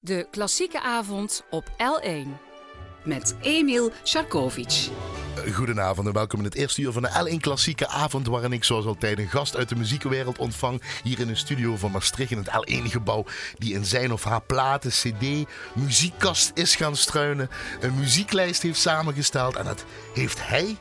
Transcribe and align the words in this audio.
De 0.00 0.26
klassieke 0.30 0.80
avond 0.82 1.44
op 1.50 1.68
L1. 1.70 2.28
met 3.04 3.34
Emil 3.40 3.92
Sharkovic. 4.04 4.88
Goedenavond 5.52 6.06
en 6.06 6.12
welkom 6.12 6.38
in 6.38 6.44
het 6.44 6.54
eerste 6.54 6.82
uur 6.82 6.92
van 6.92 7.02
de 7.02 7.30
L1 7.32 7.40
Klassieke 7.40 7.88
Avond. 7.88 8.26
Waarin 8.26 8.52
ik 8.52 8.64
zoals 8.64 8.84
altijd 8.84 9.18
een 9.18 9.28
gast 9.28 9.56
uit 9.56 9.68
de 9.68 9.76
muziekwereld 9.76 10.38
ontvang. 10.38 10.82
Hier 11.02 11.20
in 11.20 11.26
de 11.26 11.34
studio 11.34 11.76
van 11.76 11.90
Maastricht 11.90 12.30
in 12.30 12.38
het 12.38 12.48
L1-gebouw. 12.48 13.24
Die 13.54 13.74
in 13.74 13.84
zijn 13.84 14.12
of 14.12 14.24
haar 14.24 14.42
platen, 14.42 14.90
CD, 14.90 15.48
muziekkast 15.74 16.50
is 16.54 16.76
gaan 16.76 16.96
struinen. 16.96 17.48
Een 17.80 17.94
muzieklijst 17.98 18.62
heeft 18.62 18.80
samengesteld. 18.80 19.56
En 19.56 19.64
dat 19.64 19.84
heeft 20.14 20.48
hij. 20.48 20.76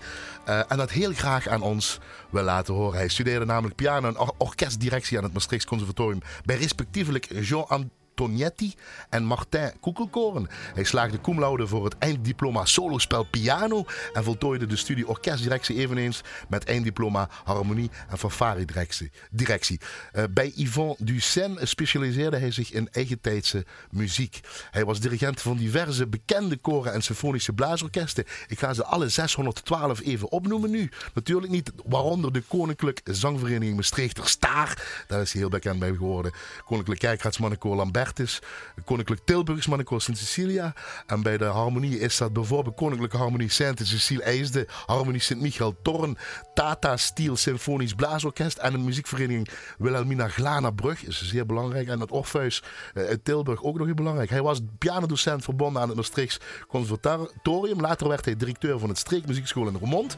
eh, 0.45 0.71
en 0.71 0.77
dat 0.77 0.91
heel 0.91 1.13
graag 1.13 1.47
aan 1.47 1.61
ons 1.61 1.99
wil 2.29 2.43
laten 2.43 2.73
horen. 2.73 2.97
Hij 2.97 3.07
studeerde 3.07 3.45
namelijk 3.45 3.75
piano 3.75 4.07
en 4.07 4.17
or- 4.19 4.33
orkestdirectie 4.37 5.17
aan 5.17 5.23
het 5.23 5.33
Maastrichts 5.33 5.65
Conservatorium. 5.65 6.21
Bij 6.45 6.57
respectievelijk 6.57 7.27
Jean 7.41 7.89
Tonietti 8.17 8.75
en 9.09 9.23
Martin 9.23 9.71
Koekelkoren. 9.79 10.47
Hij 10.73 10.83
slaagde 10.83 11.21
cum 11.21 11.67
voor 11.67 11.83
het 11.83 11.97
einddiploma 11.97 12.65
solospel 12.65 13.23
piano 13.23 13.85
en 14.13 14.23
voltooide 14.23 14.65
de 14.65 14.75
studie 14.75 15.07
orkestdirectie 15.07 15.75
eveneens 15.75 16.21
met 16.49 16.63
einddiploma 16.63 17.29
harmonie 17.43 17.89
en 18.09 18.17
fanfare-directie. 18.17 19.11
Directie. 19.31 19.79
Eh, 20.11 20.23
bij 20.29 20.51
Yvon 20.55 20.95
Ducen 20.97 21.67
specialiseerde 21.67 22.37
hij 22.37 22.51
zich 22.51 22.71
in 22.71 22.89
eigentijdse 22.91 23.65
muziek. 23.89 24.39
Hij 24.71 24.85
was 24.85 24.99
dirigent 24.99 25.41
van 25.41 25.57
diverse 25.57 26.07
bekende 26.07 26.57
koren 26.57 26.93
en 26.93 27.01
symfonische 27.01 27.53
blaasorkesten. 27.53 28.25
Ik 28.47 28.59
ga 28.59 28.73
ze 28.73 28.85
alle 28.85 29.09
612 29.09 30.01
even 30.01 30.31
opnoemen 30.31 30.69
nu. 30.69 30.91
Natuurlijk 31.13 31.51
niet, 31.51 31.71
waaronder 31.85 32.33
de 32.33 32.41
Koninklijke 32.41 33.13
Zangvereniging 33.13 33.75
Maastrichter 33.75 34.27
Staar. 34.27 35.03
Daar 35.07 35.21
is 35.21 35.31
hij 35.31 35.41
heel 35.41 35.49
bekend 35.49 35.79
bij 35.79 35.91
geworden. 35.91 36.31
Koninklijk 36.65 36.99
Kerkraadsmannenkoor 36.99 37.75
Lambertus. 38.07 38.41
Koninklijk 38.85 39.21
Tilburgs 39.25 39.67
Mannenkoor 39.67 40.01
Sint 40.01 40.17
Cecilia. 40.17 40.73
En 41.05 41.21
bij 41.21 41.37
de 41.37 41.45
harmonie 41.45 41.99
is 41.99 42.17
dat 42.17 42.33
bijvoorbeeld 42.33 42.75
Koninklijke 42.75 43.17
Harmonie 43.17 43.51
Sint 43.51 43.79
Cecile 43.83 44.23
IJsde. 44.23 44.67
Harmonie 44.85 45.21
Sint 45.21 45.41
Michael 45.41 45.75
Torn. 45.81 46.17
Tata 46.53 46.97
Steel 46.97 47.35
Symfonisch 47.35 47.93
Blaasorkest. 47.93 48.57
En 48.57 48.71
de 48.71 48.77
muziekvereniging 48.77 49.49
Wilhelmina 49.77 50.27
Glanabrug. 50.27 51.03
Is 51.03 51.27
zeer 51.27 51.45
belangrijk. 51.45 51.87
En 51.87 51.99
het 51.99 52.11
Orpheus 52.11 52.63
eh, 52.93 53.03
uit 53.03 53.25
Tilburg 53.25 53.63
ook 53.63 53.77
nog 53.77 53.85
heel 53.85 53.95
belangrijk. 53.95 54.29
Hij 54.29 54.41
was 54.41 54.59
pianodocent 54.77 55.43
verbonden 55.43 55.81
aan 55.81 55.87
het 55.87 55.97
Maastrichts 55.97 56.39
Conservatorium. 56.67 57.81
Later 57.81 58.07
werd 58.07 58.25
hij 58.25 58.35
directeur 58.35 58.79
van 58.79 58.89
het 58.89 58.97
Streekmuziekschool 58.97 59.67
in 59.67 59.75
Roermond. 59.75 60.15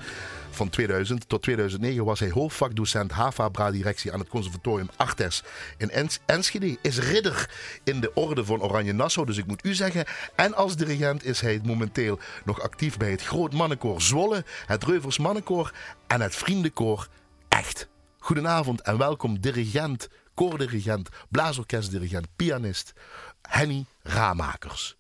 Van 0.50 0.70
2000 0.70 1.30
tot 1.30 1.42
2009 1.42 2.06
was 2.06 2.20
hij 2.20 2.30
hoofdvakdocent 2.30 3.12
HAVA-bra-directie 3.12 4.14
aan 4.14 4.20
het 4.20 4.30
conservatorium 4.30 4.90
Artes 4.96 5.44
in 5.78 5.90
Ens 5.90 6.20
Enschede. 6.26 6.78
Is 6.82 7.00
ridder 7.00 7.50
in 7.84 8.00
de 8.00 8.14
orde 8.14 8.46
van 8.46 8.62
Oranje 8.62 8.94
Nassau, 8.94 9.28
dus 9.28 9.38
ik 9.38 9.48
moet 9.48 9.66
u 9.66 9.74
zeggen. 9.74 10.06
En 10.36 10.54
als 10.56 10.76
dirigent 10.76 11.26
is 11.26 11.42
hij 11.42 11.60
momenteel 11.64 12.20
nog 12.46 12.62
actief 12.62 12.98
bij 12.98 13.12
het 13.12 13.24
Groot 13.24 13.54
Mannenkoor 13.54 14.02
Zwolle, 14.02 14.44
het 14.66 14.84
Reuvers 14.84 15.18
Mannenkoor 15.18 15.74
en 16.08 16.22
het 16.22 16.36
Vriendenkoor 16.36 17.08
Echt. 17.50 17.88
Goedenavond 18.18 18.82
en 18.82 18.98
welkom 18.98 19.40
dirigent, 19.40 20.10
koordirigent, 20.34 21.10
blaasorkestdirigent, 21.30 22.28
pianist 22.36 22.94
Henny 23.42 23.86
Ramakers. 24.04 24.99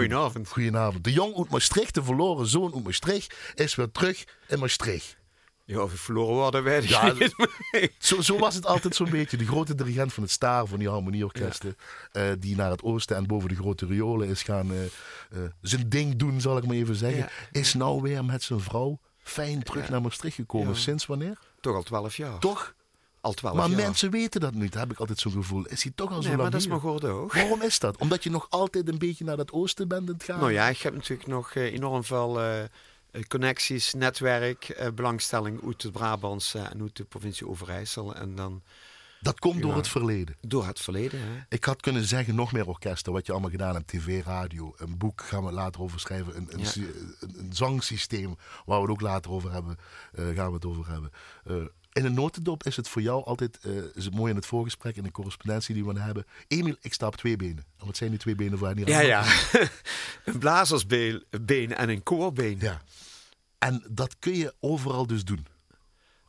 Goedenavond. 0.00 0.48
Goedenavond. 0.48 1.04
De 1.04 1.12
jong 1.12 1.36
uit 1.38 1.50
Maastricht, 1.50 1.94
de 1.94 2.02
verloren 2.04 2.46
zoon 2.46 2.74
uit 2.74 2.84
Maastricht, 2.84 3.34
is 3.54 3.74
weer 3.74 3.90
terug 3.90 4.24
in 4.48 4.58
Maastricht. 4.58 5.16
Ja, 5.64 5.80
of 5.82 5.92
verloren 5.92 6.34
worden, 6.34 6.62
weet 6.62 6.82
ik 6.84 6.88
Ja, 6.88 7.12
niet. 7.12 7.34
Zo, 7.98 8.20
zo 8.20 8.38
was 8.38 8.54
het 8.54 8.66
altijd 8.66 8.94
zo'n 8.94 9.10
beetje. 9.10 9.36
De 9.36 9.46
grote 9.46 9.74
dirigent 9.74 10.12
van 10.12 10.22
het 10.22 10.32
Staar, 10.32 10.66
van 10.66 10.78
die 10.78 10.88
harmonieorkesten. 10.88 11.76
eh, 12.12 12.22
die 12.38 12.56
naar 12.56 12.70
het 12.70 12.82
oosten 12.82 13.16
en 13.16 13.26
boven 13.26 13.48
de 13.48 13.54
grote 13.54 13.86
riolen 13.86 14.28
is 14.28 14.42
gaan 14.42 14.72
eh, 14.72 14.84
eh, 14.84 15.50
zijn 15.60 15.88
ding 15.88 16.16
doen, 16.16 16.40
zal 16.40 16.56
ik 16.56 16.66
maar 16.66 16.76
even 16.76 16.96
zeggen. 16.96 17.18
Ja. 17.18 17.28
Is 17.60 17.74
nou 17.74 18.02
weer 18.02 18.24
met 18.24 18.42
zijn 18.42 18.60
vrouw 18.60 19.00
fijn 19.22 19.62
terug 19.62 19.88
naar 19.88 20.02
Maastricht 20.02 20.36
gekomen. 20.36 20.76
Sinds 20.76 21.06
wanneer? 21.06 21.38
Toch 21.60 21.74
al 21.74 21.82
twaalf 21.82 22.16
jaar. 22.16 22.38
Toch? 22.38 22.74
Al 23.26 23.32
twaalf 23.32 23.56
Maar 23.56 23.70
mensen 23.70 24.10
weten 24.10 24.40
dat 24.40 24.54
niet, 24.54 24.74
heb 24.74 24.90
ik 24.90 24.98
altijd 24.98 25.18
zo'n 25.18 25.32
gevoel. 25.32 25.64
Is 25.66 25.82
hij 25.82 25.92
toch 25.94 26.10
al 26.10 26.14
zo 26.14 26.28
Nee, 26.28 26.28
lang 26.28 26.40
maar 26.42 26.50
dat 26.50 26.60
is 26.60 26.66
maar 26.66 26.80
goed 26.80 27.04
ook. 27.04 27.32
Waarom 27.32 27.62
is 27.62 27.78
dat? 27.78 27.96
Omdat 27.96 28.22
je 28.24 28.30
nog 28.30 28.46
altijd 28.50 28.88
een 28.88 28.98
beetje 28.98 29.24
naar 29.24 29.36
dat 29.36 29.52
oosten 29.52 29.88
bent 29.88 30.08
aan 30.08 30.14
het 30.14 30.22
gaan? 30.24 30.38
Nou 30.38 30.52
ja, 30.52 30.68
ik 30.68 30.78
heb 30.78 30.94
natuurlijk 30.94 31.28
nog 31.28 31.50
eh, 31.54 31.62
enorm 31.72 32.04
veel 32.04 32.40
eh, 32.40 32.62
eh, 32.62 32.68
connecties, 33.28 33.94
netwerk, 33.94 34.68
eh, 34.68 34.88
belangstelling 34.94 35.64
uit 35.66 35.82
het 35.82 35.92
Brabantse 35.92 36.58
en 36.58 36.80
uit 36.80 36.96
de 36.96 37.04
provincie 37.04 37.48
Overijssel. 37.48 38.14
En 38.14 38.34
dan 38.34 38.62
Dat 39.20 39.38
komt 39.38 39.60
door 39.62 39.70
Ja. 39.70 39.76
het 39.76 39.88
verleden. 39.88 40.36
door 40.40 40.66
het 40.66 40.80
verleden. 40.80 41.20
Hè? 41.20 41.32
Ik 41.48 41.64
had 41.64 41.80
kunnen 41.80 42.04
zeggen, 42.04 42.34
nog 42.34 42.52
meer 42.52 42.66
orkesten, 42.68 43.12
wat 43.12 43.26
je 43.26 43.32
allemaal 43.32 43.50
gedaan 43.50 43.74
hebt. 43.74 43.88
TV, 43.88 44.24
radio, 44.24 44.74
een 44.76 44.98
boek 44.98 45.20
gaan 45.22 45.44
we 45.44 45.52
later 45.52 45.80
over 45.80 46.00
schrijven. 46.00 46.36
Een, 46.36 46.46
een, 46.50 46.58
Ja. 46.58 46.64
sy- 46.64 46.80
een, 47.20 47.34
een 47.38 47.52
zangsysteem, 47.52 48.36
waar 48.66 48.76
we 48.76 48.82
het 48.82 48.90
ook 48.90 49.00
later 49.00 49.30
over 49.30 49.52
hebben, 49.52 49.78
gaan 50.14 50.48
we 50.48 50.54
het 50.54 50.64
over 50.66 50.86
hebben. 50.88 51.10
In 51.96 52.04
een 52.04 52.14
notendop 52.14 52.64
is 52.64 52.76
het 52.76 52.88
voor 52.88 53.02
jou 53.02 53.24
altijd, 53.24 53.58
eh, 53.62 53.72
is 53.94 54.04
het 54.04 54.14
mooi 54.14 54.30
in 54.30 54.36
het 54.36 54.46
voorgesprek, 54.46 54.96
in 54.96 55.02
de 55.02 55.10
correspondentie 55.10 55.74
die 55.74 55.84
we 55.84 56.00
hebben. 56.00 56.26
Emiel, 56.48 56.76
ik 56.80 56.92
sta 56.92 57.06
op 57.06 57.16
twee 57.16 57.36
benen. 57.36 57.64
En 57.78 57.86
wat 57.86 57.96
zijn 57.96 58.10
die 58.10 58.18
twee 58.18 58.34
benen 58.34 58.58
voor 58.58 58.72
hier? 58.74 58.88
Ja, 58.88 59.00
ja. 59.00 59.24
een 60.24 60.38
blazersbeen 60.38 61.24
been 61.40 61.74
en 61.74 61.88
een 61.88 62.02
koorbeen. 62.02 62.56
ja. 62.60 62.80
En 63.58 63.84
dat 63.90 64.16
kun 64.18 64.36
je 64.36 64.54
overal 64.60 65.06
dus 65.06 65.24
doen. 65.24 65.46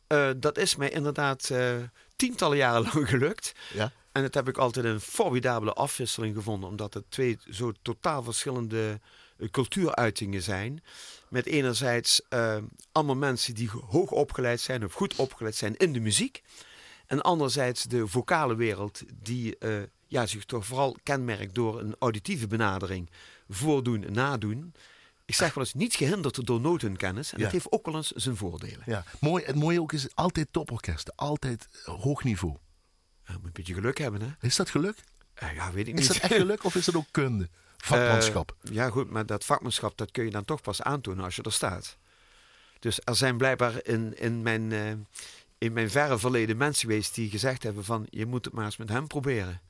Eh, 0.06 0.30
dat 0.36 0.58
is 0.58 0.76
mij 0.76 0.90
inderdaad 0.90 1.50
eh, 1.50 1.76
tientallen 2.16 2.56
jaren 2.56 2.82
lang 2.92 3.08
gelukt. 3.08 3.54
Ja? 3.74 3.92
En 4.12 4.22
dat 4.22 4.34
heb 4.34 4.48
ik 4.48 4.56
altijd 4.56 4.86
een 4.86 5.00
formidabele 5.00 5.72
afwisseling 5.72 6.34
gevonden, 6.34 6.68
omdat 6.68 6.94
het 6.94 7.04
twee 7.08 7.38
zo 7.50 7.72
totaal 7.82 8.22
verschillende 8.22 9.00
cultuuruitingen 9.50 10.42
zijn. 10.42 10.82
Met 11.30 11.46
enerzijds 11.46 12.22
eh, 12.28 12.56
allemaal 12.92 13.16
mensen 13.16 13.54
die 13.54 13.70
hoog 13.88 14.10
opgeleid 14.10 14.60
zijn 14.60 14.84
of 14.84 14.92
goed 14.92 15.16
opgeleid 15.16 15.54
zijn 15.54 15.76
in 15.76 15.92
de 15.92 16.00
muziek. 16.00 16.42
En 17.06 17.22
anderzijds 17.22 17.82
de 17.82 18.06
vocale 18.06 18.54
wereld, 18.54 19.02
die 19.22 19.58
eh, 19.58 19.82
ja, 20.06 20.26
zich 20.26 20.44
toch 20.44 20.66
vooral 20.66 20.96
kenmerkt 21.02 21.54
door 21.54 21.80
een 21.80 21.96
auditieve 21.98 22.46
benadering. 22.46 23.10
Voordoen 23.48 24.04
en 24.04 24.12
nadoen. 24.12 24.72
Ik 25.24 25.34
zeg 25.34 25.54
wel 25.54 25.64
eens 25.64 25.74
niet 25.74 25.94
gehinderd 25.94 26.46
door 26.46 26.60
notenkennis. 26.60 27.32
En 27.32 27.38
Ja. 27.38 27.44
dat 27.44 27.52
heeft 27.52 27.72
ook 27.72 27.86
wel 27.86 27.96
eens 27.96 28.10
zijn 28.10 28.36
voordelen. 28.36 28.82
Ja. 28.86 29.04
Mooi, 29.20 29.44
het 29.44 29.54
mooie 29.56 29.80
ook 29.80 29.92
is 29.92 30.14
altijd 30.14 30.48
toporkesten, 30.50 31.14
altijd 31.16 31.68
hoog 31.84 32.24
niveau. 32.24 32.56
Je 33.26 33.32
moet 33.32 33.44
een 33.44 33.50
beetje 33.52 33.74
geluk 33.74 33.98
hebben, 33.98 34.20
hè? 34.20 34.28
Is 34.46 34.56
dat 34.56 34.70
geluk? 34.70 34.96
Eh, 35.34 35.54
ja, 35.54 35.72
weet 35.72 35.88
ik 35.88 35.94
Is 35.98 36.00
niet. 36.08 36.08
dat 36.20 36.30
echt 36.30 36.40
geluk 36.40 36.64
of 36.64 36.74
is 36.74 36.84
dat 36.84 36.94
ook 36.94 37.06
kunde? 37.20 37.48
Vakmanschap. 37.84 38.54
Eh, 38.62 38.72
ja, 38.72 38.90
goed, 38.90 39.10
maar 39.10 39.26
dat 39.26 39.44
vakmanschap 39.44 39.96
dat 39.98 40.10
kun 40.10 40.24
je 40.24 40.30
dan 40.30 40.44
toch 40.44 40.60
pas 40.60 40.82
aantonen 40.82 41.24
als 41.24 41.36
je 41.36 41.42
er 41.42 41.52
staat. 41.52 41.96
Dus 42.78 42.98
er 43.04 43.16
zijn 43.16 43.36
blijkbaar 43.36 43.80
in, 43.82 44.18
in, 44.18 44.42
mijn, 44.42 44.72
eh, 44.72 44.92
in 45.58 45.72
mijn 45.72 45.90
verre 45.90 46.18
verleden 46.18 46.56
mensen 46.56 46.88
geweest 46.88 47.14
die 47.14 47.30
gezegd 47.30 47.62
hebben 47.62 47.84
van 47.84 48.06
je 48.10 48.26
moet 48.26 48.44
het 48.44 48.54
maar 48.54 48.64
eens 48.64 48.76
met 48.76 48.88
hem 48.88 49.06
proberen. 49.06 49.60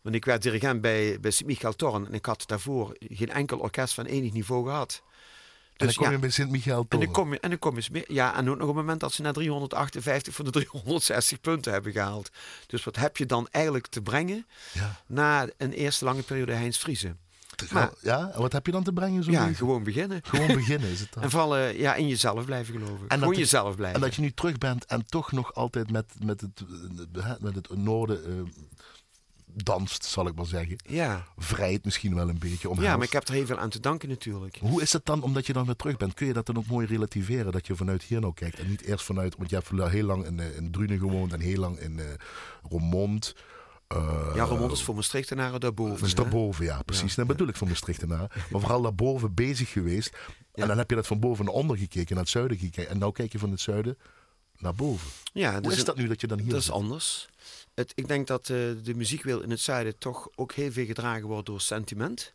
Want 0.00 0.14
ik 0.14 0.24
werd 0.24 0.42
dirigent 0.42 0.80
bij, 0.80 1.20
bij 1.20 1.30
Sint-Michael 1.30 1.72
Torn 1.76 2.06
en 2.06 2.14
ik 2.14 2.26
had 2.26 2.42
daarvoor 2.46 2.96
geen 3.08 3.30
enkel 3.30 3.58
orkest 3.58 3.94
van 3.94 4.04
enig 4.04 4.32
niveau 4.32 4.64
gehad. 4.64 5.02
en 5.02 5.06
dan 5.76 5.86
Dus 5.86 5.96
kom 5.96 6.06
ja, 6.06 6.12
je 6.12 6.18
bij 6.18 6.30
Sint-Michael 6.30 6.80
en 6.80 6.88
Toren. 6.88 7.04
dan 7.06 7.14
kom 7.14 7.32
je, 7.32 7.40
en 7.40 7.48
dan 7.50 7.58
kom 7.58 7.70
je 7.70 7.76
eens 7.76 7.88
meer. 7.90 8.12
Ja, 8.12 8.36
en 8.36 8.50
ook 8.50 8.58
nog 8.58 8.68
op 8.68 8.74
het 8.76 8.76
moment 8.84 9.00
dat 9.00 9.12
ze 9.12 9.22
na 9.22 9.32
358 9.32 10.34
van 10.34 10.44
de 10.44 10.50
360 10.60 11.40
punten 11.40 11.72
hebben 11.72 11.92
gehaald. 11.92 12.30
Dus 12.66 12.84
wat 12.84 12.96
heb 12.96 13.16
je 13.16 13.26
dan 13.26 13.48
eigenlijk 13.50 13.86
te 13.86 14.02
brengen 14.02 14.46
Ja. 14.72 15.02
na 15.06 15.48
een 15.56 15.72
eerste 15.72 16.04
lange 16.04 16.22
periode 16.22 16.52
Heinz 16.52 16.78
Vriezen? 16.78 17.18
Maar- 17.70 17.92
ja, 18.00 18.30
en 18.34 18.40
wat 18.40 18.52
heb 18.52 18.66
je 18.66 18.72
dan 18.72 18.82
te 18.82 18.92
brengen? 18.92 19.24
Zo 19.24 19.30
Ja, 19.30 19.52
gewoon 19.52 19.82
beginnen. 19.84 20.20
Gewoon 20.24 20.46
beginnen 20.46 20.88
is 20.90 21.00
het 21.00 21.12
dan. 21.12 21.22
En 21.52 21.52
eh, 21.58 21.78
ja, 21.78 21.94
in 21.94 22.08
jezelf 22.08 22.44
blijven 22.44 22.74
geloven. 22.74 23.04
Gewoon 23.08 23.28
het- 23.28 23.38
jezelf 23.38 23.74
blijven. 23.76 23.94
En 24.00 24.06
dat 24.06 24.14
je 24.14 24.20
nu 24.22 24.30
terug 24.30 24.58
bent 24.58 24.84
en 24.84 25.06
toch 25.06 25.32
nog 25.32 25.54
altijd 25.54 25.90
met, 25.90 26.12
met, 26.24 26.40
het, 26.40 26.62
met 27.40 27.54
het 27.54 27.76
noorden 27.76 28.24
eh, 28.24 28.32
danst, 29.62 30.04
zal 30.04 30.26
ik 30.26 30.34
maar 30.34 30.46
zeggen. 30.46 30.76
Ja. 30.86 31.26
Vrijt 31.36 31.84
misschien 31.84 32.14
wel 32.14 32.28
een 32.28 32.38
beetje 32.38 32.68
om 32.68 32.80
ja, 32.82 32.96
maar 32.96 33.06
ik 33.06 33.12
heb 33.12 33.28
er 33.28 33.34
heel 33.34 33.46
veel 33.46 33.58
aan 33.58 33.70
te 33.70 33.80
danken 33.80 34.08
natuurlijk. 34.08 34.56
Hoe 34.60 34.82
is 34.82 34.92
het 34.92 35.04
dan, 35.06 35.22
omdat 35.22 35.46
je 35.46 35.52
dan 35.52 35.66
weer 35.66 35.76
terug 35.76 35.96
bent? 35.96 36.14
Kun 36.14 36.26
je 36.26 36.32
dat 36.32 36.46
dan 36.46 36.56
ook 36.56 36.66
mooi 36.66 36.86
relativeren? 36.86 37.52
Dat 37.52 37.66
je 37.66 37.76
vanuit 37.76 38.02
hier 38.02 38.20
nou 38.20 38.34
kijkt 38.34 38.58
en 38.58 38.68
niet 38.68 38.82
eerst 38.82 39.04
vanuit... 39.04 39.36
Want 39.36 39.50
je 39.50 39.56
hebt 39.56 39.90
heel 39.90 40.04
lang 40.06 40.24
in, 40.26 40.40
eh, 40.40 40.56
in 40.56 40.70
Drunen 40.70 40.98
gewoond 40.98 41.32
en 41.32 41.40
heel 41.40 41.60
lang 41.60 41.78
in 41.78 41.98
eh 41.98 42.04
Roermond. 42.70 43.34
Eh, 43.88 44.32
Ja, 44.34 44.44
Roermond 44.44 44.72
is 44.72 44.82
voor 44.82 44.94
Maastrichtenaren 44.94 45.60
daarboven. 45.60 46.02
Dus 46.02 46.10
hè? 46.10 46.16
daarboven, 46.16 46.64
ja, 46.64 46.82
precies. 46.82 47.14
Dat 47.14 47.26
bedoel 47.26 47.48
ik 47.48 47.56
van 47.56 47.68
Maastrichtenaar. 47.68 48.46
Maar 48.50 48.60
vooral 48.60 48.82
daarboven 48.82 49.34
bezig 49.34 49.70
geweest. 49.70 50.16
Ja. 50.54 50.62
En 50.62 50.68
dan 50.68 50.78
heb 50.78 50.90
je 50.90 50.96
dat 50.96 51.06
van 51.06 51.20
boven 51.20 51.44
naar 51.44 51.54
onder 51.54 51.76
gekeken, 51.78 52.14
naar 52.14 52.24
het 52.24 52.32
zuiden 52.32 52.58
gekeken. 52.58 52.88
En 52.88 52.98
nu 52.98 53.12
kijk 53.12 53.32
je 53.32 53.38
van 53.38 53.50
het 53.50 53.60
zuiden 53.60 53.98
naar 54.58 54.74
boven. 54.74 55.10
Ja, 55.32 55.52
Hoe 55.52 55.60
dus 55.60 55.76
is 55.76 55.84
dat 55.84 55.96
nu 55.96 56.08
dat 56.08 56.20
je 56.20 56.26
dan 56.26 56.38
hier 56.38 56.50
Dat 56.50 56.60
is 56.60 56.70
anders. 56.70 57.28
Het, 57.74 57.92
ik 57.94 58.08
denk 58.08 58.26
dat 58.26 58.40
eh, 58.40 58.56
de 58.82 58.94
muziekwereld 58.94 59.42
in 59.42 59.50
het 59.50 59.60
zuiden 59.60 59.98
toch 59.98 60.28
ook 60.34 60.52
heel 60.52 60.72
veel 60.72 60.86
gedragen 60.86 61.26
wordt 61.26 61.46
door 61.46 61.60
sentiment. 61.60 62.34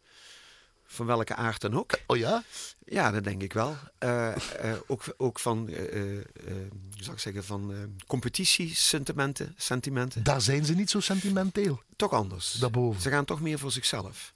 Van 0.93 1.05
welke 1.05 1.35
aard 1.35 1.61
dan 1.61 1.77
ook. 1.77 1.99
Oh 2.07 2.17
ja? 2.17 2.43
Ja, 2.85 3.11
dat 3.11 3.23
denk 3.23 3.41
ik 3.41 3.53
wel. 3.53 3.77
Uh, 3.99 4.35
uh, 4.63 4.73
ook, 4.87 5.03
ook 5.17 5.39
van, 5.39 5.69
uh, 5.69 5.77
zou 6.97 7.13
ik 7.13 7.19
zeggen, 7.19 7.43
van 7.43 7.73
competitiesentimenten. 8.07 9.53
Sentimenten. 9.57 10.23
Daar 10.23 10.41
zijn 10.41 10.65
ze 10.65 10.73
niet 10.73 10.89
zo 10.89 10.99
sentimenteel. 10.99 11.81
Toch 11.95 12.11
anders. 12.11 12.51
Daarboven. 12.51 13.01
Ze 13.01 13.09
gaan 13.09 13.25
toch 13.25 13.41
meer 13.41 13.59
voor 13.59 13.71
zichzelf. 13.71 14.33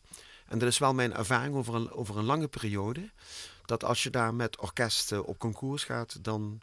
En 0.48 0.59
dat 0.59 0.69
is 0.69 0.77
wel 0.77 0.94
mijn 0.94 1.13
ervaring 1.13 1.56
over 1.56 1.75
een, 1.75 1.92
over 1.92 2.18
een 2.18 2.25
lange 2.25 2.48
periode. 2.48 3.09
Dat 3.65 3.83
als 3.83 4.04
je 4.04 4.09
daar 4.09 4.33
met 4.33 4.59
orkesten 4.59 5.25
op 5.25 5.39
concours 5.39 5.83
gaat, 5.83 6.18
dan 6.21 6.62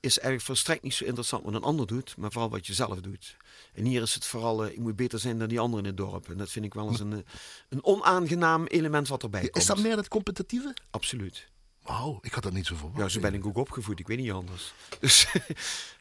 is 0.00 0.18
eigenlijk 0.18 0.46
volstrekt 0.46 0.82
niet 0.82 0.94
zo 0.94 1.04
interessant 1.04 1.44
wat 1.44 1.54
een 1.54 1.62
ander 1.62 1.86
doet, 1.86 2.16
maar 2.16 2.32
vooral 2.32 2.50
wat 2.50 2.66
je 2.66 2.74
zelf 2.74 3.00
doet. 3.00 3.36
En 3.76 3.84
hier 3.84 4.02
is 4.02 4.14
het 4.14 4.26
vooral, 4.26 4.64
uh, 4.64 4.72
ik 4.72 4.78
moet 4.78 4.96
beter 4.96 5.18
zijn 5.18 5.38
dan 5.38 5.48
die 5.48 5.60
anderen 5.60 5.84
in 5.84 5.90
het 5.90 5.96
dorp. 5.96 6.28
En 6.30 6.36
dat 6.36 6.50
vind 6.50 6.64
ik 6.64 6.74
wel 6.74 6.88
eens 6.88 7.00
een, 7.00 7.24
een 7.68 7.84
onaangenaam 7.84 8.66
element 8.66 9.08
wat 9.08 9.22
erbij 9.22 9.40
komt. 9.40 9.56
Is 9.56 9.66
dat 9.66 9.78
meer 9.78 9.96
het 9.96 10.08
competitieve? 10.08 10.74
Absoluut. 10.90 11.48
Wauw, 11.86 12.18
ik 12.22 12.32
had 12.32 12.42
dat 12.42 12.52
niet 12.52 12.66
zo 12.66 12.74
verwacht. 12.74 12.98
Ja, 12.98 13.08
zo 13.08 13.20
ben 13.20 13.34
ik 13.34 13.46
ook 13.46 13.56
opgevoed. 13.56 13.98
Ik 13.98 14.06
weet 14.06 14.18
niet 14.18 14.32
anders. 14.32 14.72
Dus, 15.00 15.26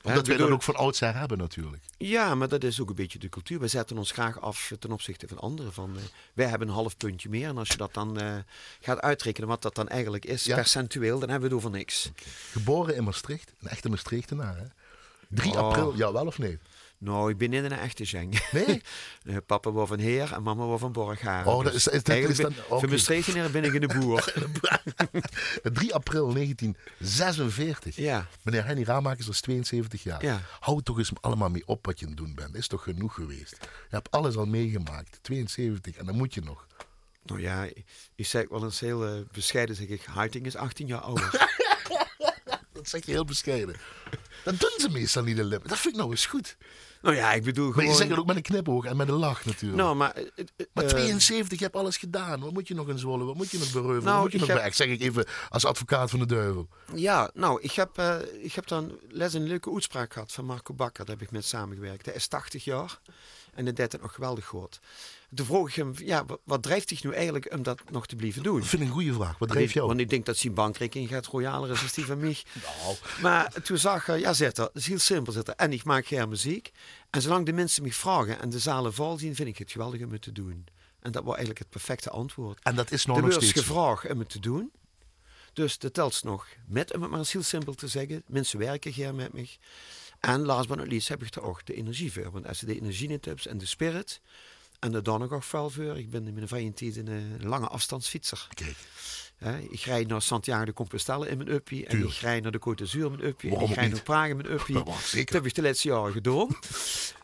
Omdat 0.04 0.28
wij 0.28 0.38
dat 0.38 0.50
ook 0.50 0.64
van 0.64 0.76
oudsher 0.76 1.16
hebben 1.18 1.38
natuurlijk. 1.38 1.84
Ja, 1.98 2.36
maar 2.36 2.48
dat 2.48 2.64
is 2.64 2.82
ook 2.82 2.90
een 2.90 2.96
beetje 2.96 3.20
de 3.20 3.30
cultuur. 3.30 3.60
Wij 3.60 3.68
zetten 3.68 3.98
ons 3.98 4.12
graag 4.12 4.42
af 4.42 4.72
ten 4.80 4.92
opzichte 4.92 5.28
van 5.28 5.40
anderen. 5.40 5.74
Van, 5.74 5.92
uh, 5.96 6.02
wij 6.34 6.48
hebben 6.48 6.68
een 6.68 6.74
half 6.74 6.98
puntje 6.98 7.30
meer. 7.30 7.48
En 7.48 7.58
als 7.58 7.68
je 7.68 7.78
dat 7.78 7.94
dan 7.94 8.22
uh, 8.22 8.38
gaat 8.80 9.00
uitrekenen 9.00 9.48
wat 9.50 9.62
dat 9.62 9.76
dan 9.76 9.88
eigenlijk 9.88 10.26
is, 10.26 10.44
ja. 10.44 10.56
percentueel, 10.56 11.20
dan 11.20 11.30
hebben 11.30 11.50
we 11.50 11.56
het 11.56 11.66
over 11.66 11.78
niks. 11.78 12.10
Okay. 12.10 12.34
Geboren 12.52 12.96
in 12.96 13.04
Maastricht. 13.04 13.54
Een 13.62 13.70
echte 13.70 13.90
Maastrichtenaar, 13.90 14.58
hè? 14.58 14.66
3 15.30 15.52
oh. 15.52 15.58
april, 15.58 15.96
ja 15.96 16.12
wel 16.12 16.26
of 16.26 16.38
nee? 16.38 16.60
Nou, 16.98 17.30
ik 17.30 17.38
ben 17.38 17.50
niet 17.50 17.64
een 17.64 17.72
echte 17.72 18.06
zeng. 18.06 18.50
Nee? 18.52 18.82
Papa 19.46 19.72
was 19.72 19.88
van 19.88 20.00
Heer 20.00 20.34
en 20.34 20.44
mama 20.44 20.66
was 20.66 20.80
van 20.80 20.92
Borghaar. 20.92 21.48
Oh, 21.48 21.64
dat 21.64 21.74
is, 21.74 21.88
is, 21.88 22.04
dat 22.04 22.16
is 22.16 22.38
dan... 22.38 22.54
Okay. 22.68 22.80
Voor 22.80 22.90
Maastricht 22.90 23.52
ben 23.52 23.64
ik 23.64 23.74
in 23.74 23.82
de 23.82 24.00
boer. 24.00 24.34
3 25.74 25.94
april 26.00 26.34
1946. 26.34 27.96
Ja. 27.96 28.28
Meneer 28.42 28.66
Henny 28.66 28.84
Ramakers 28.84 29.28
is 29.28 29.42
72 29.42 30.04
jaar. 30.04 30.24
Ja. 30.26 30.42
Hou 30.60 30.82
toch 30.82 30.98
eens 30.98 31.12
allemaal 31.22 31.50
mee 31.50 31.68
op 31.68 31.86
wat 31.86 32.00
je 32.00 32.06
aan 32.06 32.12
het 32.12 32.20
doen 32.22 32.36
bent. 32.36 32.56
Is 32.56 32.68
toch 32.68 32.84
genoeg 32.84 33.14
geweest? 33.14 33.58
Je 33.62 33.96
hebt 33.96 34.12
alles 34.12 34.36
al 34.36 34.46
meegemaakt. 34.46 35.20
72 35.22 35.96
en 35.96 36.06
dan 36.06 36.16
moet 36.16 36.34
je 36.34 36.42
nog. 36.42 36.68
Nou 37.26 37.42
ja, 37.42 37.68
ik 38.16 38.26
zeg 38.26 38.50
wel 38.50 38.64
eens 38.64 38.80
heel 38.80 39.16
uh, 39.16 39.22
bescheiden, 39.32 39.76
zeg 39.76 39.88
ik, 39.88 40.04
Harting 40.04 40.46
is 40.46 40.56
18 40.56 40.88
jaar 40.88 41.00
ouder. 41.00 41.54
Dat 42.92 43.02
zeg 43.02 43.06
je 43.06 43.12
heel 43.12 43.26
bescheiden. 43.26 43.76
Dat 44.44 44.60
doen 44.60 44.74
ze 44.78 44.90
meestal 44.90 45.24
niet 45.24 45.38
in 45.38 45.44
Limburg. 45.44 45.70
Dat 45.70 45.80
vind 45.80 45.94
ik 45.94 46.00
nou 46.00 46.12
eens 46.12 46.26
goed. 46.26 46.58
Nou 47.02 47.16
ja, 47.18 47.34
ik 47.34 47.44
bedoel 47.44 47.72
gewoon... 47.72 47.84
Maar 47.84 47.94
je 47.94 47.98
zegt 47.98 48.10
het 48.10 48.20
ook 48.20 48.26
met 48.26 48.36
een 48.36 48.42
knipoog 48.42 48.86
en 48.86 48.98
met 48.98 49.08
een 49.08 49.16
lach 49.16 49.46
natuurlijk. 49.46 49.82
Nou, 49.82 49.96
maar... 49.96 50.18
Uh, 50.18 50.46
maar 50.74 50.88
72, 50.88 51.58
je 51.58 51.64
hebt 51.64 51.76
alles 51.76 51.98
gedaan. 51.98 52.40
Wat 52.40 52.54
moet 52.54 52.68
je 52.68 52.74
nog 52.74 52.88
in 52.88 53.00
Zwolle? 53.00 53.24
Wat 53.24 53.36
moet 53.36 53.52
je 53.52 53.58
nog 53.58 53.72
bereuven? 53.72 54.04
Nou, 54.04 54.14
wat 54.14 54.24
moet 54.24 54.32
je 54.32 54.38
nog 54.38 54.48
heb... 54.48 54.58
bij? 54.58 54.72
Zeg 54.72 54.88
ik 54.88 55.02
even 55.02 55.26
als 55.50 55.66
advocaat 55.66 56.10
van 56.10 56.20
de 56.20 56.26
duivel. 56.26 56.68
Ja, 56.96 57.30
nou, 57.34 57.62
ik 57.62 57.72
heb, 57.72 58.00
uh, 58.00 58.16
ik 58.42 58.54
heb 58.54 58.68
dan 58.68 58.98
les 59.10 59.34
een 59.34 59.48
leuke 59.48 59.74
uitspraak 59.74 60.14
gehad 60.14 60.32
van 60.32 60.46
Marco 60.46 60.74
Bakker. 60.74 61.06
Daar 61.06 61.16
heb 61.16 61.26
ik 61.26 61.32
met 61.32 61.46
samengewerkt. 61.46 62.06
Hij 62.06 62.16
is 62.16 62.28
80 62.28 62.64
jaar 62.64 63.00
en 63.56 63.66
dat 63.66 63.76
deed 63.76 63.92
het 63.92 64.02
nog 64.02 64.14
geweldig 64.14 64.46
goed. 64.46 64.80
Toen 65.36 65.46
vroeg 65.46 65.70
ik 65.70 65.76
hem, 65.76 65.94
ja, 65.98 66.26
wat 66.44 66.64
drijft 66.64 66.90
zich 66.90 67.04
nu 67.04 67.12
eigenlijk 67.12 67.54
om 67.54 67.64
dat 67.64 67.82
nog 67.92 68.08
te 68.08 68.16
blijven 68.16 68.44
doen? 68.44 68.60
Dat 68.60 68.68
vind 68.68 68.82
ik 68.82 68.88
een 68.88 68.94
goede 68.94 69.14
vraag. 69.14 69.38
Wat 69.38 69.50
drijft 69.50 69.74
jou? 69.74 69.88
Want 69.88 70.00
ik 70.00 70.10
denk 70.10 70.26
dat 70.26 70.38
zijn 70.38 70.54
bankrekening 70.54 71.10
gaat 71.10 71.26
royaler 71.26 71.72
is 71.72 71.80
dan 71.80 71.90
die 71.94 72.06
van 72.06 72.20
mij. 72.20 72.38
nou. 72.84 72.96
Maar 73.22 73.62
toen 73.64 73.78
zag 73.78 74.06
hij, 74.06 74.20
ja, 74.20 74.34
zit 74.34 74.58
er. 74.58 74.64
Het 74.64 74.76
is 74.76 74.88
heel 74.88 75.00
simpel 75.00 75.34
zitten. 75.34 75.58
En 75.58 75.74
ik 75.74 75.84
maak 75.84 76.06
geen 76.06 76.30
muziek. 76.30 76.72
En 77.10 77.22
zolang 77.22 77.46
de 77.46 77.54
mensen 77.54 77.84
me 77.84 77.94
vragen 77.94 78.42
en 78.42 78.50
de 78.50 78.60
zalen 78.60 78.94
vol 78.94 79.18
zien, 79.18 79.36
vind 79.36 79.48
ik 79.48 79.58
het 79.58 79.72
geweldig 79.72 80.04
om 80.04 80.12
het 80.12 80.22
te 80.22 80.32
doen. 80.32 80.66
En 81.00 81.12
dat 81.12 81.24
was 81.24 81.32
eigenlijk 81.32 81.60
het 81.60 81.70
perfecte 81.70 82.10
antwoord. 82.10 82.60
En 82.64 82.76
dat 82.76 82.92
is 82.92 83.06
nog, 83.06 83.16
de 83.16 83.22
nog 83.22 83.34
steeds 83.34 83.52
gevraagd 83.52 84.10
om 84.10 84.20
het 84.20 84.30
te 84.30 84.40
doen. 84.40 84.72
Dus 85.54 85.78
dat 85.78 85.94
telt 85.94 86.24
nog 86.24 86.48
met, 86.68 86.94
om 86.94 87.02
het 87.02 87.10
maar 87.10 87.20
eens 87.20 87.32
heel 87.32 87.44
simpel 87.44 87.74
te 87.74 87.88
zeggen. 87.88 88.24
Mensen 88.28 88.60
werken 88.60 88.92
hier 88.92 89.16
met 89.16 89.34
me. 89.34 89.48
En 90.20 90.42
last 90.42 90.68
but 90.68 90.78
not 90.78 90.88
least 90.88 91.08
heb 91.08 91.24
ik 91.24 91.36
er 91.36 91.42
ook 91.42 91.66
de 91.66 91.74
energie 91.74 92.12
voor. 92.12 92.32
Want 92.32 92.48
als 92.48 92.60
je 92.60 92.66
de 92.66 92.76
energie 92.76 93.08
niet 93.08 93.26
hebt 93.26 93.46
en 93.46 93.58
de 93.58 93.66
spirit, 93.66 94.22
en 94.86 95.04
de 95.04 95.42
voor. 95.42 95.98
Ik 95.98 96.10
ben 96.10 96.28
in 96.28 96.34
mijn 96.34 96.48
vrije 96.48 96.74
tijd 96.74 96.98
een 96.98 97.40
lange 97.42 97.68
afstandsfietser. 97.68 98.48
Kijk. 98.54 98.76
Ja, 99.40 99.60
ik 99.70 99.80
rijd 99.80 100.08
naar 100.08 100.22
Santiago 100.22 100.66
de 100.66 100.74
Compostela 100.74 101.26
in 101.26 101.38
mijn 101.38 101.50
uppie. 101.50 101.86
En 101.86 102.04
ik 102.04 102.14
rijd 102.14 102.44
naar 102.44 102.52
de 102.52 102.60
Côte 102.60 102.76
d'Azur 102.76 103.06
in 103.06 103.12
mijn 103.12 103.24
uppie. 103.24 103.50
Waarom 103.50 103.68
en 103.68 103.74
ik 103.74 103.80
rijd 103.80 103.92
naar 103.92 104.02
Praag 104.02 104.30
in 104.30 104.36
mijn 104.36 104.52
uppie. 104.52 104.76
Dat. 104.76 104.86
Dat 104.86 105.30
heb 105.30 105.46
ik 105.46 105.56
de 105.56 105.62
laatste 105.62 105.88
jaren 105.88 106.12
gedaan. 106.12 106.48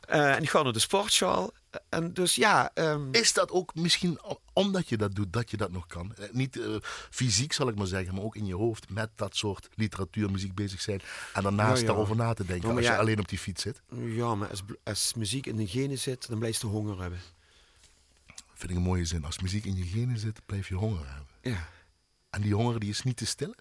uh, 0.09 0.33
en 0.35 0.43
ik 0.43 0.49
ga 0.49 0.61
naar 0.61 0.73
de 0.73 0.79
sportschool. 0.79 1.53
En 1.89 2.13
dus 2.13 2.35
ja... 2.35 2.71
Um, 2.73 3.07
Is 3.11 3.33
dat 3.33 3.51
ook 3.51 3.75
misschien 3.75 4.19
omdat 4.53 4.89
je 4.89 4.97
dat 4.97 5.15
doet, 5.15 5.33
dat 5.33 5.51
je 5.51 5.57
dat 5.57 5.71
nog 5.71 5.87
kan? 5.87 6.15
Eh, 6.15 6.25
niet 6.31 6.55
uh, 6.55 6.75
fysiek 7.09 7.53
zal 7.53 7.67
ik 7.67 7.75
maar 7.75 7.87
zeggen, 7.87 8.15
maar 8.15 8.23
ook 8.23 8.35
in 8.35 8.45
je 8.45 8.55
hoofd 8.55 8.89
met 8.89 9.09
dat 9.15 9.35
soort 9.35 9.69
literatuur, 9.75 10.31
muziek 10.31 10.55
bezig 10.55 10.81
zijn. 10.81 11.01
En 11.33 11.43
daarnaast 11.43 11.75
ja, 11.75 11.81
ja. 11.81 11.85
daarover 11.85 12.15
na 12.15 12.33
te 12.33 12.45
denken 12.45 12.75
als 12.75 12.85
je 12.85 12.97
alleen 12.97 13.19
op 13.19 13.29
die 13.29 13.37
fiets 13.37 13.61
zit. 13.61 13.81
ja, 13.95 14.35
maar 14.35 14.49
als, 14.49 14.61
als 14.83 15.13
muziek 15.13 15.45
in 15.45 15.55
de 15.55 15.67
genen 15.67 15.99
zit, 15.99 16.29
dan 16.29 16.39
blijf 16.39 16.61
je 16.61 16.67
honger 16.67 17.01
hebben. 17.01 17.19
Vind 18.61 18.73
ik 18.73 18.79
een 18.79 18.83
mooie 18.83 19.05
zin. 19.05 19.25
Als 19.25 19.39
muziek 19.39 19.65
in 19.65 19.75
je 19.75 19.83
genen 19.83 20.17
zit, 20.17 20.41
blijf 20.45 20.67
je 20.67 20.75
honger 20.75 21.07
hebben. 21.07 21.27
Ja. 21.41 21.67
En 22.29 22.41
die 22.41 22.53
honger 22.53 22.79
die 22.79 22.89
is 22.89 23.03
niet 23.03 23.17
te 23.17 23.25
stillen? 23.25 23.55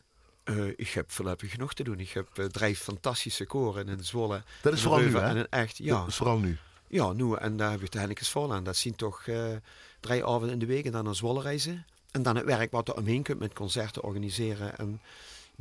Uh, 0.45 0.67
ik 0.67 0.89
heb 0.89 1.11
voorlopig 1.11 1.51
genoeg 1.51 1.75
te 1.75 1.83
doen. 1.83 2.01
Ik 2.01 2.11
heb 2.11 2.39
uh, 2.39 2.45
drie 2.45 2.77
fantastische 2.77 3.47
koren 3.47 3.89
in 3.89 4.05
Zwolle. 4.05 4.43
Dat 4.63 4.73
is 4.73 4.83
vooral 4.83 5.01
nu, 5.01 5.17
hè? 5.17 5.43
Echt, 5.43 5.77
ja. 5.77 5.99
Dat 5.99 6.09
is 6.09 6.17
vooral 6.17 6.39
nu. 6.39 6.59
Ja, 6.89 7.13
nu. 7.13 7.35
En 7.35 7.57
daar 7.57 7.71
heb 7.71 7.83
ik 7.83 7.91
de 7.91 7.99
Hennekes 7.99 8.29
vol 8.29 8.55
aan. 8.55 8.65
Dat 8.65 8.77
zien 8.77 8.97
toch 8.97 9.27
uh, 9.27 9.57
drie 10.01 10.25
avonden 10.25 10.51
in 10.51 10.59
de 10.59 10.67
week 10.67 10.85
en 10.85 10.93
dan 10.93 11.05
naar 11.05 11.15
Zwolle 11.15 11.43
reizen. 11.43 11.87
En 12.11 12.23
dan 12.23 12.37
het 12.37 12.45
werk 12.45 12.71
wat 12.71 12.89
er 12.89 12.97
omheen 12.97 13.23
kunt 13.23 13.39
met 13.39 13.53
concerten 13.53 14.03
organiseren. 14.03 14.79
En 14.79 15.01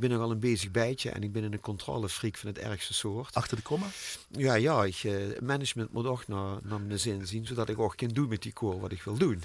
ben 0.00 0.10
nogal 0.10 0.30
een 0.30 0.40
bezig 0.40 0.70
bijtje 0.70 1.10
en 1.10 1.22
ik 1.22 1.32
ben 1.32 1.44
een 1.44 1.60
controlefreak 1.60 2.36
van 2.36 2.48
het 2.48 2.58
ergste 2.58 2.94
soort. 2.94 3.34
Achter 3.34 3.56
de 3.56 3.62
komma? 3.62 3.86
Ja, 4.28 4.54
ja. 4.54 4.84
Ik, 4.84 5.02
uh, 5.02 5.38
management 5.40 5.92
moet 5.92 6.06
ook 6.06 6.28
naar, 6.28 6.58
naar 6.62 6.80
mijn 6.80 6.98
zin 6.98 7.26
zien, 7.26 7.46
zodat 7.46 7.68
ik 7.68 7.78
ook 7.78 7.96
kan 7.96 8.08
doen 8.08 8.28
met 8.28 8.42
die 8.42 8.52
koor 8.52 8.80
wat 8.80 8.92
ik 8.92 9.02
wil 9.02 9.14
doen. 9.14 9.42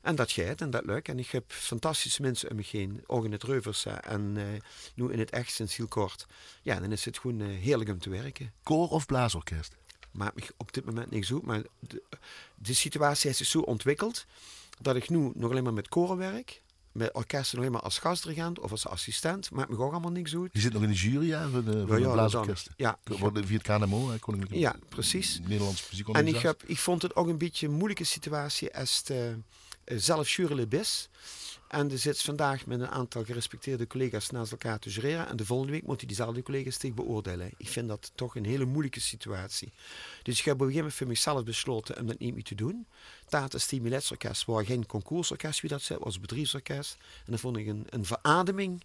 En 0.00 0.14
dat 0.14 0.30
gaat 0.30 0.60
en 0.60 0.70
dat 0.70 0.84
lukt. 0.84 1.08
En 1.08 1.18
ik 1.18 1.30
heb 1.30 1.44
fantastische 1.52 2.22
mensen 2.22 2.50
om 2.50 2.56
me 2.56 2.64
heen, 2.70 3.04
ook 3.06 3.24
in 3.24 3.32
het 3.32 3.42
Reuverse 3.42 3.90
en 3.90 4.34
uh, 4.36 4.44
nu 4.94 5.12
in 5.12 5.18
het 5.18 5.30
echt 5.30 5.52
sinds 5.52 5.76
heel 5.76 5.88
kort. 5.88 6.26
Ja, 6.62 6.80
dan 6.80 6.92
is 6.92 7.04
het 7.04 7.18
gewoon 7.18 7.40
uh, 7.40 7.58
heerlijk 7.58 7.90
om 7.90 7.98
te 7.98 8.10
werken. 8.10 8.52
Koor 8.62 8.88
of 8.88 9.06
blaasorkest? 9.06 9.76
Maakt 10.10 10.34
me 10.34 10.42
op 10.56 10.72
dit 10.72 10.84
moment 10.84 11.10
niks 11.10 11.32
uit, 11.32 11.42
maar 11.42 11.62
de, 11.78 12.02
de 12.54 12.74
situatie 12.74 13.32
zich 13.32 13.46
zo 13.46 13.60
ontwikkeld 13.60 14.26
dat 14.80 14.96
ik 14.96 15.08
nu 15.08 15.30
nog 15.34 15.50
alleen 15.50 15.62
maar 15.62 15.72
met 15.72 15.88
koren 15.88 16.16
werk. 16.16 16.62
Met 16.92 17.14
orkesten 17.14 17.58
alleen 17.58 17.72
maar 17.72 17.80
als 17.80 17.98
gastdirigent 17.98 18.58
of 18.58 18.70
als 18.70 18.86
assistent. 18.86 19.50
Maakt 19.50 19.68
me 19.68 19.78
ook 19.78 19.90
allemaal 19.92 20.10
niks 20.10 20.34
uit. 20.34 20.50
Je 20.52 20.60
zit 20.60 20.72
nog 20.72 20.82
in 20.82 20.88
de 20.88 20.94
jury 20.94 21.26
ja, 21.26 21.48
van 21.48 21.64
de, 21.64 21.86
van 21.86 22.00
ja, 22.00 22.12
blaasorkesten. 22.12 22.72
Ja, 22.76 22.98
via 23.04 23.58
het 23.58 23.62
KNMO, 23.62 24.14
Koninklijke 24.20 24.58
Ja, 24.58 24.76
precies. 24.88 25.40
Nederlands 25.42 26.02
En 26.12 26.26
ik, 26.26 26.36
heb, 26.36 26.62
ik 26.66 26.78
vond 26.78 27.02
het 27.02 27.16
ook 27.16 27.28
een 27.28 27.38
beetje 27.38 27.66
een 27.66 27.72
moeilijke 27.72 28.04
situatie 28.04 28.76
als 28.76 29.04
de, 29.04 29.36
uh, 29.84 29.98
zelf 29.98 30.30
jurylid 30.30 30.74
is. 30.74 31.08
En 31.70 31.90
er 31.90 31.98
zit 31.98 32.22
vandaag 32.22 32.66
met 32.66 32.80
een 32.80 32.88
aantal 32.88 33.24
gerespecteerde 33.24 33.86
collega's 33.86 34.30
naast 34.30 34.52
elkaar 34.52 34.78
te 34.78 34.90
jureren. 34.90 35.28
En 35.28 35.36
de 35.36 35.44
volgende 35.44 35.72
week 35.72 35.86
moeten 35.86 36.06
diezelfde 36.06 36.42
collega's 36.42 36.76
tegen 36.76 36.96
beoordelen. 36.96 37.50
Ik 37.56 37.68
vind 37.68 37.88
dat 37.88 38.12
toch 38.14 38.36
een 38.36 38.44
hele 38.44 38.64
moeilijke 38.64 39.00
situatie. 39.00 39.72
Dus 40.22 40.38
ik 40.38 40.44
heb 40.44 40.54
op 40.54 40.60
een 40.60 40.66
gegeven 40.66 40.82
moment 40.82 40.94
voor 40.94 41.06
mezelf 41.06 41.44
besloten 41.44 41.98
om 41.98 42.06
dat 42.06 42.18
niet 42.18 42.34
meer 42.34 42.42
te 42.42 42.54
doen. 42.54 42.86
Tata 43.28 43.58
Stimulets 43.58 44.10
Orkest 44.10 44.44
was 44.44 44.66
geen 44.66 44.86
concoursorkest, 44.86 45.60
wie 45.60 45.70
dat 45.70 45.82
zei, 45.82 45.98
was 46.02 46.20
bedrijfsorkest. 46.20 46.96
En 47.26 47.32
dat 47.32 47.40
vond 47.40 47.56
ik 47.56 47.66
een, 47.66 47.86
een 47.88 48.04
verademing 48.04 48.82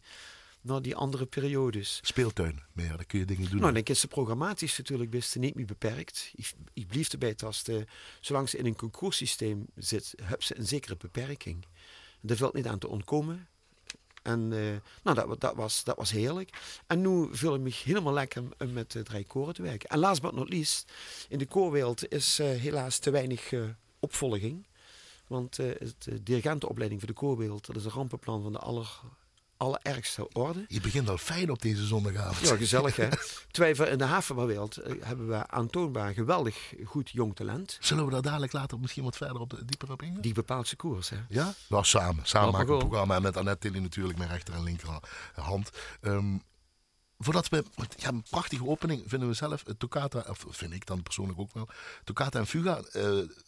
naar 0.62 0.82
die 0.82 0.96
andere 0.96 1.26
periodes. 1.26 2.00
Speeltuin, 2.02 2.64
meer, 2.74 2.88
daar 2.88 3.06
kun 3.06 3.20
je 3.20 3.26
dingen 3.26 3.50
doen. 3.50 3.60
Nou, 3.60 3.74
dan 3.74 3.84
is 3.84 4.00
ze 4.00 4.08
programmatisch 4.08 4.78
natuurlijk 4.78 5.10
best 5.10 5.36
niet 5.36 5.56
meer 5.56 5.66
beperkt. 5.66 6.32
Ik, 6.36 6.54
ik 6.74 6.88
blijf 6.88 7.12
erbij 7.12 7.34
dat 7.36 7.62
de, 7.64 7.86
zolang 8.20 8.50
ze 8.50 8.58
in 8.58 8.66
een 8.66 8.76
concoursysteem 8.76 9.66
zit, 9.76 10.14
heb 10.24 10.44
ze 10.44 10.58
een 10.58 10.68
zekere 10.68 10.96
beperking. 10.98 11.66
Daar 12.28 12.38
valt 12.38 12.54
niet 12.54 12.68
aan 12.68 12.80
te 12.80 12.88
ontkomen. 12.88 13.48
En 14.22 14.52
uh, 14.52 14.76
nou, 15.04 15.16
dat, 15.16 15.42
dat, 15.42 15.56
was, 15.56 15.84
dat 15.84 15.98
was 15.98 16.12
heerlijk. 16.12 16.82
En 16.88 17.02
nu 17.02 17.28
voel 17.32 17.56
ik 17.56 17.62
me 17.62 17.72
helemaal 17.84 18.14
lekker 18.14 18.44
om 18.58 18.74
met 18.74 18.92
de 18.92 19.04
drie 19.04 19.26
koren 19.26 19.54
te 19.54 19.62
werken. 19.62 19.90
En 19.90 20.00
last 20.00 20.22
but 20.22 20.32
not 20.32 20.50
least, 20.50 20.92
in 21.30 21.38
de 21.38 21.46
koorwereld 21.46 22.12
is 22.12 22.40
uh, 22.40 22.48
helaas 22.48 22.98
te 22.98 23.10
weinig 23.10 23.52
uh, 23.52 23.64
opvolging. 24.00 24.66
Want 25.28 25.56
de 25.56 26.24
dirigentenopleiding 26.24 27.00
voor 27.00 27.10
de 27.10 27.16
koorwereld, 27.16 27.66
dat 27.66 27.76
is 27.76 27.86
een 27.86 27.92
rampenplan 27.92 28.42
van 28.42 28.52
de 28.52 28.60
aller, 28.60 29.00
allerergste 29.58 30.30
orde. 30.30 30.66
Je 30.68 30.82
begint 30.82 31.10
al 31.10 31.18
fijn 31.18 31.50
op 31.50 31.62
deze 31.62 31.86
zondagavond. 31.86 32.48
Ja, 32.48 32.56
gezellig 32.56 32.96
hè. 32.96 33.10
Terwijl 33.52 33.92
in 33.92 33.98
de 33.98 34.04
havenwereld 34.04 34.80
hebben 35.00 35.28
we 35.28 35.48
aantoonbaar 35.48 36.14
geweldig 36.14 36.74
goed 36.84 37.10
jong 37.10 37.36
talent. 37.36 37.78
Zullen 37.82 38.06
we 38.06 38.12
daar 38.12 38.22
dadelijk 38.22 38.54
later 38.54 38.80
misschien 38.80 39.04
wat 39.04 39.18
verder 39.18 39.40
op 39.40 39.50
de, 39.50 39.66
dieper 39.66 39.92
op 39.92 40.02
ingaan? 40.02 40.22
Die 40.22 40.34
bepaalt 40.34 40.66
zijn 40.68 40.80
koers 40.80 41.10
hè. 41.10 41.18
Ja? 41.30 41.54
Nou, 41.70 41.84
samen. 41.84 42.26
Samen 42.26 42.52
maken 42.52 42.68
we 42.68 42.74
een 42.74 42.80
programma. 42.80 43.16
En 43.16 43.22
met 43.22 43.38
Annette 43.38 43.68
Tilly 43.68 43.82
natuurlijk 43.82 44.18
mijn 44.18 44.30
rechter 44.30 44.54
en 44.54 44.64
linkerhand. 44.64 45.70
Um, 46.02 46.42
voordat 47.18 47.50
we, 47.50 47.64
ja, 47.98 48.08
een 48.08 48.24
prachtige 48.30 48.68
opening 48.68 49.04
vinden 49.08 49.28
we 49.28 49.34
zelf, 49.34 49.64
Toccata, 49.78 50.26
of 50.30 50.46
vind 50.50 50.74
ik 50.74 50.86
dan 50.86 51.04
persoonlijk 51.04 51.40
ook 51.40 51.54
wel, 51.54 51.68
Toccata 52.04 52.40
en 52.40 52.48
Fuga, 52.48 52.78
uh, 52.78 52.84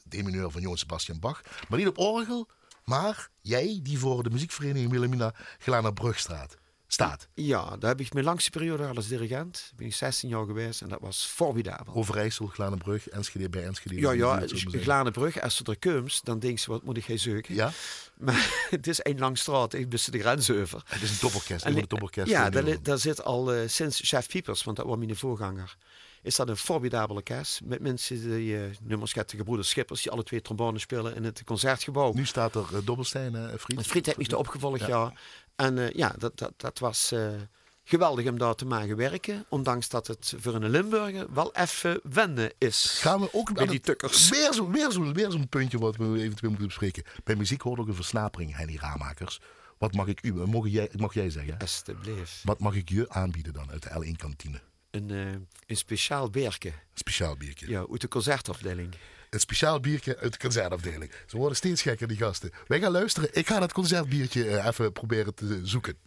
de 0.03 0.23
mineur 0.23 0.51
van 0.51 0.61
Johann 0.61 0.79
Sebastian 0.79 1.19
Bach, 1.19 1.41
maar 1.69 1.79
niet 1.79 1.87
op 1.87 1.97
orgel, 1.97 2.47
Maar 2.89 3.29
jij 3.41 3.79
die 3.83 3.99
voor 3.99 4.23
de 4.23 4.29
muziekvereniging 4.29 4.91
Wilhelmina 4.91 5.33
Glanerbrugstraat 5.59 6.55
staat. 6.87 7.27
Ja, 7.33 7.77
daar 7.77 7.89
heb 7.89 7.99
ik 7.99 8.13
mijn 8.13 8.25
langste 8.25 8.49
periode 8.49 8.87
als 8.87 9.07
dirigent. 9.07 9.71
Ben 9.75 9.87
ik 9.87 9.93
16 9.93 10.29
jaar 10.29 10.45
geweest 10.45 10.81
en 10.81 10.89
dat 10.89 10.99
was 11.01 11.25
formidabel. 11.25 11.93
Overijssel, 11.93 12.45
Glanenbrug, 12.47 13.07
Enschede 13.09 13.49
bij 13.49 13.63
Enschede. 13.63 13.99
Ja, 13.99 14.11
ja. 14.11 14.43
Glanenbrug, 14.71 15.41
als 15.41 15.55
ze 15.55 15.63
er 15.63 15.79
komt, 15.79 16.25
dan 16.25 16.39
denk 16.39 16.59
ze, 16.59 16.69
wat 16.71 16.83
moet 16.83 16.97
ik 16.97 17.05
gaan 17.05 17.17
zoeken? 17.17 17.55
Ja, 17.55 17.71
Maar 18.17 18.67
het 18.69 18.87
is 18.87 18.99
een 19.03 19.19
lang 19.19 19.37
straat, 19.37 19.73
ik 19.73 19.89
ben 19.89 19.99
de 20.11 20.19
grens 20.19 20.51
over. 20.51 20.81
het 20.85 21.01
is 21.01 21.09
een 21.09 21.17
toporkest. 21.17 21.65
En- 21.65 21.77
Een 21.77 21.87
toporkest. 21.87 22.29
Ja, 22.29 22.49
daar, 22.49 22.81
daar 22.81 22.97
zit 22.97 23.23
al 23.23 23.53
eh, 23.53 23.67
sinds 23.67 24.01
Chef 24.03 24.27
Piepers, 24.27 24.63
want 24.63 24.77
dat 24.77 24.85
was 24.85 24.97
mijn 24.97 25.15
voorganger, 25.15 25.77
is 26.27 26.35
dat 26.35 26.49
een 26.49 26.57
formidabele 26.57 27.21
kerst. 27.21 27.61
Met 27.63 27.79
mensen 27.79 28.21
die 28.21 28.53
uh, 28.53 28.61
nummers 28.81 29.13
gaat 29.13 29.29
de 29.29 29.37
gebroeders 29.37 29.69
Schippers, 29.69 30.01
die 30.01 30.11
alle 30.11 30.23
twee 30.23 30.41
trombone 30.41 30.79
spelen 30.79 31.15
in 31.15 31.23
het 31.23 31.43
concertgebouw. 31.43 32.13
Nu 32.13 32.25
staat 32.25 32.55
er 32.55 32.65
uh, 32.73 32.79
Dobbelstein, 32.83 33.33
hè, 33.33 33.59
Friet. 33.59 33.87
Friet 33.87 34.05
heeft 34.05 34.17
mich 34.17 34.27
er 34.27 34.37
opgevolgd, 34.37 34.79
Ja. 34.79 34.87
ja. 34.87 35.13
En 35.55 35.77
eh, 35.77 35.89
ja, 35.89 36.15
dat, 36.17 36.37
dat, 36.37 36.53
dat 36.57 36.79
was 36.79 37.11
eh, 37.11 37.29
geweldig 37.83 38.27
om 38.27 38.37
daar 38.37 38.55
te 38.55 38.65
mogen 38.65 38.95
werken. 38.95 39.45
Ondanks 39.49 39.89
dat 39.89 40.07
het 40.07 40.33
voor 40.37 40.55
een 40.55 40.69
Limburger 40.69 41.33
wel 41.33 41.53
even 41.55 41.99
wennen 42.03 42.51
is. 42.57 42.97
Gaan 43.01 43.19
we 43.19 43.29
ook 43.31 43.53
Bij 43.53 43.65
die 43.65 43.79
tukkers. 43.79 44.29
Weer 44.29 44.53
zo'n 44.53 44.71
weer 44.71 44.91
zo, 44.91 45.11
weer 45.11 45.31
zo'n 45.31 45.47
puntje 45.47 45.77
wat 45.77 45.95
we 45.95 46.03
eventueel 46.03 46.49
moeten 46.49 46.67
bespreken. 46.67 47.03
Bij 47.23 47.35
muziek 47.35 47.61
hoort 47.61 47.79
ook 47.79 47.87
een 47.87 47.95
versnapering, 47.95 48.55
Henny 48.55 48.77
Ramakers. 48.79 49.39
Wat 49.77 49.93
mag 49.93 50.07
ik 50.07 50.23
u, 50.23 50.33
mag 50.33 50.67
jij, 50.67 50.89
mag 50.97 51.13
jij 51.13 51.29
zeggen? 51.29 51.57
Alsjeblieft. 51.57 52.41
Wat 52.43 52.59
mag 52.59 52.75
ik 52.75 52.89
je 52.89 53.09
aanbieden 53.09 53.53
dan 53.53 53.71
uit 53.71 53.83
de 53.83 53.89
L1-kantine? 53.89 54.61
Een, 54.91 55.09
eh, 55.11 55.31
een 55.65 55.77
speciaal 55.77 56.29
beerke. 56.29 56.71
Speciaal 56.93 57.37
biertje. 57.37 57.69
Ja, 57.69 57.85
uit 57.91 58.01
de 58.01 58.07
concertafdeling. 58.07 58.95
Een 59.29 59.39
speciaal 59.39 59.79
biertje 59.79 60.17
uit 60.17 60.31
de 60.31 60.39
concertafdeling. 60.39 61.11
Ze 61.25 61.37
worden 61.37 61.57
steeds 61.57 61.81
gekker, 61.81 62.07
die 62.07 62.17
gasten. 62.17 62.51
Wij 62.67 62.79
gaan 62.79 62.91
luisteren. 62.91 63.29
Ik 63.33 63.47
ga 63.47 63.59
dat 63.59 63.73
concertbiertje 63.73 64.47
eh, 64.47 64.65
even 64.65 64.91
proberen 64.91 65.33
te 65.35 65.59
zoeken. 65.63 65.97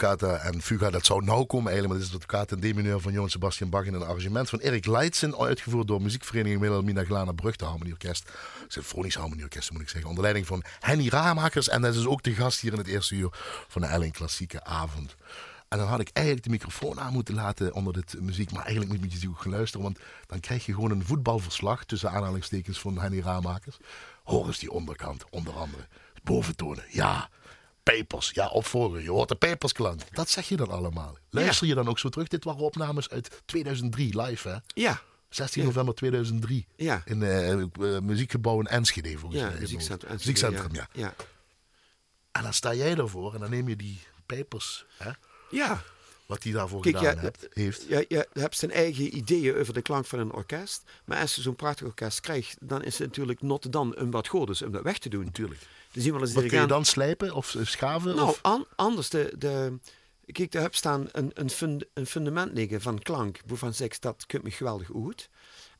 En 0.00 0.62
Fuga, 0.62 0.90
dat 0.90 1.06
zou 1.06 1.24
nou 1.24 1.44
komen 1.44 1.72
eigenlijk, 1.72 1.88
maar 1.88 1.96
dit 1.96 2.06
is 2.06 2.12
de 2.12 2.26
Toccata 2.26 2.56
en 2.56 2.72
D-mineur 2.72 3.00
van 3.00 3.12
Johan 3.12 3.30
Sebastian 3.30 3.70
Bach 3.70 3.84
in 3.84 3.94
een 3.94 4.02
arrangement 4.02 4.48
van 4.48 4.58
Erik 4.58 4.86
Leitsen, 4.86 5.38
uitgevoerd 5.38 5.86
door 5.86 6.02
muziekvereniging 6.02 6.60
Wilhelmina 6.60 7.04
Glana 7.04 7.32
Brug, 7.32 7.56
de 7.56 7.64
Harmonieorkest, 7.64 8.30
Symfonisch 8.68 9.14
Harmonieorkest 9.14 9.72
moet 9.72 9.80
ik 9.80 9.88
zeggen, 9.88 10.08
onder 10.08 10.22
leiding 10.22 10.46
van 10.46 10.62
Henny 10.80 11.08
Ramakers 11.08 11.68
en 11.68 11.82
dat 11.82 11.94
is 11.94 12.06
ook 12.06 12.22
de 12.22 12.34
gast 12.34 12.60
hier 12.60 12.72
in 12.72 12.78
het 12.78 12.86
eerste 12.86 13.14
uur 13.14 13.28
van 13.68 13.80
de 13.80 13.86
Ellen 13.86 14.10
Klassieke 14.10 14.64
Avond. 14.64 15.16
En 15.68 15.78
dan 15.78 15.86
had 15.86 16.00
ik 16.00 16.10
eigenlijk 16.12 16.46
de 16.46 16.50
microfoon 16.50 17.00
aan 17.00 17.12
moeten 17.12 17.34
laten 17.34 17.74
onder 17.74 17.92
dit 17.92 18.20
muziek. 18.20 18.52
Maar 18.52 18.64
eigenlijk 18.64 19.00
moet 19.00 19.20
je 19.20 19.28
goed 19.28 19.52
luisteren. 19.52 19.82
Want 19.82 19.98
dan 20.26 20.40
krijg 20.40 20.66
je 20.66 20.74
gewoon 20.74 20.90
een 20.90 21.04
voetbalverslag 21.04 21.84
tussen 21.84 22.10
aanhalingstekens 22.10 22.80
van 22.80 22.98
Henny 22.98 23.20
Raamakers. 23.20 23.78
Hoor 24.24 24.46
eens 24.46 24.58
die 24.58 24.70
onderkant, 24.70 25.24
onder 25.30 25.54
andere. 25.54 25.86
Boventonen, 26.22 26.84
ja. 26.88 27.28
Pepers, 27.82 28.30
ja, 28.34 28.48
opvolger. 28.48 29.02
Je 29.02 29.10
hoort 29.10 29.28
de 29.28 29.34
pepersklank. 29.34 30.00
Dat 30.10 30.28
zeg 30.28 30.48
je 30.48 30.56
dan 30.56 30.70
allemaal. 30.70 31.16
Luister 31.30 31.66
je 31.66 31.74
dan 31.74 31.88
ook 31.88 31.98
zo 31.98 32.08
terug? 32.08 32.28
Dit 32.28 32.44
waren 32.44 32.60
opnames 32.60 33.08
uit 33.08 33.42
2003, 33.44 34.20
live 34.20 34.48
hè? 34.48 34.56
Ja. 34.66 35.02
16 35.28 35.64
november 35.64 35.94
2003. 35.94 36.66
Ja. 36.76 37.02
In 37.04 37.20
uh, 37.20 37.98
muziekgebouw 37.98 38.60
in 38.60 38.66
Enschede 38.66 39.18
volgens 39.18 39.40
ja, 39.40 39.48
mij. 39.48 39.60
Muziekcentrum, 39.60 40.12
muziekcentrum 40.12 40.74
ja. 40.74 40.88
ja. 40.92 41.14
En 42.32 42.42
dan 42.42 42.54
sta 42.54 42.74
jij 42.74 42.96
ervoor 42.96 43.34
en 43.34 43.40
dan 43.40 43.50
neem 43.50 43.68
je 43.68 43.76
die 43.76 44.00
pepers, 44.26 44.84
hè? 44.96 45.10
Ja. 45.50 45.82
Wat 46.30 46.42
hij 46.42 46.52
daarvoor 46.52 46.82
Kijk, 46.82 46.96
gedaan 46.96 47.14
ja, 47.14 47.20
hebt, 47.20 47.48
heeft. 47.52 47.84
Ja, 47.88 48.04
je 48.08 48.28
hebt 48.32 48.56
zijn 48.56 48.70
eigen 48.70 49.16
ideeën 49.16 49.56
over 49.56 49.74
de 49.74 49.82
klank 49.82 50.06
van 50.06 50.18
een 50.18 50.32
orkest. 50.32 50.82
Maar 51.04 51.20
als 51.20 51.34
je 51.34 51.42
zo'n 51.42 51.56
prachtig 51.56 51.86
orkest 51.86 52.20
krijgt, 52.20 52.56
dan 52.60 52.82
is 52.82 52.98
het 52.98 53.06
natuurlijk 53.06 53.42
not 53.42 53.72
dan 53.72 53.98
om 53.98 54.10
wat 54.10 54.28
godes 54.28 54.62
om 54.62 54.72
dat 54.72 54.82
weg 54.82 54.98
te 54.98 55.08
doen. 55.08 55.24
Natuurlijk. 55.24 55.60
Dus 55.92 56.04
iemand 56.04 56.32
Wat 56.32 56.46
kun 56.46 56.60
je 56.60 56.66
dan 56.66 56.84
slijpen 56.84 57.34
of 57.34 57.56
schaven? 57.62 58.14
Nou, 58.16 58.28
of? 58.28 58.38
an- 58.42 58.66
anders. 58.76 59.08
De, 59.08 59.32
de, 59.38 59.78
kijk, 60.26 60.52
daar 60.52 60.62
heb 60.62 60.74
staan 60.74 61.08
een, 61.12 61.30
een, 61.34 61.50
fund, 61.50 61.84
een 61.94 62.06
fundament 62.06 62.52
liggen 62.52 62.80
van 62.80 62.98
klank. 62.98 63.40
Waarvan 63.46 63.74
zeg 63.74 63.86
ik, 63.86 64.00
dat 64.00 64.26
kunt 64.26 64.42
me 64.42 64.50
geweldig 64.50 64.86
goed. 64.86 65.28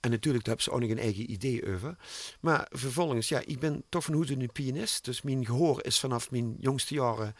En 0.01 0.11
natuurlijk, 0.11 0.45
daar 0.45 0.55
hebben 0.55 0.65
ze 0.65 0.71
ook 0.71 0.89
nog 0.89 0.99
een 0.99 1.05
eigen 1.05 1.31
idee 1.31 1.75
over. 1.75 1.97
Maar 2.41 2.67
vervolgens, 2.71 3.29
ja, 3.29 3.43
ik 3.45 3.59
ben 3.59 3.85
toch 3.89 4.05
van 4.05 4.15
hoede 4.15 4.33
een 4.33 4.53
pianist. 4.53 5.05
Dus 5.05 5.23
mijn 5.23 5.47
gehoor 5.47 5.85
is 5.85 6.01
vanaf 6.01 6.31
mijn 6.31 6.57
jongste 6.61 6.95
jaren 6.95 7.35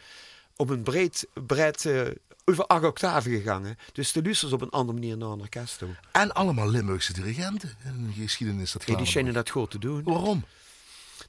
op 0.61 0.69
een 0.69 0.83
breed, 0.83 1.27
breed 1.45 1.85
eh, 1.85 2.01
over 2.45 2.65
acht 2.65 2.83
octaven 2.83 3.31
gegaan. 3.31 3.75
Dus 3.93 4.11
de 4.11 4.23
luistert 4.23 4.53
op 4.53 4.61
een 4.61 4.69
andere 4.69 4.99
manier 4.99 5.17
naar 5.17 5.29
een 5.29 5.39
orkest 5.39 5.77
toe. 5.77 5.89
En 6.11 6.33
allemaal 6.33 6.69
Limburgse 6.69 7.13
dirigenten. 7.13 7.75
In 7.85 8.13
de 8.15 8.21
geschiedenis 8.21 8.71
dat 8.71 8.85
Hey, 8.85 8.95
die 8.95 9.05
schijnen 9.05 9.33
dat 9.33 9.49
goed 9.49 9.71
te 9.71 9.79
doen. 9.79 10.03
Waarom? 10.03 10.45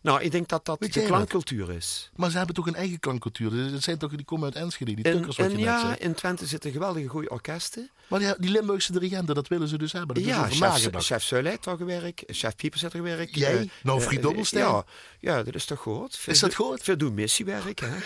Nou, 0.00 0.22
ik 0.22 0.30
denk 0.30 0.48
dat 0.48 0.64
dat 0.64 0.78
Weet 0.78 0.92
de 0.92 1.00
dat? 1.00 1.08
klankcultuur 1.08 1.70
is. 1.70 2.10
Maar 2.16 2.30
ze 2.30 2.36
hebben 2.36 2.54
toch 2.54 2.66
een 2.66 2.74
eigen 2.74 3.00
klankcultuur. 3.00 3.52
Het 3.52 3.82
zijn 3.82 3.98
toch, 3.98 4.10
die 4.10 4.24
komen 4.24 4.44
uit 4.44 4.54
Enschede, 4.54 4.94
die 4.94 5.04
tukkers 5.04 5.36
wat 5.36 5.50
je 5.50 5.56
net 5.56 5.64
ja, 5.64 5.80
zei. 5.80 5.94
in 5.98 6.14
Twente 6.14 6.46
zitten 6.46 6.72
geweldige 6.72 7.08
goede 7.08 7.28
orkesten. 7.28 7.90
Maar 8.08 8.18
die, 8.18 8.34
die 8.38 8.50
Limburgse 8.50 8.92
dirigenten, 8.92 9.34
dat 9.34 9.48
willen 9.48 9.68
ze 9.68 9.78
dus 9.78 9.92
hebben. 9.92 10.14
Dat 10.14 10.24
ja, 10.24 10.48
chef, 10.48 11.04
chef 11.04 11.30
heeft 11.30 11.66
al 11.66 11.76
gewerkt, 11.76 12.22
chef 12.26 12.56
Piepers 12.56 12.82
heeft 12.82 12.94
er 12.94 13.00
gewerkt. 13.00 13.34
Jij? 13.34 13.58
eh, 13.58 13.68
Nou, 13.82 14.00
Fried 14.00 14.22
Dobbelstein? 14.22 14.64
Ja, 14.64 14.84
ja, 15.20 15.42
dat 15.42 15.54
is 15.54 15.64
toch 15.64 15.78
goed? 15.80 16.16
Veel 16.16 16.32
Is 16.32 16.40
dat 16.40 16.54
goed? 16.54 16.82
Veel 16.82 16.96
doen 16.96 17.14
missiewerk, 17.14 17.80
hè? 17.80 17.96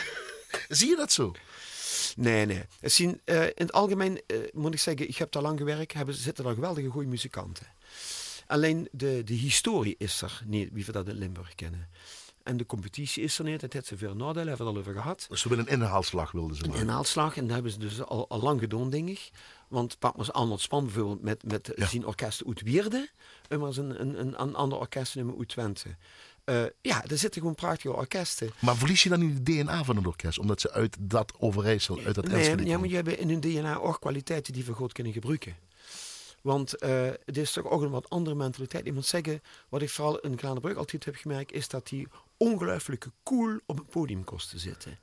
Zie 0.68 0.88
je 0.88 0.96
dat 0.96 1.12
zo? 1.12 1.32
Nee, 2.16 2.46
nee. 2.46 2.62
Zien, 2.80 3.20
eh, 3.24 3.44
in 3.44 3.52
het 3.56 3.72
algemeen 3.72 4.20
eh, 4.26 4.36
moet 4.52 4.74
ik 4.74 4.80
zeggen, 4.80 5.08
ik 5.08 5.16
heb 5.16 5.32
daar 5.32 5.42
lang 5.42 5.58
gewerkt, 5.58 5.92
hebben, 5.92 6.14
zitten 6.14 6.44
daar 6.44 6.54
geweldige 6.54 6.88
goede 6.88 7.08
muzikanten. 7.08 7.66
Alleen 8.46 8.88
de, 8.92 9.22
de 9.24 9.34
historie 9.34 9.94
is 9.98 10.22
er 10.22 10.42
niet, 10.44 10.68
wie 10.72 10.84
we 10.84 10.92
dat 10.92 11.08
in 11.08 11.14
Limburg 11.18 11.54
kennen. 11.54 11.88
En 12.42 12.56
de 12.56 12.66
competitie 12.66 13.22
is 13.22 13.38
er 13.38 13.44
niet, 13.44 13.60
het 13.60 13.72
heeft 13.72 13.86
zoveel 13.86 14.14
nadelen, 14.14 14.48
hebben 14.48 14.66
we 14.66 14.72
het 14.72 14.74
al 14.74 14.78
over 14.90 15.02
gehad. 15.02 15.26
Dus 15.28 15.40
ze 15.40 15.48
willen 15.48 15.66
een 15.66 15.72
inhaalslag 15.80 16.30
wilden 16.32 16.56
ze 16.56 16.62
Een 16.64 16.68
maken. 16.70 16.84
inhaalslag, 16.86 17.36
en 17.36 17.42
dat 17.44 17.54
hebben 17.54 17.72
ze 17.72 17.78
dus 17.78 18.02
al, 18.02 18.28
al 18.28 18.40
lang 18.40 18.60
gedaan, 18.60 18.90
denk 18.90 19.08
ik. 19.08 19.30
Want 19.68 19.98
pak 19.98 20.16
maar 20.16 20.30
Arnold 20.30 20.60
Span 20.60 20.84
bijvoorbeeld 20.84 21.22
met, 21.22 21.42
met 21.44 21.72
Ja. 21.76 21.86
zijn 21.86 22.06
orkest 22.06 22.42
uit 22.46 22.62
Wierde. 22.62 23.08
En 23.48 23.58
maar 23.58 23.68
eens 23.68 23.76
een, 23.76 24.00
een, 24.00 24.20
een, 24.20 24.40
een 24.42 24.54
ander 24.54 24.78
orkest 24.78 25.14
nemen 25.14 25.38
uit 25.38 25.48
Twente. 25.48 25.96
Eh, 26.46 26.64
ja, 26.80 27.04
er 27.04 27.18
zitten 27.18 27.40
gewoon 27.40 27.54
prachtige 27.56 27.94
orkesten. 27.94 28.50
Maar 28.58 28.76
verlies 28.76 29.02
je 29.02 29.08
dan 29.08 29.20
niet 29.20 29.34
het 29.34 29.46
DNA 29.46 29.84
van 29.84 29.96
het 29.96 30.06
orkest? 30.06 30.38
Omdat 30.38 30.60
ze 30.60 30.72
uit 30.72 30.96
dat 31.00 31.32
Overijssel, 31.38 32.00
uit 32.04 32.14
dat 32.14 32.24
Enschede 32.24 32.56
Nee, 32.56 32.66
ja, 32.66 32.74
komen? 32.74 32.80
maar 32.80 32.88
je 32.88 32.94
hebt 32.94 33.20
in 33.20 33.28
hun 33.28 33.40
DNA 33.40 33.76
ook 33.78 34.00
kwaliteiten 34.00 34.52
die 34.52 34.64
we 34.64 34.72
goed 34.72 34.92
kunnen 34.92 35.12
gebruiken. 35.12 35.56
Want 36.42 36.74
eh, 36.74 37.08
het 37.24 37.36
is 37.36 37.52
toch 37.52 37.64
ook 37.64 37.82
een 37.82 37.90
wat 37.90 38.10
andere 38.10 38.36
mentaliteit. 38.36 38.86
Ik 38.86 38.92
moet 38.94 39.06
zeggen, 39.06 39.42
wat 39.68 39.82
ik 39.82 39.90
vooral 39.90 40.18
in 40.18 40.38
Glanenbrug 40.38 40.76
altijd 40.76 41.04
heb 41.04 41.16
gemerkt, 41.16 41.52
is 41.52 41.68
dat 41.68 41.86
die 41.88 42.08
ongelooflijke 42.36 43.10
cool 43.22 43.58
op 43.66 43.76
het 43.78 43.88
podium 43.88 44.24
kosten 44.24 44.58
zitten. 44.60 44.98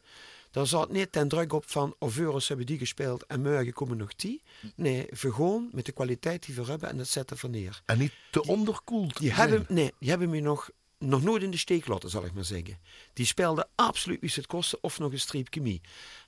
Daar 0.52 0.68
zat 0.68 0.92
niet 0.92 1.12
ten 1.12 1.28
druk 1.28 1.54
op 1.54 1.70
van, 1.70 1.96
of 2.00 2.18
euro's 2.18 2.48
hebben 2.48 2.66
die 2.66 2.78
gespeeld 2.78 3.26
en 3.26 3.42
morgen 3.42 3.74
komen 3.74 3.98
nog 3.98 4.16
die. 4.16 4.42
Nee, 4.76 5.08
we 5.10 5.34
gewoon 5.34 5.70
met 5.72 5.86
de 5.86 5.92
kwaliteit 5.92 6.46
die 6.46 6.56
we 6.56 6.64
hebben 6.64 6.90
en 6.90 6.98
dat 6.98 7.08
zetten 7.08 7.38
we 7.42 7.48
neer. 7.48 7.82
En 7.86 7.98
niet 7.98 8.14
te 8.32 8.44
onderkoeld 8.46 9.18
Die 9.18 9.34
hebben, 9.34 9.66
nee, 9.70 9.94
die 10.00 10.10
hebben 10.10 10.30
me 10.30 10.40
nog, 10.40 10.70
nog 11.08 11.24
nooit 11.24 11.44
in 11.44 11.52
de 11.52 11.58
steek 11.58 11.88
laten, 11.88 12.10
zal 12.10 12.26
ik 12.26 12.34
maar 12.34 12.44
zeggen. 12.46 12.78
Die 13.14 13.26
speelden 13.26 13.68
absoluut 13.76 14.20
wie 14.22 14.32
het 14.36 14.48
kosten 14.48 14.78
of 14.82 15.00
nog 15.00 15.12
een 15.12 15.20
streep 15.20 15.48
chemie. 15.50 15.82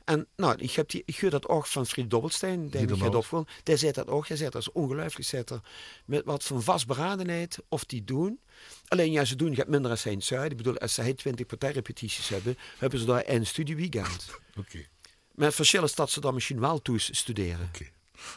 En 0.04 0.28
nou, 0.36 0.56
ik, 0.58 0.72
heb 0.72 0.90
die, 0.90 1.04
ik 1.06 1.20
hoor 1.20 1.30
dat 1.30 1.48
ook 1.48 1.66
van 1.68 1.86
Fried 1.86 2.10
Dobbelstein, 2.10 2.70
die 2.70 2.82
ik 2.82 2.88
dan 2.88 3.00
het 3.00 3.08
ook. 3.08 3.16
opgewoon. 3.16 3.48
Die 3.64 3.78
zei 3.78 3.92
dat 3.92 4.08
ook. 4.08 4.28
Hij 4.28 4.38
zei 4.38 4.50
dat 4.50 4.62
is 4.62 4.72
ongelooflijk. 4.72 5.28
Zet 5.28 5.50
er 5.50 5.62
met 6.06 6.26
wat 6.26 6.44
van 6.44 6.64
vastberadenheid 6.64 7.58
of 7.70 7.84
die 7.86 8.04
doen. 8.04 8.40
Alleen 8.88 9.12
ja, 9.12 9.26
ze 9.26 9.36
doen 9.36 9.56
gaat 9.56 9.68
minder 9.68 9.92
als 9.92 10.02
zij 10.02 10.12
in 10.12 10.18
het 10.18 10.28
zuiden. 10.28 10.52
Ik 10.52 10.58
bedoel, 10.58 10.78
als 10.78 10.94
zij 10.94 11.14
20 11.14 11.46
partijrepetities 11.46 12.30
hebben, 12.30 12.58
hebben 12.78 13.00
ze 13.00 13.06
daar 13.06 13.24
een 13.26 13.46
studieweekend. 13.46 14.28
Oké, 14.60 14.86
Met 15.32 15.56
verschil 15.56 15.84
is 15.84 15.96
dat 15.96 16.12
ze 16.12 16.20
dan 16.20 16.34
misschien 16.34 16.60
wel 16.60 16.82
toe 16.82 17.00
studeren. 17.00 17.70
oké. 17.74 17.86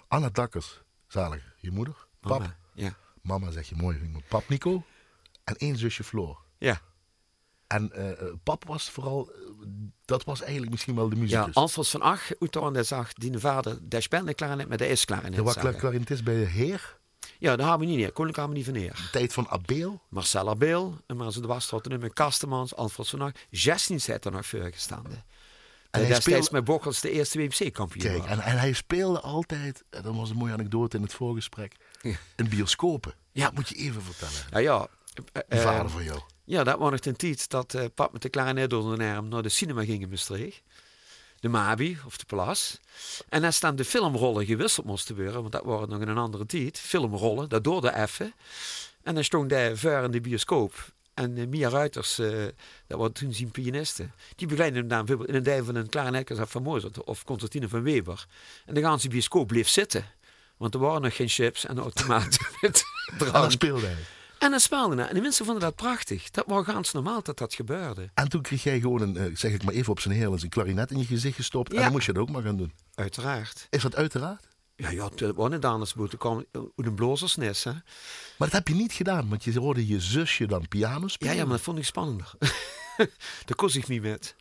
Anna 0.09 0.29
Dakkers, 0.31 0.81
zalig. 1.09 1.55
Je 1.61 1.71
moeder? 1.71 1.95
Pap? 2.21 2.39
Mama, 2.39 2.57
Ja. 2.75 2.97
Mama 3.23 3.51
zeg 3.51 3.69
je 3.69 3.75
mooi. 3.75 3.99
Pap 4.29 4.49
Nico. 4.49 4.85
En 5.49 5.57
één 5.57 5.77
zusje 5.77 6.05
Floor. 6.05 6.39
Ja. 6.59 6.81
En 7.67 7.93
eh, 7.93 8.11
eh, 8.11 8.35
pap 8.43 8.65
was 8.65 8.91
vooral, 8.91 9.31
eh, 9.33 9.39
dat 10.05 10.25
was 10.25 10.41
eigenlijk 10.43 10.71
misschien 10.71 10.95
wel 10.95 11.09
de 11.09 11.15
Ja, 11.15 11.21
muzikus. 11.23 11.55
Alfons 11.55 11.91
van 11.91 12.03
Ach, 12.03 12.31
dat 12.73 12.87
zag 12.87 13.13
die 13.13 13.39
vader, 13.39 13.79
der 13.89 14.03
speelde 14.03 14.35
klarinet, 14.35 14.69
maar 14.69 14.77
dat 14.79 14.89
is 14.89 15.05
klarinet. 15.05 15.35
de 15.35 15.43
was 15.43 15.57
klarinetist 15.77 16.25
bij 16.25 16.35
de 16.39 16.45
Heer. 16.47 16.97
Ja, 17.39 17.57
daar 17.57 17.69
hebben 17.69 17.89
we 17.89 17.95
niet. 17.95 18.05
Koninklijke 18.13 18.41
Harmonie 18.41 18.65
van 18.65 18.73
Neer. 18.73 19.09
Tijd 19.13 19.33
van 19.33 19.49
Abeel. 19.49 20.03
Marcella 20.09 20.55
Beel, 20.57 20.99
en 21.07 21.17
maar 21.17 21.33
ze 21.33 21.41
de 21.41 21.47
was 21.47 21.67
tot 21.67 21.99
met 22.01 22.13
Kastemans, 22.13 22.75
Alfred 22.77 23.09
van 23.09 23.21
Ach. 23.23 23.33
16 23.51 24.01
zijn 24.01 24.21
er 24.21 24.31
nog 24.33 24.47
voor 24.47 24.61
gestaan. 24.73 25.05
En 25.07 25.25
hij 25.91 26.01
destijds 26.01 26.25
speelde- 26.25 26.49
met 26.53 26.65
Bokkels 26.65 27.01
de 27.01 27.11
eerste 27.11 27.39
WMC-kampioen. 27.39 28.05
Kijk, 28.05 28.25
en, 28.25 28.41
en 28.41 28.59
hij 28.59 28.73
speelde 28.73 29.21
altijd, 29.21 29.85
en 29.91 30.03
dat 30.03 30.15
was 30.15 30.31
een 30.31 30.37
mooie 30.37 30.53
anekdote 30.53 30.97
in 30.97 31.03
het 31.03 31.15
voorgesprek, 31.15 31.75
in 32.37 32.49
bioscopen. 32.49 33.15
Ja. 33.33 33.45
Dat 33.45 33.55
moet 33.55 33.69
je 33.69 33.75
even 33.75 34.03
vertellen. 34.03 34.47
Ja, 34.51 34.59
ja. 34.59 34.89
De 35.33 35.45
eh, 35.49 35.61
vader 35.61 35.91
van 35.91 36.05
jou. 36.05 36.21
Ja, 36.45 36.65
dat 36.65 36.79
was 36.79 36.91
nog 36.91 37.01
ten 37.01 37.17
tijd 37.17 37.51
dat 37.51 37.75
eh 37.75 37.85
pap 37.95 38.13
met 38.13 38.23
de 38.23 38.29
klarinet 38.29 38.73
onder 38.73 38.99
de 38.99 39.05
arm 39.05 39.29
naar 39.29 39.43
de 39.43 39.49
cinema 39.49 39.85
ging 39.85 40.03
in 40.03 40.09
Maastricht. 40.09 40.63
De 41.41 41.49
Mabi 41.49 41.99
of 42.07 42.17
de 42.17 42.25
Plas. 42.25 42.81
En 43.29 43.45
als 43.45 43.61
dan 43.61 43.77
de 43.77 43.85
filmrollen 43.85 44.47
gewisseld 44.47 44.87
moesten 44.87 45.17
worden, 45.17 45.41
want 45.41 45.53
dat 45.53 45.65
waren 45.65 45.89
nog 45.89 46.01
in 46.01 46.09
een 46.09 46.19
andere 46.19 46.47
tijd, 46.47 46.79
filmrollen, 46.79 47.49
dat 47.49 47.65
doorde 47.65 47.95
even. 47.95 48.35
En 49.03 49.15
dan 49.15 49.25
stond 49.25 49.51
hij 49.51 49.77
ver 49.77 50.05
in 50.05 50.11
de 50.11 50.21
bioscoop. 50.21 50.93
En 51.15 51.37
eh, 51.37 51.47
Mia 51.47 51.69
Ruiters, 51.69 52.17
dat 52.87 52.99
was 52.99 53.11
toen 53.13 53.33
zijn 53.33 53.51
pianiste, 53.51 54.11
die 54.37 54.47
begeleidde 54.47 54.79
hem 54.79 54.89
dan 54.89 54.99
bijvoorbeeld 54.99 55.29
in 55.29 55.35
een 55.35 55.43
dij 55.43 55.63
van 55.63 55.75
een 55.75 55.89
klarinetkast 55.89 56.51
van 56.51 56.63
Mozart 56.63 57.05
of 57.05 57.25
Concertine 57.25 57.69
van 57.69 57.83
Weber. 57.83 58.27
En 58.67 58.75
de 58.75 58.81
ganse 58.81 59.09
bioscoop 59.09 59.47
bleef 59.47 59.69
zitten. 59.69 60.05
Want 60.57 60.75
er 60.75 60.81
waren 60.81 61.03
nog 61.03 61.17
geen 61.17 61.29
chips 61.29 61.67
en 61.67 61.79
automaten 61.79 62.47
met 62.61 62.85
En 63.33 63.51
speelde 63.51 63.87
hij. 63.87 63.97
En 64.39 64.61
speelde 64.61 64.97
hij. 64.97 65.09
En 65.09 65.15
de 65.15 65.21
mensen 65.21 65.45
vonden 65.45 65.63
dat 65.63 65.75
prachtig. 65.75 66.31
Dat 66.31 66.45
was 66.47 66.65
ganz 66.65 66.93
normaal 66.93 67.23
dat 67.23 67.39
dat 67.39 67.55
gebeurde. 67.55 68.11
En 68.15 68.29
toen 68.29 68.43
kreeg 68.43 68.63
jij 68.63 68.81
gewoon 68.81 69.01
een, 69.01 69.17
eh, 69.17 69.25
zeg 69.37 69.53
ik 69.53 69.63
maar 69.65 69.75
even 69.75 69.91
op 69.93 70.01
zijn 70.01 70.15
heerlijks, 70.15 70.43
een 70.43 70.49
klarinet 70.49 70.91
in 70.91 70.99
je 70.99 71.05
gezicht 71.05 71.37
gestopt. 71.37 71.71
En 71.71 71.77
Ja. 71.77 71.83
dan 71.83 71.93
moest 71.93 72.07
je 72.07 72.13
dat 72.13 72.23
ook 72.23 72.31
maar 72.31 72.43
gaan 72.43 72.57
doen. 72.57 72.73
Uiteraard. 72.95 73.67
Is 73.71 73.83
dat 73.83 73.97
uiteraard? 73.97 74.49
Ja, 74.77 74.91
ja, 74.91 75.05
het 75.15 75.35
was 75.35 75.51
niet 75.51 75.65
anders 75.65 75.95
moeten 75.95 76.19
komen. 76.19 76.47
Uit 76.53 76.71
een 76.77 76.95
blozersnes, 76.95 77.65
hè. 77.65 77.71
Maar 77.73 77.83
dat 78.49 78.53
heb 78.53 78.69
je 78.69 78.75
niet 78.75 78.93
gedaan, 78.93 79.29
want 79.29 79.45
je 79.45 79.59
hoorde 79.59 79.87
je 79.87 80.01
zusje 80.01 80.47
dan 80.47 80.69
piano 80.69 81.01
Ja, 81.01 81.09
spelen. 81.09 81.35
ja, 81.37 81.43
maar 81.43 81.53
dat 81.57 81.61
vond 81.61 81.79
ik 81.79 81.85
spannender. 81.85 82.31
Daar 83.47 83.57
koos 83.57 83.77
ik 83.77 83.89
niet 83.89 84.03
met. 84.03 84.35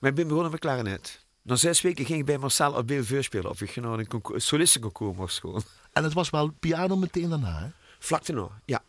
Maar 0.00 0.10
ik 0.10 0.16
ben 0.16 0.26
begonnen 0.26 0.50
met 0.50 0.60
klarinet. 0.60 1.24
Na 1.42 1.56
zes 1.56 1.80
weken 1.80 2.04
ging 2.04 2.18
ik 2.18 2.26
bij 2.26 2.38
Marcel 2.38 2.76
Abel 2.76 3.04
voorspelen. 3.04 3.50
Of 3.50 3.60
ik 3.60 3.76
naar 3.76 3.98
een 3.98 4.06
concours- 4.08 4.46
solistenconcours 4.46 5.40
mocht. 5.42 5.66
En 5.92 6.04
het 6.04 6.12
was 6.12 6.30
wel 6.30 6.50
piano 6.60 6.96
meteen 6.96 7.28
daarna, 7.28 7.58
hè? 7.60 7.66
Vlak 7.98 8.26
daarna, 8.26 8.48
ja. 8.64 8.82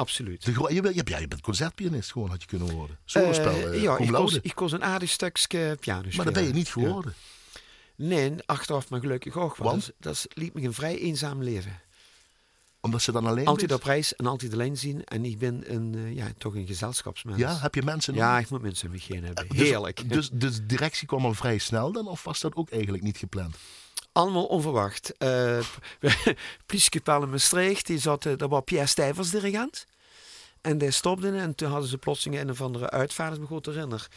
Absoluut. 0.00 0.44
De 0.44 0.74
je, 0.74 0.80
bent- 0.80 1.08
ja, 1.08 1.18
je 1.18 1.28
bent 1.28 1.40
concertpianist 1.40 2.12
gewoon, 2.12 2.28
had 2.30 2.40
je 2.42 2.46
kunnen 2.48 2.70
worden. 2.74 2.98
Solospel, 3.04 3.52
Eh, 3.52 3.64
eh, 3.74 3.82
ja, 3.82 3.94
cum 3.96 4.04
ik 4.04 4.10
laude. 4.10 4.30
koos, 4.32 4.40
ik 4.42 4.54
koos 4.54 4.72
een 4.72 4.84
aardig 4.84 5.10
stukje 5.10 5.76
piano 5.80 6.08
Maar 6.16 6.24
dat 6.24 6.34
ben 6.34 6.42
je 6.42 6.52
niet 6.52 6.66
Ja. 6.66 6.72
geworden. 6.72 7.14
Nee, 7.96 8.32
achteraf 8.46 8.88
maar 8.90 9.00
gelukkig 9.00 9.36
ook. 9.36 9.56
Want? 9.56 9.70
Want 9.70 9.92
dat, 9.98 10.26
liet 10.34 10.54
me 10.54 10.62
een 10.62 10.72
vrij 10.74 10.98
eenzaam 10.98 11.42
leven. 11.42 11.80
Omdat 12.80 13.02
ze 13.02 13.12
dan 13.12 13.26
alleen 13.26 13.46
Altijd 13.46 13.70
is? 13.70 13.76
op 13.76 13.82
reis 13.82 14.16
en 14.16 14.26
altijd 14.26 14.52
alleen 14.52 14.76
zien. 14.76 15.04
En 15.04 15.24
ik 15.24 15.38
ben 15.38 15.74
een, 15.74 15.94
eh, 15.94 16.14
ja, 16.14 16.26
toch 16.38 16.54
een 16.54 16.66
gezelschapsmens. 16.66 17.38
Ja, 17.38 17.58
heb 17.60 17.74
je 17.74 17.82
mensen 17.82 18.14
Ja, 18.14 18.28
nodig? 18.30 18.44
ik 18.44 18.50
moet 18.50 18.62
mensen 18.62 18.86
om 18.88 18.94
me 18.94 19.00
heen 19.14 19.24
hebben. 19.24 19.48
Dus- 19.48 19.58
Heerlijk. 19.58 20.08
Dus, 20.10 20.30
dus 20.32 20.56
de 20.56 20.66
directie 20.66 21.06
kwam 21.06 21.24
al 21.24 21.34
vrij 21.34 21.58
snel 21.58 21.92
dan? 21.92 22.08
Of 22.08 22.24
was 22.24 22.40
dat 22.40 22.54
ook 22.54 22.70
eigenlijk 22.70 23.02
niet 23.02 23.16
gepland? 23.16 23.56
Allemaal 24.12 24.44
onverwacht. 24.44 25.12
Uh, 25.18 25.58
Politiekapel 26.66 27.22
in 27.22 27.30
Maastricht, 27.30 27.86
die 27.86 27.98
zat, 27.98 28.26
eh, 28.26 28.36
daar 28.36 28.48
was 28.48 28.62
Pierre 28.64 28.86
Stijvers 28.86 29.30
dirigent. 29.30 29.86
En 30.60 30.78
die 30.78 30.90
stopte 30.90 31.30
en 31.30 31.54
toen 31.54 31.70
hadden 31.70 31.88
ze 31.88 31.98
plotseling 31.98 32.40
een 32.40 32.50
of 32.50 32.60
andere 32.60 32.90
uitvaart, 32.90 33.40
me 33.40 33.46
goed 33.46 33.66
herinner. 33.66 34.08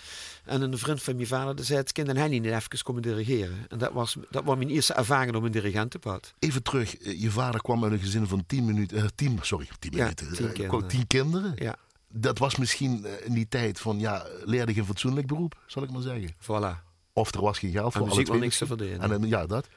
En 0.45 0.61
een 0.61 0.77
vriend 0.77 1.03
van 1.03 1.15
mijn 1.15 1.27
vader 1.27 1.55
die 1.55 1.65
zei, 1.65 1.79
het 1.79 1.91
kind 1.91 2.07
en 2.07 2.17
hij 2.17 2.27
niet 2.27 2.45
even 2.45 2.83
komen 2.83 3.01
dirigeren. 3.01 3.65
En 3.69 3.77
dat 3.77 3.91
was, 3.91 4.15
dat 4.29 4.43
was 4.43 4.55
mijn 4.57 4.69
eerste 4.69 4.93
ervaring 4.93 5.35
op 5.35 5.43
een 5.43 5.51
dirigentenpad. 5.51 6.33
Even 6.39 6.63
terug, 6.63 6.97
eh, 6.97 7.21
je 7.21 7.31
vader 7.31 7.61
kwam 7.61 7.83
uit 7.83 7.91
een 7.93 7.99
gezin 7.99 8.27
van 8.27 8.43
tien 8.45 8.65
minuten, 8.65 8.97
uh, 8.97 9.03
tien, 9.15 9.39
sorry, 9.41 9.67
tien 9.79 9.91
Ja, 9.91 9.97
minuten, 10.03 10.33
tien 10.33 10.47
eh, 10.47 10.53
kinderen. 10.53 10.87
tien 10.87 11.07
kinderen. 11.07 11.53
Ja, 11.55 11.75
Dat 12.07 12.37
was 12.37 12.55
misschien 12.55 13.05
eh, 13.05 13.25
in 13.25 13.33
die 13.33 13.47
tijd 13.47 13.79
van, 13.79 13.99
ja, 13.99 14.25
leerde 14.43 14.73
je 14.73 14.79
een 14.79 14.85
fatsoenlijk 14.85 15.27
beroep, 15.27 15.55
zal 15.67 15.83
ik 15.83 15.91
maar 15.91 16.01
zeggen. 16.01 16.33
voilà. 16.33 16.91
Of 17.13 17.33
er 17.33 17.41
was 17.41 17.59
geen 17.59 17.71
geld 17.71 17.93
voor 17.93 18.01
Aan 18.01 18.09
alle 18.09 18.23
twee 18.23 18.39
niks 18.39 18.57
te 18.57 18.65
verdienen. 18.65 19.11
En 19.11 19.27
ja, 19.27 19.45
dat. 19.45 19.67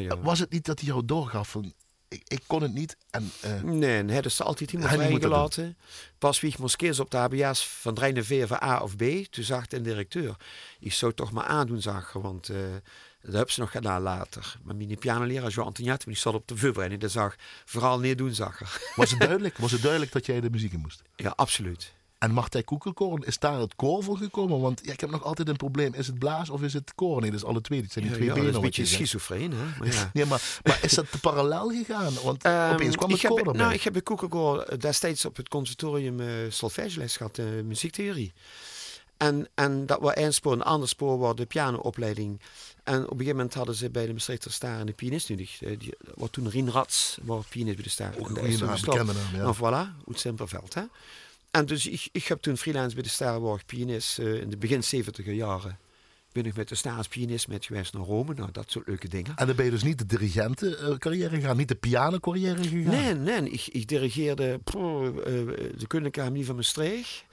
Ja, 0.00 0.14
ja. 0.14 0.18
Was 0.20 0.38
het 0.38 0.50
niet 0.50 0.64
dat 0.64 0.78
hij 0.80 0.88
jou 0.88 1.04
doorgaf 1.04 1.50
van, 1.50 1.72
ik, 2.08 2.22
ik 2.26 2.42
kon 2.46 2.62
het 2.62 2.74
niet 2.74 2.96
en... 3.10 3.30
eh, 3.40 3.60
Nee, 3.62 4.04
hij 4.04 4.20
is 4.20 4.42
altijd 4.42 4.72
iemand 4.72 4.90
dat 4.90 5.00
vrijgelaten. 5.00 5.76
Pas 6.18 6.40
wie 6.40 6.54
kiezen 6.76 7.04
op 7.04 7.10
de 7.10 7.16
HBS 7.16 7.66
van 7.68 7.94
Drijne 7.94 8.24
V 8.24 8.48
van 8.48 8.58
A 8.62 8.78
of 8.82 8.96
B. 8.96 9.02
Toen 9.30 9.44
zag 9.44 9.66
de 9.66 9.80
directeur, 9.80 10.36
ik 10.80 10.92
zou 10.92 11.12
toch 11.14 11.32
maar 11.32 11.44
aandoen, 11.44 11.80
zag 11.82 12.12
je, 12.12 12.20
want 12.20 12.48
eh, 12.48 12.56
dat 13.20 13.32
hebben 13.34 13.52
ze 13.54 13.60
nog 13.60 13.70
gedaan 13.70 14.02
later. 14.02 14.56
Maar 14.62 14.76
mijn 14.76 14.98
pianoleraar, 14.98 15.50
Joan 15.50 15.66
Antoniette, 15.66 16.06
die 16.06 16.16
zat 16.16 16.34
op 16.34 16.48
de 16.48 16.56
voorbereiding, 16.56 17.00
die 17.00 17.10
zag 17.10 17.34
vooral 17.64 17.98
neer 17.98 18.16
doen, 18.16 18.34
zag 18.34 18.60
er. 18.60 18.92
was, 18.96 19.10
het 19.10 19.20
duidelijk, 19.28 19.58
was 19.58 19.72
het 19.72 19.82
duidelijk 19.82 20.12
dat 20.12 20.26
jij 20.26 20.40
de 20.40 20.50
muziek 20.50 20.72
in 20.72 20.80
moest? 20.80 21.02
Ja, 21.16 21.32
absoluut. 21.36 21.92
En 22.24 22.30
Martijn 22.32 22.64
Koekelkoorn, 22.64 23.22
is 23.24 23.38
daar 23.38 23.58
het 23.60 23.74
koor 23.76 24.02
voor 24.04 24.16
gekomen? 24.16 24.60
Want 24.60 24.80
ja, 24.84 24.92
ik 24.92 25.00
heb 25.00 25.10
nog 25.10 25.22
altijd 25.24 25.48
een 25.48 25.56
probleem. 25.56 25.94
Is 25.94 26.06
het 26.06 26.18
blaas 26.18 26.50
of 26.50 26.62
is 26.62 26.72
het 26.72 26.92
koor? 26.94 27.20
Nee, 27.20 27.30
dat 27.30 27.38
is 27.40 27.46
alle 27.46 27.60
twee. 27.60 27.80
Het 27.80 27.92
zijn 27.92 28.04
die 28.04 28.14
twee 28.14 28.26
ja, 28.28 28.34
benen. 28.34 28.48
is 28.48 28.54
een 28.56 28.60
beetje 28.62 28.86
schizofreen, 28.86 29.52
hè? 29.52 29.64
Maar 29.78 29.92
ja. 29.94 30.10
Nee, 30.12 30.24
maar, 30.26 30.42
maar 30.62 30.78
is 30.82 30.92
dat 30.92 31.06
parallel 31.20 31.68
gegaan? 31.68 32.12
Want 32.24 32.42
Ehm, 32.44 32.72
opeens 32.72 32.96
kwam 32.96 33.10
het 33.10 33.20
koor 33.20 33.36
heb, 33.36 33.46
erbij. 33.46 33.60
Nou, 33.60 33.74
ik 33.74 33.82
heb 33.82 33.92
bij 33.92 34.02
Koekelkoor 34.02 34.78
destijds 34.78 35.24
op 35.24 35.36
het 35.36 35.48
conservatorium 35.48 36.20
uh, 36.20 36.28
solfègeles 36.48 37.16
gehad, 37.16 37.38
uh, 37.38 37.44
muziektheorie. 37.64 38.32
En, 39.16 39.48
en 39.54 39.86
dat 39.86 40.00
was 40.00 40.12
één 40.12 40.34
spoor. 40.34 40.52
Een 40.52 40.62
ander 40.62 40.88
spoor 40.88 41.18
was 41.18 41.34
de 41.36 41.46
pianoopleiding. 41.46 42.40
En 42.82 42.96
op 43.02 43.10
een 43.10 43.16
gegeven 43.16 43.36
moment 43.36 43.54
hadden 43.54 43.74
ze 43.74 43.90
bij 43.90 44.06
de 44.06 44.12
Maastrichter 44.12 44.52
Staar 44.52 44.80
een 44.80 44.94
pianist 44.94 45.28
nodig. 45.28 45.62
Eh, 45.62 45.78
Die, 45.78 45.94
wat 46.14 46.32
toen 46.32 46.48
Rien 46.48 46.70
Rats, 46.70 47.18
was 47.22 47.46
pianist 47.46 47.74
bij 47.76 47.84
de 47.84 47.90
Staar. 47.90 48.14
Ook 48.18 48.28
En 48.28 48.44
een 48.44 48.52
gestopt. 48.52 48.84
bekende 48.84 49.12
naam, 49.12 49.34
ja. 49.34 49.42
Nou, 49.42 49.56
voilà, 49.56 50.06
uit 50.08 50.20
Simperveld. 50.20 50.74
Hè? 50.74 50.82
En 51.54 51.66
dus 51.66 51.86
ik, 51.86 52.08
ik 52.12 52.24
heb 52.24 52.40
toen 52.40 52.56
freelance 52.56 52.94
bij 52.94 53.04
de 53.04 53.54
ik 53.58 53.66
pianist 53.66 54.18
eh, 54.18 54.40
in 54.40 54.50
de 54.50 54.56
begin 54.56 54.84
70 54.84 55.26
jaren. 55.26 55.78
Ben 56.32 56.44
ik 56.44 56.56
met 56.56 56.68
de 56.68 56.74
Staar 56.74 56.96
als 56.96 57.08
pianist 57.08 57.48
met 57.48 57.64
geweest 57.66 57.92
naar 57.92 58.02
Rome. 58.02 58.34
Nou, 58.34 58.50
dat 58.52 58.70
soort 58.70 58.86
leuke 58.86 59.08
dingen. 59.08 59.36
En 59.36 59.46
dan 59.46 59.56
ben 59.56 59.64
je 59.64 59.70
dus 59.70 59.82
niet 59.82 59.98
de 59.98 60.06
dirigentencarrière 60.06 61.36
gegaan, 61.36 61.56
niet 61.56 61.68
de 61.68 61.74
pianocarrière 61.74 62.62
gegaan? 62.62 62.94
Nee, 62.94 63.14
nee. 63.14 63.50
Ik, 63.50 63.66
ik 63.66 63.88
dirigeerde 63.88 64.58
poeh, 64.58 65.06
eh, 65.06 65.14
de 65.24 65.86
Koninklijke 65.86 66.20
Harmonie 66.20 66.46
van 66.46 66.56
Maastricht. 66.56 67.24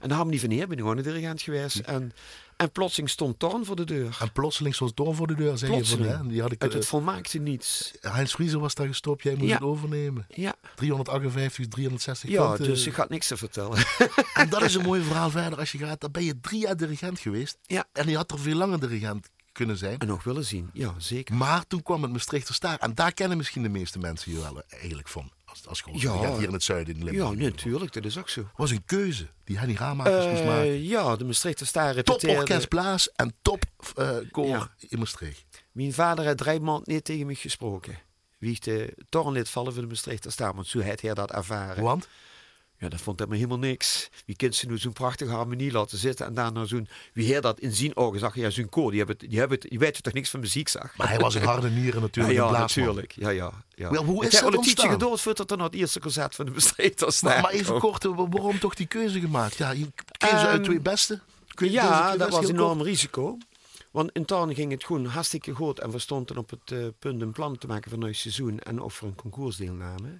En 0.00 0.08
de 0.08 0.14
Harmonie 0.14 0.40
van 0.40 0.50
Heer 0.50 0.66
ben 0.66 0.76
ik 0.76 0.82
gewoon 0.82 0.96
een 0.96 1.02
dirigent 1.02 1.42
geweest. 1.42 1.78
En, 1.78 2.12
en 2.56 2.70
plotseling 2.70 3.10
stond 3.10 3.38
Torn 3.38 3.64
voor 3.64 3.76
de 3.76 3.84
deur. 3.84 4.16
En 4.20 4.32
plotseling 4.32 4.74
stond 4.74 4.96
door 4.96 5.14
voor 5.14 5.26
de 5.26 5.34
deur, 5.34 5.58
zei 5.58 5.76
je 5.76 5.84
van, 5.84 6.02
hè? 6.02 6.26
Die 6.26 6.40
had 6.42 6.52
ik, 6.52 6.62
Uit 6.62 6.70
eh, 6.72 6.78
het 6.78 6.86
volmaakte 6.86 7.38
niets. 7.38 7.92
Heinz 8.00 8.32
Vriezer 8.32 8.60
was 8.60 8.74
daar 8.74 8.86
gestopt, 8.86 9.22
jij 9.22 9.34
moest 9.34 9.46
Ja. 9.48 9.54
het 9.54 9.62
overnemen. 9.62 10.26
Ja, 10.28 10.54
358, 10.74 11.68
360 11.68 12.30
ja 12.30 12.48
punten. 12.48 12.66
dus 12.66 12.86
ik 12.86 12.94
had 12.94 13.08
niks 13.08 13.26
te 13.26 13.36
vertellen. 13.36 13.78
En 14.34 14.48
dat 14.48 14.62
is 14.62 14.74
een 14.74 14.82
mooi 14.84 15.02
verhaal 15.02 15.30
verder 15.30 15.58
als 15.58 15.72
je 15.72 15.78
gaat. 15.78 16.00
Dan 16.00 16.10
ben 16.10 16.24
je 16.24 16.40
drie 16.40 16.60
jaar 16.60 16.76
dirigent 16.76 17.18
geweest. 17.18 17.58
Ja. 17.62 17.84
En 17.92 18.08
je 18.08 18.16
had 18.16 18.30
er 18.30 18.38
veel 18.38 18.54
langer 18.56 18.80
dirigent 18.80 19.28
kunnen 19.52 19.76
zijn. 19.76 19.98
en 19.98 20.06
nog 20.06 20.24
willen 20.24 20.44
zien. 20.44 20.70
Ja, 20.72 20.94
zeker. 20.98 21.34
Maar 21.34 21.66
toen 21.66 21.82
kwam 21.82 22.02
het 22.02 22.12
Maastrichter 22.12 22.54
Staar. 22.54 22.78
En 22.78 22.94
daar 22.94 23.12
kennen 23.12 23.36
misschien 23.36 23.62
de 23.62 23.68
meeste 23.68 23.98
mensen 23.98 24.32
je 24.32 24.40
wel 24.40 24.62
eh, 24.62 24.78
eigenlijk 24.78 25.08
van. 25.08 25.30
Als, 25.50 25.66
als 25.66 25.80
grote 25.80 25.98
Ja. 25.98 26.36
hier 26.36 26.46
in 26.46 26.52
het 26.52 26.62
zuiden 26.62 26.94
in 26.94 27.00
Ja, 27.00 27.10
Limburg. 27.10 27.34
nee, 27.36 27.48
natuurlijk. 27.50 27.92
Dat 27.92 28.04
is 28.04 28.18
ook 28.18 28.28
zo. 28.28 28.48
was 28.56 28.70
een 28.70 28.84
keuze 28.84 29.26
die 29.44 29.58
Henny 29.58 29.74
moest 30.30 30.44
maken. 30.44 30.62
Eh, 30.62 30.88
ja, 30.88 31.16
de 31.16 31.24
Maastrichter 31.24 31.66
Staar 31.66 31.94
Top 31.94 32.06
repeteerde. 32.06 32.38
orkest 32.40 32.68
blaas 32.68 33.12
en 33.12 33.34
top 33.42 33.64
eh 33.96 34.16
koor 34.30 34.46
Ja. 34.46 34.70
in 34.88 34.98
Maastricht. 34.98 35.44
Mijn 35.72 35.92
vader 35.92 36.26
had 36.26 36.36
drie 36.38 36.60
maanden 36.60 36.94
niet 36.94 37.04
tegen 37.04 37.26
me 37.26 37.34
gesproken. 37.34 37.98
Wie 38.38 38.60
de 38.60 38.94
liet 39.32 39.48
vallen 39.48 39.72
voor 39.72 39.82
de 39.82 39.88
Maastrichter 39.88 40.32
Staar. 40.32 40.54
Want 40.54 40.66
zo 40.66 40.82
had 40.82 41.00
hij 41.00 41.14
dat 41.14 41.30
ervaren. 41.30 41.82
Want 41.84 42.08
Ja, 42.80 42.88
dat 42.88 43.00
vond 43.00 43.18
hij 43.18 43.28
me 43.28 43.34
helemaal 43.34 43.58
niks. 43.58 44.10
Wie 44.26 44.36
kind 44.36 44.54
ze 44.54 44.66
nu 44.66 44.78
zo'n 44.78 44.92
prachtige 44.92 45.30
harmonie 45.30 45.72
laten 45.72 45.98
zitten 45.98 46.26
en 46.26 46.34
daarna 46.34 46.64
zo'n... 46.64 46.88
Wie 47.12 47.26
heer 47.26 47.40
dat 47.40 47.60
in 47.60 47.72
zijn 47.72 47.96
ogen 47.96 48.18
zag, 48.20 48.34
ja, 48.34 48.50
zo'n 48.50 48.68
koor, 48.68 48.90
die, 48.90 48.98
hebben, 48.98 49.18
die, 49.28 49.38
hebben, 49.38 49.58
het- 49.60 49.70
die 49.70 49.78
weten 49.78 50.02
toch 50.02 50.12
niks 50.12 50.30
van 50.30 50.40
muziek, 50.40 50.68
zag. 50.68 50.96
maar 50.96 51.08
hij 51.08 51.18
was 51.18 51.34
een 51.34 51.42
harde 51.44 51.70
nieren 51.70 51.94
Ja, 51.94 52.00
natuurlijk. 52.00 52.34
ja, 52.38 52.42
een 52.42 52.48
blaasman. 52.48 52.84
natuurlijk. 52.86 53.12
Ja, 53.12 53.28
ja, 53.28 53.52
ja. 53.74 53.90
Wel, 53.90 54.04
hoe 54.04 54.24
is 54.26 54.32
het 54.32 54.40
dat 54.42 54.52
een 54.52 54.58
ontstaan? 54.58 54.90
gedood 54.90 55.20
er 55.50 55.56
naar 55.56 55.66
het 55.66 55.74
eerste 55.74 56.00
concert 56.00 56.34
van 56.34 56.46
de 56.46 56.52
Staar 57.12 57.32
Maar, 57.32 57.42
maar 57.42 57.50
even 57.50 57.64
kwam. 57.78 57.80
kort, 57.80 58.04
waarom 58.04 58.58
toch 58.58 58.74
die 58.74 58.86
keuze 58.86 59.20
gemaakt? 59.20 59.56
Ja, 59.56 59.70
je 59.70 59.86
keuze 60.18 60.36
uit 60.46 60.54
Ehm, 60.54 60.62
twee 60.62 60.80
beste. 60.80 61.20
Kun 61.54 61.66
je 61.66 61.72
deze 61.72 61.84
Ja, 61.86 62.16
dat 62.16 62.30
was 62.30 62.40
heel 62.40 62.48
enorm 62.48 62.76
kort? 62.76 62.88
risico. 62.88 63.38
Want 63.90 64.10
in 64.12 64.24
Tarn 64.24 64.54
ging 64.54 64.72
het 64.72 64.84
gewoon 64.84 65.06
hartstikke 65.06 65.52
goed. 65.52 65.78
En 65.80 65.90
we 65.90 65.98
stonden 65.98 66.36
op 66.36 66.50
het 66.50 66.70
eh, 66.72 66.78
punt 66.98 67.20
een 67.22 67.32
plan 67.32 67.58
te 67.58 67.66
maken 67.66 67.90
voor 67.90 67.98
een 67.98 68.04
nieuw 68.04 68.14
seizoen. 68.14 68.58
En 68.58 68.82
ook 68.82 68.90
voor 68.90 69.08
een 69.08 69.14
concours-deelname. 69.14 70.18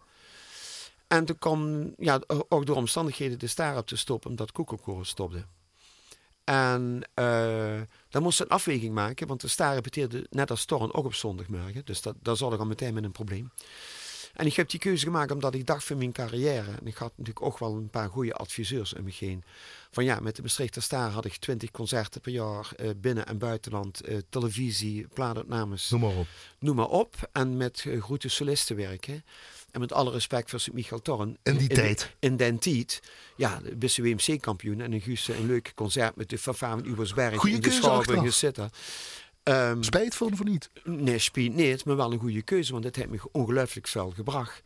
En 1.11 1.25
toen 1.25 1.39
kwam, 1.39 1.93
ja, 1.99 2.21
ook 2.49 2.67
door 2.67 2.77
omstandigheden 2.77 3.39
de 3.39 3.47
staar 3.47 3.77
op 3.77 3.87
te 3.87 3.97
stoppen, 3.97 4.31
omdat 4.31 4.53
Koekelkoren 4.53 5.07
stopte. 5.07 5.45
En 6.45 7.03
eh 7.15 7.81
dan 8.09 8.23
moest 8.23 8.37
ze 8.37 8.43
een 8.43 8.49
afweging 8.49 8.95
maken, 8.95 9.27
want 9.27 9.41
de 9.41 9.49
staar 9.49 9.75
repeteerde 9.75 10.27
net 10.31 10.51
als 10.51 10.65
Torn 10.65 10.95
ook 10.95 11.05
op 11.05 11.15
zondagmorgen. 11.15 11.85
Dus 11.85 12.03
dat, 12.03 12.15
daar 12.23 12.37
zat 12.37 12.53
ik 12.53 12.59
al 12.59 12.67
meteen 12.67 12.95
met 12.95 13.05
een 13.05 13.13
probleem. 13.13 13.51
En 14.35 14.47
ik 14.47 14.55
heb 14.55 14.71
die 14.71 14.81
keuze 14.81 15.05
gemaakt 15.05 15.31
omdat 15.31 15.55
ik 15.55 15.67
dacht 15.67 15.85
van 15.85 15.99
mijn 15.99 16.13
carrière. 16.13 16.71
En 16.81 16.87
ik 16.87 16.95
had 16.97 17.13
natuurlijk 17.17 17.47
ook 17.47 17.59
wel 17.59 17.75
een 17.75 17.91
paar 17.91 18.09
goede 18.09 18.35
adviseurs 18.35 18.95
om 18.95 19.05
me 19.05 19.13
heen. 19.19 19.45
Van 19.91 20.05
ja, 20.05 20.21
met 20.21 20.37
de 20.37 20.43
Maastrichter 20.43 20.83
Staar 20.83 21.11
had 21.11 21.25
ik 21.25 21.37
twintig 21.37 21.71
concerten 21.71 22.21
per 22.21 22.33
jaar. 22.33 22.73
eh, 22.77 22.91
binnen- 22.97 23.27
en 23.27 23.39
buitenland. 23.39 24.01
eh, 24.01 24.19
televisie, 24.29 25.07
plaatopnames, 25.15 25.91
Noem 25.91 26.01
maar 26.01 26.17
op. 26.17 26.27
noem 26.59 26.77
maar 26.77 26.89
op. 26.89 27.29
En 27.33 27.57
met 27.57 27.85
uh, 27.87 28.03
grote 28.03 28.29
solisten 28.29 28.77
werken. 28.77 29.25
En 29.71 29.81
met 29.81 29.93
alle 29.93 30.11
respect 30.11 30.51
voor 30.51 30.61
Sint-Michel 30.61 31.03
Torn. 31.03 31.37
In 31.43 31.57
die 31.57 31.69
tijd. 31.69 32.17
In 32.19 32.37
den 32.37 32.59
tijd. 32.59 33.03
Ja, 33.37 33.61
de 33.61 33.77
beste 33.77 34.03
WMC-kampioen. 34.03 34.81
En 34.81 34.93
een 34.93 35.01
Gusse, 35.01 35.37
een 35.37 35.47
leuk 35.47 35.73
concert 35.75 36.17
met 36.17 36.29
de 36.29 36.39
Fanfare 36.39 36.79
van 36.79 36.87
Ubersberg. 36.87 37.37
Goeie 37.37 37.55
in 37.55 37.61
de 37.61 37.71
Schouwburg 37.71 38.35
zitten. 38.35 38.71
Ehm, 39.43 39.83
Spijt 39.83 40.15
voor 40.15 40.31
of 40.31 40.45
niet? 40.45 40.71
Nee, 40.85 41.19
spiet 41.19 41.55
niet, 41.55 41.85
maar 41.85 41.97
wel 41.97 42.13
een 42.13 42.19
goede 42.19 42.43
keuze, 42.43 42.73
want 42.73 42.85
het 42.85 42.97
heeft 42.97 43.11
me 43.11 43.19
ongelooflijk 43.33 43.89
veel 43.89 44.11
gebracht. 44.11 44.63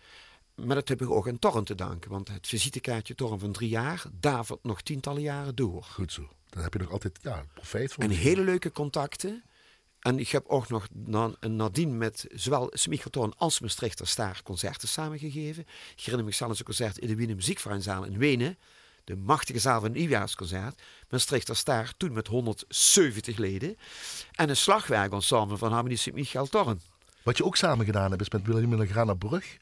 Maar 0.55 0.75
dat 0.75 0.89
heb 0.89 1.03
ik 1.03 1.11
ook 1.11 1.29
aan 1.29 1.39
Torren 1.39 1.65
te 1.65 1.75
danken, 1.75 2.11
want 2.11 2.29
het 2.29 2.47
visitekaartje 2.47 3.15
Torren 3.15 3.39
van 3.39 3.53
drie 3.53 3.69
jaar 3.69 4.05
davert 4.21 4.59
nog 4.63 4.83
tientallen 4.83 5.23
jaren 5.23 5.55
door. 5.55 5.83
Goed 5.83 6.13
zo. 6.13 6.29
Dan 6.49 6.63
heb 6.63 6.73
je 6.73 6.79
nog 6.79 6.91
altijd 6.91 7.19
ja, 7.23 7.45
profijt 7.55 7.93
van. 7.93 8.05
En 8.05 8.11
hele 8.11 8.43
leuke 8.43 8.73
contacten. 8.73 9.43
En 10.05 10.19
ik 10.19 10.29
heb 10.29 10.45
ook 10.47 10.69
nog 10.69 10.87
na, 10.93 11.31
nadien 11.41 11.99
met 11.99 12.27
zowel 12.35 12.71
Smichel 12.73 13.11
Torren 13.11 13.37
als 13.37 13.61
Maastrichter 13.61 14.07
Staar 14.07 14.41
concerten 14.43 14.89
samengegeven. 14.89 15.63
Ik 15.97 16.01
herinner 16.01 16.25
me 16.25 16.33
zelfs 16.33 16.59
een 16.59 16.65
concert 16.65 16.99
in 16.99 17.09
de 17.09 17.15
Wiener 17.15 17.37
Muziekvereinzaal 17.37 18.05
in 18.05 18.19
Wenen. 18.19 18.59
De 19.05 19.17
machtige 19.17 19.59
zaal 19.59 19.81
van 19.81 19.89
een 19.89 19.97
nieuwjaarsconcert. 19.97 20.83
Maastrichter 21.09 21.57
Staar, 21.57 21.95
toen 21.97 22.13
met 22.13 22.27
170 22.27 23.37
leden. 23.37 23.77
En 24.33 24.49
een 24.49 24.57
slagwerkensemble 24.57 25.57
van 25.57 25.73
Harmonie 25.73 25.97
Sint-Michel 25.97 26.47
Torren. 26.47 26.81
Wat 27.23 27.37
je 27.37 27.45
ook 27.45 27.57
samen 27.57 27.85
gedaan 27.85 28.11
hebt, 28.11 28.23
is 28.23 28.31
met 28.31 28.47
Willem 28.47 28.87
Grana 28.87 29.15
Brug. 29.15 29.57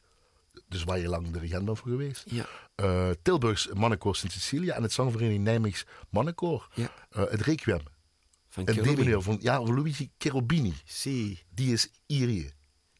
Dus 0.69 0.85
waar 0.85 0.99
je 0.99 1.09
lang 1.09 1.31
dirigent 1.31 1.65
bent 1.65 1.79
voor 1.79 1.91
geweest. 1.91 2.25
Ja. 2.27 2.47
Eh, 2.75 3.11
Tilburgs 3.23 3.69
Mannenkoor 3.73 4.17
Sint 4.17 4.33
Cecilia 4.33 4.75
en 4.75 4.83
het 4.83 4.93
zangvereniging 4.93 5.45
Nijmeegs 5.45 5.85
Mannenkoor. 6.09 6.69
Ja. 6.75 6.93
Eh, 7.11 7.25
het 7.31 7.41
Requiem. 7.41 7.81
Van 8.53 8.67
Cherubini. 8.69 8.95
D-mineur 8.95 9.23
van 9.23 9.39
ja, 9.41 9.63
Luigi 9.63 10.11
Cherubini. 10.19 10.75
Die 11.55 11.73
is 11.73 11.89
Irië. 12.07 12.51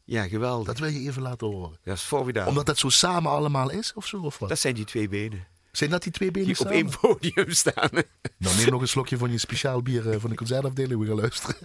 Ja, 0.05 0.27
geweldig. 0.27 0.67
Dat 0.67 0.79
wil 0.79 0.89
je 0.89 0.99
even 0.99 1.21
laten 1.21 1.47
horen. 1.47 1.77
Dat 1.83 1.95
is 1.95 2.01
formidabel. 2.01 2.49
Omdat 2.49 2.65
dat 2.65 2.77
zo 2.77 2.89
samen 2.89 3.31
allemaal 3.31 3.69
is, 3.71 3.93
of 3.93 4.07
zo? 4.07 4.17
Of 4.21 4.37
wat? 4.39 4.49
Dat 4.49 4.59
zijn 4.59 4.73
die 4.75 4.85
twee 4.85 5.09
benen. 5.09 5.47
Zijn 5.71 5.89
dat 5.89 6.03
die 6.03 6.11
twee 6.11 6.31
benen 6.31 6.47
Die 6.47 6.59
op 6.59 6.67
samen? 6.67 6.83
één 6.83 6.99
podium 7.01 7.51
staan. 7.51 7.89
Nou, 8.37 8.55
neem 8.55 8.69
nog 8.69 8.81
een 8.81 8.87
slokje 8.87 9.17
van 9.17 9.31
je 9.31 9.37
speciaal 9.37 9.81
bier 9.81 10.09
eh, 10.09 10.19
van 10.19 10.29
de 10.29 10.35
concertafdeling. 10.35 10.99
We 10.99 11.07
gaan 11.07 11.15
luisteren. 11.15 11.55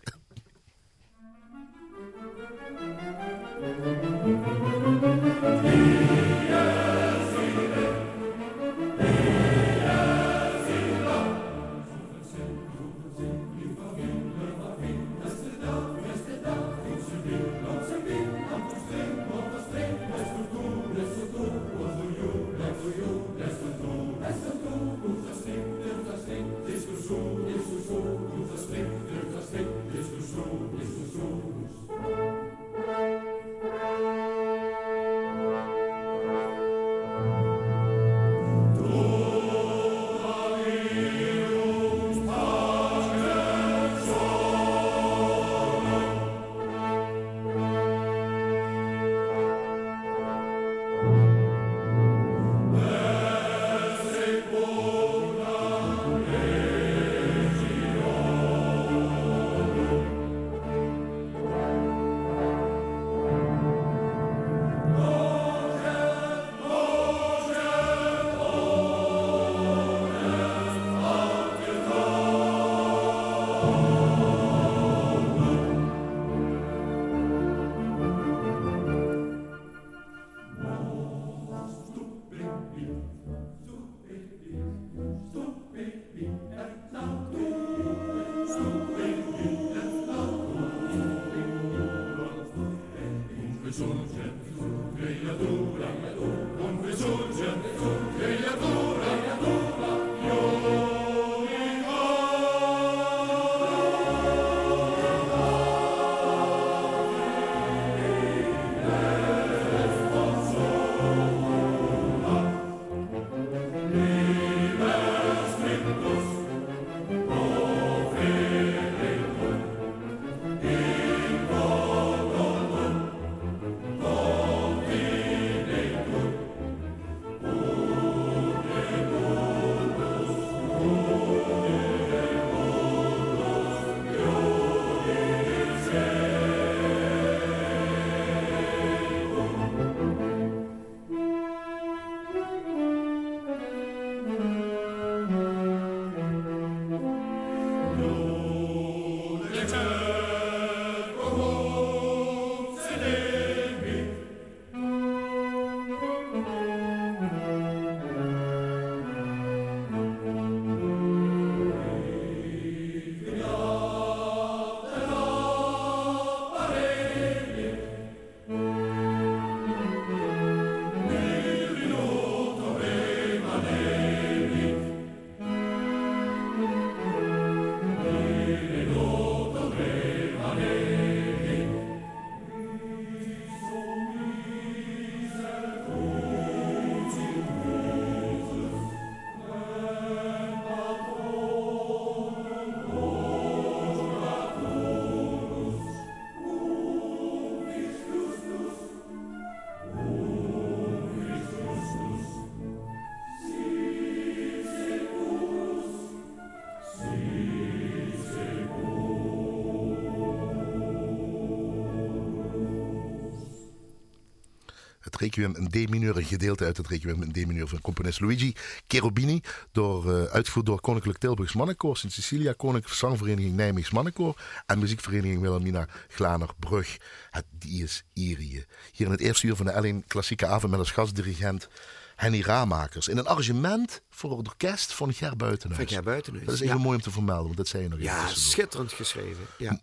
Requiem 215.19 215.57
in 215.57 215.69
D-mineur, 215.69 216.17
een 216.17 216.25
gedeelte 216.25 216.65
uit 216.65 216.77
het 216.77 216.87
requiem 216.89 217.23
in 217.23 217.33
D-mineur 217.33 217.69
van 217.69 217.81
componist 217.81 218.21
Luigi 218.21 218.53
Cherubini, 218.87 219.41
door, 219.73 220.07
uh, 220.07 220.23
uitgevoerd 220.25 220.67
door 220.67 220.81
Koninklijk 220.81 221.19
Tilburgs 221.19 221.53
Mannenkoor, 221.53 221.97
Sint-Cecilia, 221.97 222.53
Koninklijke 222.53 222.99
Zangvereniging 222.99 223.55
Nijmeegs 223.55 223.91
Mannenkoor 223.91 224.41
en 224.67 224.79
Muziekvereniging 224.79 225.41
Wilhelmina 225.41 225.89
Glaner-Brug. 226.09 226.97
Het 227.31 227.45
Dies 227.51 228.05
Irië. 228.13 228.65
Hier 228.93 229.07
in 229.07 229.13
het 229.13 229.21
eerste 229.21 229.47
uur 229.47 229.57
van 229.57 229.67
de 229.67 230.01
L1 230.03 230.07
Klassieke 230.07 230.47
Avond 230.47 230.71
met 230.71 230.81
als 230.81 230.91
gastdirigent 230.91 231.69
Henny 232.17 232.41
Ramakers. 232.41 233.09
In 233.09 233.19
een 233.19 233.27
arrangement 233.27 234.03
voor 234.11 234.39
het 234.39 234.49
orkest 234.49 234.93
van 234.93 235.13
Ger 235.13 235.37
Buitenhuis. 235.37 235.83
Van 235.83 235.93
Ger 235.95 236.03
Buitenhuis. 236.05 236.47
Dat 236.47 236.55
is 236.55 236.61
even 236.61 236.81
mooi 236.81 236.97
om 236.97 237.03
te 237.03 237.11
vermelden, 237.11 237.45
want 237.45 237.57
dat 237.57 237.69
zei 237.69 237.83
je 237.83 237.89
nog 237.89 238.01
Ja, 238.01 238.27
schitterend 238.29 238.93
geschreven. 238.93 239.45
Ja. 239.59 239.79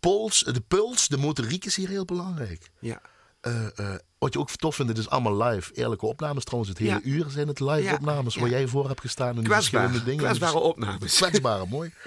De 0.00 0.62
puls, 0.68 1.08
de 1.08 1.16
motoriek 1.16 1.64
is 1.64 1.76
hier 1.76 1.88
heel 1.88 2.04
belangrijk. 2.04 2.70
ja. 2.80 3.00
Uh, 3.46 3.66
uh, 3.80 3.94
wat 4.18 4.32
je 4.32 4.38
ook 4.38 4.50
tof 4.50 4.74
vindt, 4.74 4.90
het 4.90 5.00
is 5.00 5.08
allemaal 5.08 5.42
live. 5.42 5.74
Eerlijke 5.74 6.06
opnames 6.06 6.44
trouwens. 6.44 6.70
Het 6.70 6.78
hele 6.80 6.90
Ja. 6.92 7.00
uur 7.02 7.26
zijn 7.28 7.48
het 7.48 7.60
live 7.60 7.82
Ja, 7.82 7.94
opnames 7.94 8.36
waar 8.36 8.48
jij 8.48 8.66
voor 8.66 8.88
hebt 8.88 9.00
gestaan. 9.00 9.28
En 9.28 9.34
die 9.34 9.44
Kwetsbaar. 9.44 9.80
verschillende 9.80 10.10
dingen. 10.10 10.24
Kwetsbare 10.24 10.58
opnames. 10.58 11.16
Kwetsbare, 11.16 11.66
mooi. 11.66 11.92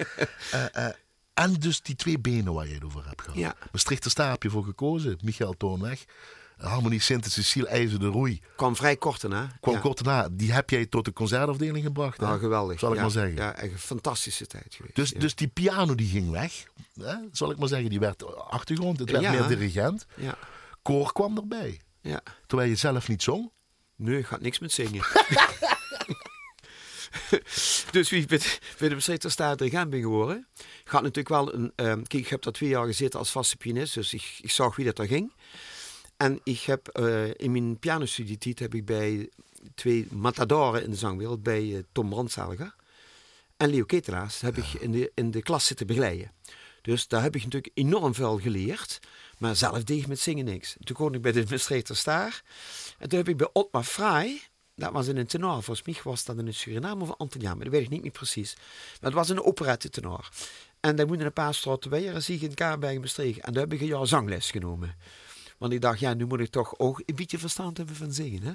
Eh, 0.50 0.86
eh, 0.86 0.94
en 1.34 1.52
dus 1.54 1.82
die 1.82 1.96
twee 1.96 2.18
benen 2.18 2.52
waar 2.52 2.68
je 2.68 2.74
het 2.74 2.84
over 2.84 3.06
hebt 3.06 3.22
gehad. 3.22 3.38
Ja. 3.38 3.54
Maastrichter 3.72 4.10
Staar 4.10 4.30
heb 4.30 4.42
je 4.42 4.50
voor 4.50 4.64
gekozen. 4.64 5.18
Michael 5.22 5.54
Toonweg. 5.56 6.04
Harmonie 6.56 7.00
Sint-Cecile 7.00 7.66
IJzer 7.68 7.98
de 7.98 8.06
Roei. 8.06 8.40
Kwam 8.56 8.76
vrij 8.76 8.96
kort 8.96 9.20
daarna. 9.20 9.50
Kwam 9.60 9.74
ja. 9.74 9.80
kort 9.80 10.04
daarna. 10.04 10.28
Die 10.32 10.52
heb 10.52 10.70
jij 10.70 10.86
tot 10.86 11.04
de 11.04 11.12
concertafdeling 11.12 11.84
gebracht. 11.84 12.20
hè? 12.20 12.26
Ah, 12.26 12.38
geweldig. 12.40 12.78
Zal 12.78 12.88
ik 12.90 12.96
ja. 12.96 13.02
maar 13.02 13.10
zeggen. 13.10 13.36
Ja, 13.36 13.54
echt 13.56 13.72
een 13.72 13.78
fantastische 13.78 14.46
tijd 14.46 14.74
geweest. 14.74 14.94
Dus, 14.96 15.10
ja. 15.10 15.18
dus 15.18 15.34
die 15.34 15.48
piano 15.48 15.94
die 15.94 16.08
ging 16.08 16.30
weg. 16.30 16.64
Hè? 17.00 17.14
Zal 17.32 17.50
ik 17.50 17.58
maar 17.58 17.68
zeggen. 17.68 17.90
Die 17.90 18.00
werd 18.00 18.36
achtergrond. 18.50 18.98
Het 18.98 19.10
werd 19.10 19.30
meer 19.30 19.46
dirigent. 19.46 20.06
ja. 20.16 20.38
Koor 20.88 21.12
kwam 21.12 21.36
erbij. 21.36 21.80
ja. 22.00 22.22
Terwijl 22.46 22.68
je 22.68 22.76
zelf 22.76 23.08
niet 23.08 23.22
zong. 23.22 23.52
Nee, 23.96 24.24
gaat 24.24 24.40
niks 24.40 24.58
met 24.58 24.72
zingen. 24.72 25.04
dus 27.90 28.10
wie 28.10 28.20
ik 28.22 28.28
bij 28.78 28.88
de- 28.88 28.94
bestrichter 28.94 29.30
staat 29.30 29.58
dirigent 29.58 29.90
ben 29.90 30.00
geworden, 30.00 30.46
gaat 30.84 31.02
natuurlijk 31.02 31.28
wel 31.28 31.54
een. 31.54 31.72
ehm, 31.74 32.02
kijk, 32.02 32.22
ik 32.24 32.28
heb 32.28 32.42
daar 32.42 32.52
twee 32.52 32.68
jaar 32.68 32.86
gezeten 32.86 33.18
als 33.18 33.30
vaste 33.30 33.56
pianist, 33.56 33.94
dus 33.94 34.14
ik, 34.14 34.38
ik 34.40 34.50
zag 34.50 34.76
wie 34.76 34.84
dat 34.84 34.96
daar 34.96 35.06
ging. 35.06 35.32
En 36.16 36.40
ik 36.44 36.60
heb 36.60 36.88
eh, 36.88 37.34
in 37.34 37.52
mijn 37.52 37.78
pianostudietijd 37.78 38.58
heb 38.58 38.74
ik 38.74 38.84
bij 38.84 39.30
twee 39.74 40.06
matadoren 40.10 40.84
in 40.84 40.90
de 40.90 40.96
zangwereld, 40.96 41.42
bij 41.42 41.74
eh, 41.76 41.82
Tom 41.92 42.08
Brandzaliger 42.08 42.74
en 43.56 43.70
Leo 43.70 43.84
Ketelaars, 43.84 44.40
heb 44.40 44.56
ik 44.56 44.72
in 44.72 44.90
de, 44.92 45.12
in 45.14 45.30
de 45.30 45.42
klas 45.42 45.66
zitten 45.66 45.86
begeleiden. 45.86 46.32
Dus 46.82 47.08
daar 47.08 47.22
heb 47.22 47.36
ik 47.36 47.42
natuurlijk 47.44 47.72
enorm 47.78 48.14
veel 48.14 48.38
geleerd. 48.38 48.98
Maar 49.38 49.56
zelf 49.56 49.84
deed 49.84 50.00
ik 50.00 50.06
met 50.06 50.20
zingen 50.20 50.44
niks. 50.44 50.76
Toen 50.84 50.96
kwam 50.96 51.14
ik 51.14 51.22
bij 51.22 51.32
de 51.32 51.44
Maastrichter 51.50 51.96
Staar. 51.96 52.42
En 52.98 53.08
toen 53.08 53.18
heb 53.18 53.28
ik 53.28 53.36
bij 53.36 53.50
Otmar 53.52 53.84
Fraai, 53.84 54.42
dat 54.74 54.92
was 54.92 55.06
in 55.06 55.16
een 55.16 55.26
tenor, 55.26 55.62
volgens 55.62 55.86
mij 55.86 55.96
was 56.04 56.24
dat 56.24 56.38
in 56.38 56.46
een 56.46 56.54
Suriname 56.54 57.02
of 57.02 57.14
Antilliaan, 57.16 57.58
dat 57.58 57.68
weet 57.68 57.82
ik 57.82 57.88
niet 57.88 58.02
meer 58.02 58.10
precies. 58.10 58.54
Maar 58.56 59.10
het 59.10 59.14
was 59.14 59.28
een 59.28 59.42
operette 59.42 59.88
tenor. 59.88 60.28
En 60.80 60.96
daar 60.96 61.06
moeten 61.06 61.26
een 61.26 61.32
paar 61.32 61.54
straten 61.54 61.90
weer 61.90 62.20
zie 62.20 62.36
ik 62.36 62.42
in 62.42 62.54
Kaarbergen 62.54 63.00
bestreken. 63.00 63.42
En 63.42 63.52
daar 63.52 63.62
heb 63.62 63.72
ik 63.72 63.80
een 63.80 63.86
jaar 63.86 64.06
zangles 64.06 64.50
genomen. 64.50 64.96
Want 65.58 65.72
ik 65.72 65.80
dacht, 65.80 66.00
ja, 66.00 66.14
nu 66.14 66.26
moet 66.26 66.40
ik 66.40 66.50
toch 66.50 66.78
ook 66.78 67.02
een 67.06 67.14
beetje 67.14 67.38
verstand 67.38 67.76
hebben 67.76 67.96
van 67.96 68.12
zingen. 68.12 68.42
Hè? 68.42 68.52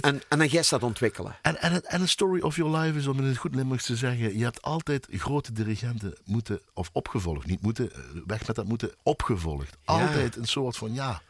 En, 0.00 0.22
en 0.28 0.38
dan 0.38 0.48
je 0.50 0.66
dat 0.68 0.82
ontwikkelen. 0.82 1.36
En, 1.42 1.60
en, 1.60 1.84
en 1.84 2.00
een 2.00 2.08
story 2.08 2.40
of 2.40 2.56
your 2.56 2.76
life 2.78 2.98
is, 2.98 3.06
om 3.06 3.18
in 3.18 3.24
het 3.24 3.36
goed 3.36 3.54
Limburgs 3.54 3.84
te 3.84 3.96
zeggen, 3.96 4.38
je 4.38 4.44
hebt 4.44 4.62
altijd 4.62 5.06
grote 5.10 5.52
dirigenten 5.52 6.14
moeten, 6.24 6.60
of 6.74 6.90
opgevolgd, 6.92 7.46
niet 7.46 7.62
moeten, 7.62 7.92
eh, 7.92 8.00
weg 8.26 8.46
met 8.46 8.56
dat 8.56 8.66
moeten, 8.66 8.90
opgevolgd. 9.02 9.76
Altijd 9.84 10.36
een 10.36 10.46
soort 10.46 10.76
van, 10.76 10.94
ja, 10.94 11.22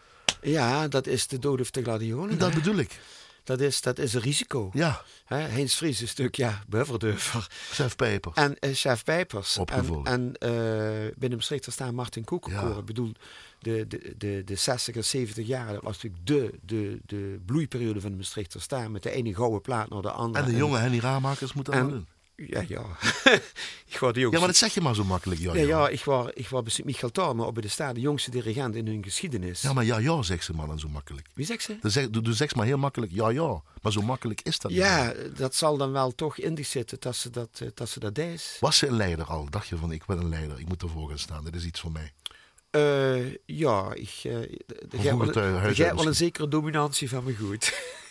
Ja, 0.42 0.88
dat 0.88 1.06
is 1.06 1.26
de 1.26 1.38
dood 1.38 1.60
of 1.60 1.70
de 1.70 1.82
gladiolen. 1.82 2.38
dat 2.38 2.48
hè? 2.48 2.54
bedoel 2.54 2.76
ik. 2.78 3.00
Dat 3.48 3.60
is, 3.60 3.80
dat 3.80 3.98
is 3.98 4.14
een 4.14 4.20
risico. 4.20 4.70
Ja, 4.72 5.02
Hè, 5.24 5.36
Heinz 5.36 5.74
Fries 5.74 6.00
een 6.00 6.08
stuk, 6.08 6.34
ja, 6.36 6.62
bufferdurver. 6.66 7.46
Chef 7.70 7.96
Pijper. 7.96 8.32
En 8.34 8.58
eh, 8.58 8.74
chef 8.74 9.04
Pijpers. 9.04 9.58
Opgevolgd. 9.58 10.08
En, 10.08 10.34
en 10.38 11.06
eh, 11.06 11.12
binnen 11.16 11.38
Maastricht 11.38 11.72
staan 11.72 11.94
Martin 11.94 12.24
Koekenkoor. 12.24 12.68
Ja. 12.68 12.78
Ik 12.78 12.84
bedoel, 12.84 13.12
de, 13.58 13.86
de, 13.86 14.14
de, 14.18 14.42
de 14.44 14.54
60 14.54 15.04
70 15.04 15.46
jaren, 15.46 15.74
dat 15.74 15.82
was 15.82 16.02
natuurlijk 16.02 16.26
de, 16.26 16.58
de, 16.66 16.98
de 17.06 17.40
bloeiperiode 17.46 18.00
van 18.00 18.10
de 18.10 18.16
Maastrichter 18.16 18.60
staan. 18.60 18.92
Met 18.92 19.02
de 19.02 19.10
ene 19.10 19.34
gouden 19.34 19.60
plaat 19.60 19.88
naar 19.88 20.02
de 20.02 20.10
andere. 20.10 20.44
En 20.44 20.50
de 20.50 20.56
jonge 20.56 20.78
Henny 20.78 20.98
Raamakers 20.98 21.52
moeten 21.52 21.72
dat 21.72 21.82
en- 21.82 21.88
doen. 21.88 22.06
Ja, 22.46 22.64
ja. 22.68 22.84
ik 23.90 23.98
word 23.98 24.14
de 24.14 24.20
jongste. 24.20 24.30
Ja, 24.30 24.38
maar 24.38 24.46
dat 24.46 24.56
zeg 24.56 24.74
je 24.74 24.80
maar 24.80 24.94
zo 24.94 25.04
makkelijk, 25.04 25.40
ja, 25.40 25.54
ja, 25.54 25.60
ja. 25.60 25.66
ja, 25.66 25.88
ik 25.88 26.04
was, 26.04 26.30
ik 26.34 26.48
was 26.48 26.80
bij 26.84 27.10
Tormen 27.12 27.46
op 27.46 27.54
bij 27.54 27.62
de 27.62 27.68
staat 27.68 27.94
de 27.94 28.00
jongste 28.00 28.30
dirigent 28.30 28.74
in 28.74 28.86
hun 28.86 29.04
geschiedenis. 29.04 29.62
Ja, 29.62 29.72
maar 29.72 29.84
ja, 29.84 29.98
ja, 29.98 30.22
zegt 30.22 30.44
ze 30.44 30.54
maar 30.54 30.66
dan 30.66 30.78
zo 30.78 30.88
makkelijk. 30.88 31.28
Wie 31.34 31.46
zegt 31.46 31.62
ze? 31.62 31.76
Dan 31.80 31.90
zeg, 31.90 32.10
doe, 32.10 32.32
zeg 32.32 32.54
maar 32.54 32.66
heel 32.66 32.78
makkelijk, 32.78 33.12
ja, 33.12 33.28
ja. 33.28 33.62
Maar 33.82 33.92
zo 33.92 34.00
makkelijk 34.00 34.40
is 34.42 34.58
dat 34.58 34.70
niet. 34.70 34.80
Ja, 34.80 35.14
dat 35.36 35.54
zal 35.54 35.76
dan 35.76 35.92
wel 35.92 36.14
toch 36.14 36.38
in 36.38 36.54
die 36.54 36.64
zitten 36.64 36.96
dat 37.00 37.16
ze 37.16 37.30
dat, 37.30 37.48
eh, 37.62 37.68
dat, 37.74 37.88
ze 37.88 38.00
dat 38.00 38.14
deed. 38.14 38.56
Was 38.60 38.78
ze 38.78 38.86
een 38.86 38.96
leider 38.96 39.24
al? 39.24 39.50
Dacht 39.50 39.68
je 39.68 39.76
van, 39.76 39.92
ik 39.92 40.06
ben 40.06 40.18
een 40.18 40.28
leider, 40.28 40.60
ik 40.60 40.68
moet 40.68 40.82
ervoor 40.82 41.08
gaan 41.08 41.18
staan, 41.18 41.44
dit 41.44 41.54
is 41.54 41.64
iets 41.64 41.80
voor 41.80 41.92
mij. 41.92 42.12
Eh, 42.70 43.34
ja, 43.46 43.94
ik 43.94 44.22
uh, 44.24 45.76
wel 45.76 46.06
een 46.06 46.14
zekere 46.14 46.48
dominantie 46.48 47.08
van 47.08 47.24
me 47.24 47.36
goed. 47.36 47.72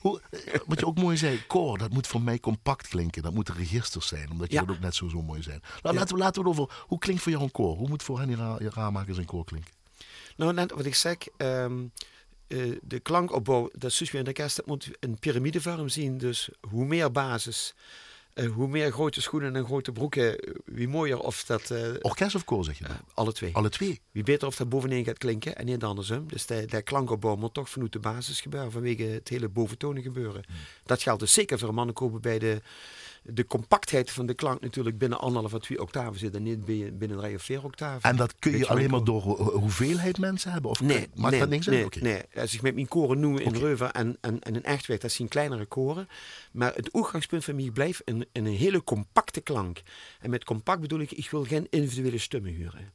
Hoe, 0.00 0.20
eh, 0.30 0.60
wat 0.66 0.80
je 0.80 0.86
ook 0.86 0.98
mooi 0.98 1.16
zei, 1.16 1.46
koor, 1.46 1.78
dat 1.78 1.92
moet 1.92 2.06
voor 2.06 2.22
mij 2.22 2.38
compact 2.38 2.88
klinken. 2.88 3.22
Dat 3.22 3.34
moeten 3.34 3.54
registers 3.54 4.06
zijn, 4.06 4.30
omdat 4.30 4.48
je 4.48 4.54
Ja. 4.54 4.64
dat 4.64 4.76
ook 4.76 4.82
net 4.82 4.94
zo, 4.94 5.08
zo 5.08 5.22
mooi 5.22 5.42
zijn. 5.42 5.62
Nou, 5.82 5.94
laten, 5.96 6.14
we, 6.14 6.20
laten 6.22 6.42
we 6.42 6.48
het 6.48 6.58
over, 6.58 6.74
hoe 6.86 6.98
klinkt 6.98 7.22
voor 7.22 7.32
jou 7.32 7.44
een 7.44 7.50
koor? 7.50 7.76
Hoe 7.76 7.88
moet 7.88 8.02
voor 8.02 8.18
Henny 8.18 8.34
Ra 8.34 8.58
Raamakers 8.58 9.18
een 9.18 9.24
koor 9.24 9.44
klinken? 9.44 9.72
nou, 10.36 10.52
net 10.52 10.72
wat 10.72 10.84
ik 10.84 10.94
zeg, 10.94 11.16
ehm, 11.36 11.84
eh, 12.46 12.58
de 12.82 13.00
klankopbouw, 13.00 13.68
dat 13.72 13.98
weer 13.98 14.14
in 14.14 14.24
de 14.24 14.32
kerst, 14.32 14.56
dat 14.56 14.66
moet 14.66 14.90
een 15.00 15.18
piramidevorm 15.18 15.88
zien. 15.88 16.18
Dus 16.18 16.48
hoe 16.70 16.84
meer 16.84 17.12
basis, 17.12 17.74
hoe 18.46 18.68
meer 18.68 18.92
grote 18.92 19.20
schoenen 19.20 19.56
en 19.56 19.64
grote 19.64 19.92
broeken, 19.92 20.38
eh, 20.38 20.54
wie 20.64 20.88
mooier 20.88 21.18
of 21.18 21.44
dat, 21.44 21.70
eh, 21.70 21.88
Orkest 22.00 22.34
of 22.34 22.44
koor, 22.44 22.64
zeg 22.64 22.78
je 22.78 22.84
dan? 22.84 22.96
alle 23.14 23.32
twee. 23.32 23.54
Alle 23.54 23.68
twee. 23.68 24.00
Wie 24.10 24.22
beter 24.22 24.48
of 24.48 24.56
dat 24.56 24.68
bovenin 24.68 25.04
gaat 25.04 25.18
klinken 25.18 25.56
en 25.56 25.66
niet 25.66 25.84
andersom. 25.84 26.28
Dus 26.28 26.46
de, 26.46 26.66
de 26.66 26.82
klankopbouw 26.82 27.36
moet 27.36 27.54
toch 27.54 27.70
vanuit 27.70 27.92
de 27.92 27.98
basis 27.98 28.40
gebeuren 28.40 28.72
vanwege 28.72 29.02
het 29.02 29.28
hele 29.28 29.48
boventonen 29.48 30.02
gebeuren. 30.02 30.44
Hmm. 30.46 30.56
Dat 30.84 31.02
geldt 31.02 31.20
dus 31.20 31.32
zeker 31.32 31.58
voor 31.58 31.74
mannenkopen 31.74 32.20
bij 32.20 32.38
de, 32.38 32.62
de 33.22 33.46
compactheid 33.46 34.10
van 34.10 34.26
de 34.26 34.34
klank 34.34 34.60
natuurlijk 34.60 34.98
binnen 34.98 35.18
anderhalf 35.20 35.54
of 35.54 35.60
twee 35.60 35.80
octaven 35.80 36.18
zit 36.18 36.34
en 36.34 36.42
niet 36.42 36.64
binnen 36.98 37.18
drie 37.18 37.34
of 37.34 37.42
vier 37.42 37.64
octaven. 37.64 38.10
En 38.10 38.16
dat 38.16 38.34
kun 38.38 38.58
je 38.58 38.66
alleen 38.68 38.90
maar 38.90 39.04
door 39.04 39.22
ho- 39.22 39.58
hoeveelheid 39.58 40.18
mensen 40.18 40.52
hebben? 40.52 40.70
Of 40.70 40.80
Nee, 40.80 41.08
maakt 41.14 41.30
nee, 41.30 41.40
dat 41.40 41.48
niks 41.48 41.66
nee, 41.66 41.82
uit? 41.82 42.00
Nee. 42.00 42.22
Als 42.34 42.54
ik 42.54 42.62
met 42.62 42.74
mijn 42.74 42.88
koren 42.88 43.20
noem 43.20 43.38
in 43.38 43.48
Oké. 43.48 43.58
Reuver 43.58 43.90
en, 43.90 44.16
en, 44.20 44.40
en 44.40 44.54
in 44.54 44.64
Echtweg, 44.64 44.98
dat 44.98 45.12
zijn 45.12 45.28
kleinere 45.28 45.66
koren. 45.66 46.08
Maar 46.52 46.74
het 46.74 46.92
uitgangspunt 46.92 47.44
van 47.44 47.56
mij 47.56 47.70
blijft 47.70 48.02
een, 48.04 48.26
een 48.32 48.46
hele 48.46 48.84
compacte 48.84 49.40
klank. 49.40 49.82
En 50.20 50.30
met 50.30 50.44
compact 50.44 50.80
bedoel 50.80 51.00
ik, 51.00 51.10
ik 51.12 51.30
wil 51.30 51.44
geen 51.44 51.66
individuele 51.70 52.18
stemmen 52.18 52.52
huren. 52.52 52.92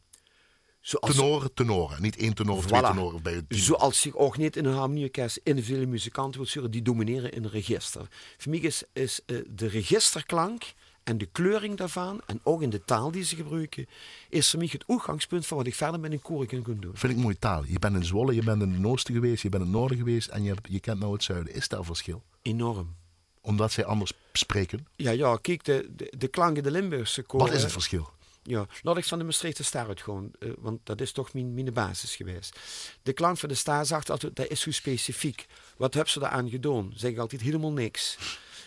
Zoals, 0.85 1.15
Tenoren, 1.15 1.53
tenoren. 1.53 2.01
Niet 2.01 2.15
één 2.17 2.33
tenor 2.33 2.57
of 2.57 2.65
twee 2.65 2.81
tenoren 2.81 3.21
bij 3.23 3.33
het 3.33 3.49
team. 3.49 3.61
Zoals 3.61 4.05
ik 4.05 4.19
ook 4.19 4.37
niet 4.37 4.55
in 4.55 4.65
een 4.65 4.73
harmonieorkest 4.73 5.39
individuele 5.43 5.85
muzikanten 5.85 6.39
wil 6.39 6.49
sturen, 6.49 6.71
die 6.71 6.81
domineren 6.81 7.31
in 7.31 7.43
een 7.43 7.49
register. 7.49 8.07
Voor 8.37 8.51
mij 8.51 8.59
is, 8.59 8.83
is 8.93 9.19
eh, 9.25 9.37
de 9.49 9.67
registerklank 9.67 10.63
en 11.03 11.17
de 11.17 11.25
kleuring 11.25 11.77
daarvan, 11.77 12.21
en 12.25 12.39
ook 12.43 12.61
in 12.61 12.69
de 12.69 12.85
taal 12.85 13.11
die 13.11 13.23
ze 13.23 13.35
gebruiken, 13.35 13.87
is 14.29 14.49
voor 14.49 14.59
mij 14.59 14.69
het 14.71 14.83
uitgangspunt 14.87 15.45
van 15.45 15.57
wat 15.57 15.67
ik 15.67 15.75
verder 15.75 15.99
met 15.99 16.11
een 16.11 16.21
koor 16.21 16.45
kan 16.45 16.63
doen. 16.63 16.91
Vind 16.93 17.13
ik 17.13 17.19
mooie 17.19 17.39
taal. 17.39 17.63
Je 17.65 17.79
bent 17.79 17.95
in 17.95 18.05
Zwolle, 18.05 18.33
je 18.35 18.43
bent 18.43 18.61
in 18.61 18.71
het 18.73 18.85
oosten 18.85 19.13
geweest, 19.13 19.43
je 19.43 19.49
bent 19.49 19.63
in 19.63 19.69
het 19.69 19.77
noorden 19.79 19.97
geweest 19.97 20.27
en 20.27 20.43
je, 20.43 20.49
hebt- 20.53 20.67
je 20.69 20.79
kent 20.79 20.99
nou 20.99 21.13
het 21.13 21.23
zuiden. 21.23 21.53
Is 21.53 21.67
daar 21.67 21.83
verschil? 21.83 22.23
Enorm. 22.41 22.95
Omdat 23.41 23.71
zij 23.71 23.85
anders 23.85 24.13
spreken. 24.33 24.87
Ja, 24.95 25.11
ja, 25.11 25.37
kijk, 25.41 25.63
de, 25.63 25.89
de, 25.95 26.13
de 26.17 26.27
klanken 26.27 26.63
de 26.63 26.71
Limburgse 26.71 27.21
koren. 27.21 27.47
Wat 27.47 27.55
is 27.55 27.63
het 27.63 27.71
verschil? 27.71 28.09
Ja, 28.47 28.67
ik 28.95 29.05
van 29.05 29.17
de 29.19 29.25
Maastrichter 29.25 29.65
Staar 29.65 29.87
uit 29.87 30.01
gewoon, 30.01 30.31
eh, 30.39 30.49
want 30.57 30.79
dat 30.83 31.01
is 31.01 31.11
toch 31.11 31.33
mijn, 31.33 31.53
mijn 31.53 31.73
basis 31.73 32.15
geweest. 32.15 32.59
De 33.03 33.13
klank 33.13 33.37
van 33.37 33.49
de 33.49 33.55
Staar 33.55 33.85
zegt 33.85 34.09
altijd, 34.09 34.35
dat 34.35 34.47
is 34.47 34.61
zo 34.61 34.71
specifiek. 34.71 35.45
Wat 35.77 35.93
hebben 35.93 36.11
ze 36.11 36.19
daaraan 36.19 36.49
gedaan? 36.49 36.91
Zeg 36.95 37.11
ik 37.11 37.17
altijd 37.17 37.41
helemaal 37.41 37.71
niks. 37.71 38.17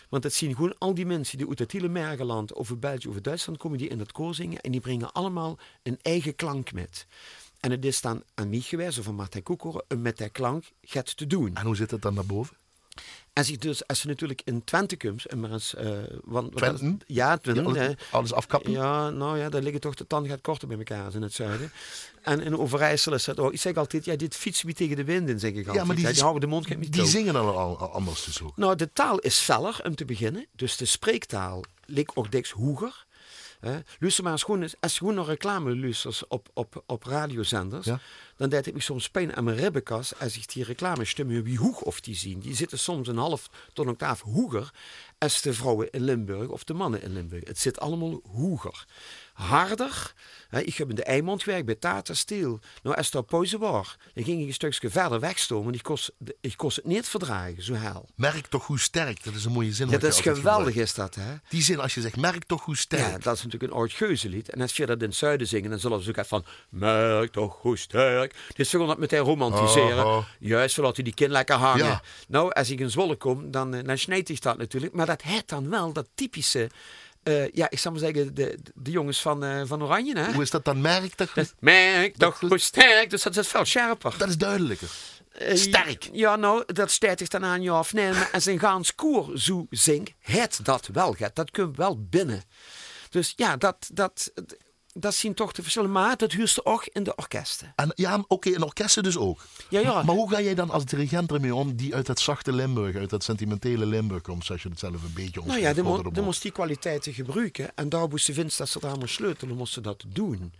Want 0.09 0.23
het 0.23 0.33
zien 0.33 0.55
gewoon 0.55 0.75
al 0.77 0.93
die 0.93 1.05
mensen 1.05 1.37
die 1.37 1.47
uit 1.47 1.59
het 1.59 1.71
hele 1.71 1.87
Mergeland, 1.87 2.55
over 2.55 2.79
België, 2.79 3.09
over 3.09 3.21
Duitsland 3.21 3.59
komen, 3.59 3.77
die 3.77 3.87
in 3.87 3.97
dat 3.97 4.11
koor 4.11 4.35
zingen. 4.35 4.61
En 4.61 4.71
die 4.71 4.81
brengen 4.81 5.13
allemaal 5.13 5.59
een 5.83 5.99
eigen 6.01 6.35
klank 6.35 6.71
met. 6.71 7.05
En 7.59 7.71
het 7.71 7.85
is 7.85 8.01
dan 8.01 8.23
aan 8.33 8.49
mij 8.49 8.59
geweest, 8.59 8.99
of 8.99 9.07
aan 9.07 9.15
Martijn 9.15 9.43
Koekoren, 9.43 9.83
om 9.87 10.01
met 10.01 10.17
die 10.17 10.29
klank 10.29 10.65
het 10.87 11.17
te 11.17 11.27
doen. 11.27 11.55
En 11.55 11.65
hoe 11.65 11.75
zit 11.75 11.91
het 11.91 12.01
dan 12.01 12.15
daarboven? 12.15 12.58
En 13.33 13.45
zich 13.45 13.57
dus, 13.57 13.87
als 13.87 13.99
ze 13.99 14.07
natuurlijk 14.07 14.41
in 14.45 14.63
Twente 14.63 14.97
komt, 14.97 15.25
en 15.25 15.39
maar 15.39 15.51
eens... 15.51 15.75
eh, 15.75 15.89
want, 16.23 16.55
Twenten? 16.55 16.99
Ja, 17.05 17.37
Twente. 17.37 17.61
Ja, 17.61 17.75
hè. 17.75 17.85
alles, 17.85 17.97
alles 18.11 18.33
afkappen? 18.33 18.71
Ja, 18.71 19.09
nou 19.09 19.37
ja, 19.37 19.49
daar 19.49 19.61
liggen 19.61 19.81
toch 19.81 19.95
de 19.95 20.07
tanden 20.07 20.29
gaat 20.31 20.41
korter 20.41 20.67
bij 20.67 20.77
elkaar 20.77 21.13
in 21.15 21.21
het 21.21 21.33
zuiden. 21.33 21.71
En 22.21 22.41
in 22.41 22.57
Overijssel 22.57 23.13
is 23.13 23.23
dat 23.23 23.39
ook. 23.39 23.53
Ik 23.53 23.59
zeg 23.61 23.75
altijd, 23.75 24.05
ja, 24.05 24.15
dit 24.15 24.35
fietsen 24.35 24.67
we 24.67 24.73
tegen 24.73 24.95
de 24.95 25.03
wind 25.03 25.29
in, 25.29 25.39
zeg 25.39 25.51
ik 25.51 25.67
altijd. 25.67 25.85
maar 25.85 25.95
die- 25.95 26.05
Ja, 26.05 26.11
die 26.11 26.21
houden 26.21 26.41
de 26.41 26.47
mond 26.55 26.67
niet 26.69 26.79
Die 26.93 27.01
toe. 27.01 27.09
zingen 27.09 27.33
dan 27.33 27.45
al, 27.55 27.77
al 27.77 27.91
anders 27.93 28.23
dus 28.23 28.41
ook. 28.41 28.57
Nou, 28.57 28.75
de 28.75 28.89
taal 28.93 29.19
is 29.19 29.37
feller 29.39 29.79
om 29.83 29.95
te 29.95 30.05
beginnen. 30.05 30.45
Dus 30.55 30.77
de 30.77 30.85
spreektaal 30.85 31.63
ligt 31.85 32.11
ook 32.15 32.31
diks 32.31 32.51
hoger. 32.51 33.05
Hè? 33.59 33.79
Luister 33.99 34.23
maar 34.23 34.33
eens- 34.47 34.75
als 34.79 34.91
je 34.93 34.97
gewoon 34.97 35.15
naar 35.15 35.25
reclame 35.25 35.75
luistert 35.77 36.27
op, 36.27 36.49
op, 36.53 36.83
op 36.85 37.03
radiozenders, 37.03 37.85
Ja. 37.85 37.99
dan 38.35 38.49
deed 38.49 38.67
ik 38.67 38.73
me 38.73 38.81
soms 38.81 39.09
pijn 39.09 39.35
aan 39.35 39.43
mijn 39.43 39.57
ribbenkas 39.57 40.19
als 40.19 40.37
ik 40.37 40.53
die 40.53 40.63
reclamestemmen 40.63 41.43
wie 41.43 41.59
hoog 41.59 41.81
of 41.81 42.01
die 42.01 42.15
zien. 42.15 42.39
Die 42.39 42.55
zitten 42.55 42.79
soms 42.79 43.07
een 43.07 43.17
half 43.17 43.49
tot 43.73 43.85
een 43.85 43.91
octaaf 43.91 44.21
hoger 44.21 44.73
als 45.17 45.41
de 45.41 45.53
vrouwen 45.53 45.89
in 45.91 46.01
Limburg 46.03 46.47
of 46.49 46.63
de 46.63 46.73
mannen 46.73 47.01
in 47.01 47.13
Limburg. 47.13 47.43
Het 47.47 47.59
zit 47.59 47.79
allemaal 47.79 48.21
hoger. 48.31 48.85
Harder. 49.39 50.13
Hè, 50.49 50.61
ik 50.61 50.75
heb 50.75 50.89
in 50.89 50.95
de 50.95 51.03
Eimond 51.03 51.43
gewerkt 51.43 51.65
bij 51.65 51.75
Tata 51.75 52.13
Steel. 52.13 52.59
Nou, 52.83 52.95
als 52.95 53.13
er 53.13 53.23
pauze 53.23 53.57
was, 53.57 53.97
dan 54.13 54.23
ging 54.23 54.41
ik 54.41 54.47
een 54.47 54.53
stukje 54.53 54.89
verder 54.89 55.19
wegstomen. 55.19 55.73
Ik 55.73 55.83
kost, 55.83 56.11
ik 56.41 56.57
kost 56.57 56.75
het 56.75 56.85
niet 56.85 57.07
verdragen, 57.07 57.63
zo 57.63 57.73
hel. 57.73 58.09
Merk 58.15 58.47
toch 58.47 58.67
hoe 58.67 58.79
sterk. 58.79 59.23
Dat 59.23 59.33
is 59.33 59.45
een 59.45 59.51
mooie 59.51 59.73
zin. 59.73 59.89
Ja, 59.89 59.97
dat 59.97 60.13
is 60.13 60.19
geweldig 60.19 60.43
gebruikt. 60.43 60.77
is 60.77 60.93
dat, 60.93 61.15
hè? 61.15 61.35
Die 61.49 61.61
zin 61.61 61.79
als 61.79 61.93
je 61.93 62.01
zegt, 62.01 62.15
merk 62.15 62.43
toch 62.43 62.65
hoe 62.65 62.77
sterk. 62.77 63.11
Ja, 63.11 63.17
dat 63.17 63.35
is 63.35 63.43
natuurlijk 63.43 63.71
een 63.71 63.79
oud 63.79 63.91
geuzenlied. 63.91 64.49
En 64.49 64.61
als 64.61 64.75
je 64.75 64.85
dat 64.85 65.01
in 65.01 65.07
het 65.07 65.17
zuiden 65.17 65.47
zingen, 65.47 65.69
dan 65.69 65.79
zullen 65.79 66.01
ze 66.01 66.09
ook 66.09 66.17
uit 66.17 66.27
van... 66.27 66.45
Merk 66.69 67.31
toch 67.31 67.57
hoe 67.61 67.77
sterk. 67.77 68.35
Dus 68.55 68.69
ze 68.69 68.77
gaan 68.77 68.87
dat 68.87 68.97
meteen 68.97 69.19
romantiseren. 69.19 70.05
Oh, 70.05 70.15
oh. 70.15 70.25
Juist, 70.39 70.75
zodat 70.75 70.95
hij 70.95 71.03
die 71.03 71.13
kind 71.13 71.31
lekker 71.31 71.55
hangen. 71.55 71.85
Ja. 71.85 72.01
Nou, 72.27 72.51
als 72.51 72.69
ik 72.69 72.79
in 72.79 72.89
Zwolle 72.89 73.15
kom, 73.15 73.51
dan, 73.51 73.73
eh, 73.73 73.83
dan 73.83 73.97
snijdt 73.97 74.29
ik 74.29 74.41
dat 74.41 74.57
natuurlijk. 74.57 74.93
Maar 74.93 75.05
dat 75.05 75.21
heeft 75.21 75.49
dan 75.49 75.69
wel 75.69 75.93
dat 75.93 76.07
typische... 76.15 76.69
eh, 77.29 77.51
ja, 77.51 77.69
ik 77.69 77.79
zou 77.79 77.93
maar 77.99 78.03
zeggen, 78.03 78.35
de, 78.35 78.57
de 78.73 78.91
jongens 78.91 79.21
van, 79.21 79.43
eh, 79.43 79.61
van 79.65 79.83
Oranje, 79.83 80.19
hè? 80.19 80.33
Hoe 80.33 80.41
is 80.41 80.49
dat 80.49 80.65
dan? 80.65 80.81
Merk 80.81 81.13
toch? 81.15 81.33
Dat- 81.33 81.53
Merk 81.59 82.17
toch 82.17 82.39
hoe 82.39 82.57
sterk. 82.57 83.09
Dus 83.09 83.23
dat 83.23 83.37
is 83.37 83.47
veel 83.47 83.65
scherper. 83.65 84.15
Dat 84.17 84.29
is 84.29 84.37
duidelijker. 84.37 84.89
Eh, 85.31 85.55
Sterk. 85.55 86.09
Ja, 86.11 86.35
nou, 86.35 86.63
dat 86.73 86.91
staat 86.91 87.19
ik 87.19 87.29
dan 87.29 87.45
aan 87.45 87.61
je 87.61 87.73
of 87.73 87.93
nee. 87.93 88.11
Maar 88.11 88.29
als 88.33 88.45
een 88.45 88.59
gaans 88.59 88.95
koor 88.95 89.31
zo 89.39 89.67
zingt, 89.69 90.11
het 90.19 90.59
dat 90.63 90.87
wel 90.93 91.13
gaat. 91.13 91.35
Dat 91.35 91.51
komt 91.51 91.77
wel 91.77 92.05
binnen. 92.09 92.43
Dus 93.09 93.33
ja, 93.35 93.57
dat, 93.57 93.89
dat, 93.93 94.31
dat 94.93 95.15
zien 95.15 95.33
toch 95.33 95.51
de 95.51 95.61
verschillen. 95.61 95.91
Maar 95.91 96.17
dat 96.17 96.31
huurt 96.31 96.65
ook 96.65 96.85
in 96.85 97.03
de 97.03 97.15
orkesten. 97.15 97.73
En 97.75 97.91
ja, 97.95 98.23
oké, 98.27 98.49
en 98.51 98.63
orkesten 98.63 99.03
dus 99.03 99.17
ook. 99.17 99.39
Ja, 99.69 99.79
ja. 99.79 100.03
Maar 100.03 100.15
hoe 100.15 100.29
ga 100.29 100.41
jij 100.41 100.55
dan 100.55 100.69
als 100.69 100.85
dirigent 100.85 101.31
ermee 101.31 101.55
om 101.55 101.75
die 101.75 101.95
uit 101.95 102.05
dat 102.05 102.19
zachte 102.19 102.51
Limburg, 102.53 102.95
uit 102.95 103.09
dat 103.09 103.23
sentimentele 103.23 103.85
Limburg 103.85 104.21
komt, 104.21 104.45
zoals 104.45 104.63
je 104.63 104.69
het 104.69 104.79
zelf 104.79 104.93
een 104.93 105.13
beetje 105.13 105.39
Nou 105.39 105.43
omschrijft? 105.45 105.77
ja, 105.77 105.83
de, 105.83 105.89
Korter 105.89 106.11
mo- 106.11 106.23
moest 106.23 106.41
die 106.41 106.51
kwaliteiten 106.51 107.13
gebruiken. 107.13 107.71
En 107.75 107.89
daar 107.89 108.07
moesten 108.07 108.33
vindt 108.33 108.57
dat 108.57 108.69
ze 108.69 108.79
daar 108.79 108.97
maar 108.97 109.09
sleutelen, 109.09 109.55
moesten 109.55 109.83
dat 109.83 110.03
doen. 110.07 110.53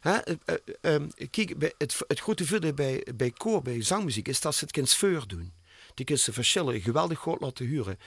Hè? 0.00 0.12
eh, 0.12 0.34
eh, 0.44 0.54
ehm, 0.80 1.08
kijk, 1.30 1.58
bij 1.58 1.72
het, 1.78 1.96
het 2.06 2.20
grote 2.20 2.46
voordeel 2.46 2.72
bij, 2.72 3.06
bij 3.14 3.30
koor, 3.30 3.62
bij 3.62 3.82
zangmuziek, 3.82 4.28
is 4.28 4.40
dat 4.40 4.54
ze 4.54 4.66
het 4.70 4.88
sfeer 4.88 5.24
doen. 5.26 5.52
Die 5.94 6.04
kunnen 6.04 6.24
ze 6.24 6.32
verschillen 6.32 6.80
geweldig 6.80 7.18
goed 7.18 7.40
laten 7.40 7.66
huren. 7.66 7.98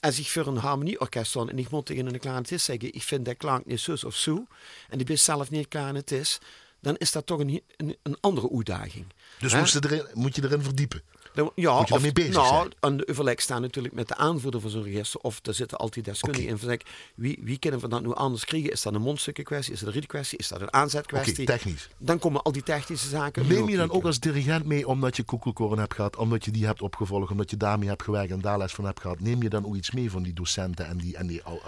Als 0.00 0.18
ik 0.18 0.28
voor 0.28 0.46
een 0.46 0.56
harmonieorkest 0.56 1.30
stond 1.30 1.50
en 1.50 1.58
ik 1.58 1.70
moet 1.70 1.86
tegen 1.86 2.06
een 2.06 2.18
klarinetist 2.18 2.64
zeggen, 2.64 2.94
ik 2.94 3.02
vind 3.02 3.24
dat 3.24 3.36
klank 3.36 3.66
niet 3.66 3.80
zus 3.80 4.04
of 4.04 4.16
zo, 4.16 4.46
en 4.88 4.98
die 4.98 5.06
best 5.06 5.24
zelf 5.24 5.50
niet 5.50 5.68
klarinetist, 5.68 6.38
dan 6.80 6.96
is 6.96 7.12
dat 7.12 7.26
toch 7.26 7.38
een, 7.38 7.62
een, 7.76 7.96
een 8.02 8.16
andere 8.20 8.50
uitdaging. 8.54 9.06
Dus 9.38 9.54
moest 9.54 10.14
moet 10.14 10.36
je 10.36 10.44
erin 10.44 10.62
verdiepen. 10.62 11.02
Dan- 11.34 11.50
ja, 11.54 11.70
Moet 11.78 11.78
je 11.78 11.82
of- 11.82 11.88
daarmee 11.88 12.12
bezig 12.12 12.34
nou, 12.34 12.68
zijn? 12.80 12.96
de 12.96 13.08
overleg 13.08 13.40
staan 13.40 13.60
natuurlijk 13.60 13.94
met 13.94 14.08
de 14.08 14.16
aanvoerder 14.16 14.60
van 14.60 14.70
zo'n 14.70 14.82
register. 14.82 15.20
Of 15.20 15.40
er 15.42 15.54
zitten 15.54 15.78
altijd 15.78 16.04
deskundigen 16.04 16.52
Oké. 16.52 16.62
in. 16.62 16.68
Van, 16.68 16.78
wie, 17.14 17.38
wie 17.42 17.58
kunnen 17.58 17.80
we 17.80 17.88
dat 17.88 18.02
nu 18.02 18.14
anders 18.14 18.44
krijgen? 18.44 18.70
Is 18.70 18.82
dat 18.82 18.94
een 18.94 19.00
mondstukkenkwestie? 19.00 19.72
Is 19.72 19.78
dat 19.80 19.88
een 19.88 19.94
rietkwestie? 19.94 20.38
Is 20.38 20.48
dat 20.48 20.60
een 20.60 20.66
Oké, 20.66 20.76
aanzetkwestie? 20.76 21.46
technisch. 21.46 21.88
dan 21.98 22.18
komen 22.18 22.42
al 22.42 22.52
die 22.52 22.62
technische 22.62 23.08
zaken. 23.08 23.46
Neem 23.46 23.68
je 23.68 23.76
dan 23.76 23.90
ook 23.90 24.04
als 24.04 24.20
dirigent 24.20 24.64
mee 24.64 24.88
omdat 24.88 25.16
je 25.16 25.22
koekelkoren 25.22 25.78
hebt 25.78 25.94
gehad, 25.94 26.16
omdat 26.16 26.44
je 26.44 26.50
die 26.50 26.66
hebt 26.66 26.82
opgevolgd, 26.82 27.30
omdat 27.30 27.50
je 27.50 27.56
daarmee 27.56 27.88
hebt 27.88 28.02
gewerkt 28.02 28.30
en 28.32 28.40
daar 28.40 28.58
les 28.58 28.72
van 28.72 28.84
hebt 28.84 29.00
gehad? 29.00 29.20
Neem 29.20 29.42
je 29.42 29.48
dan 29.48 29.66
ook 29.66 29.74
iets 29.76 29.90
mee 29.90 30.10
van 30.10 30.22
die 30.22 30.32
docenten 30.32 30.86
en 30.86 30.96
die, 30.96 31.16
en 31.16 31.26
die 31.26 31.42
ou- 31.42 31.58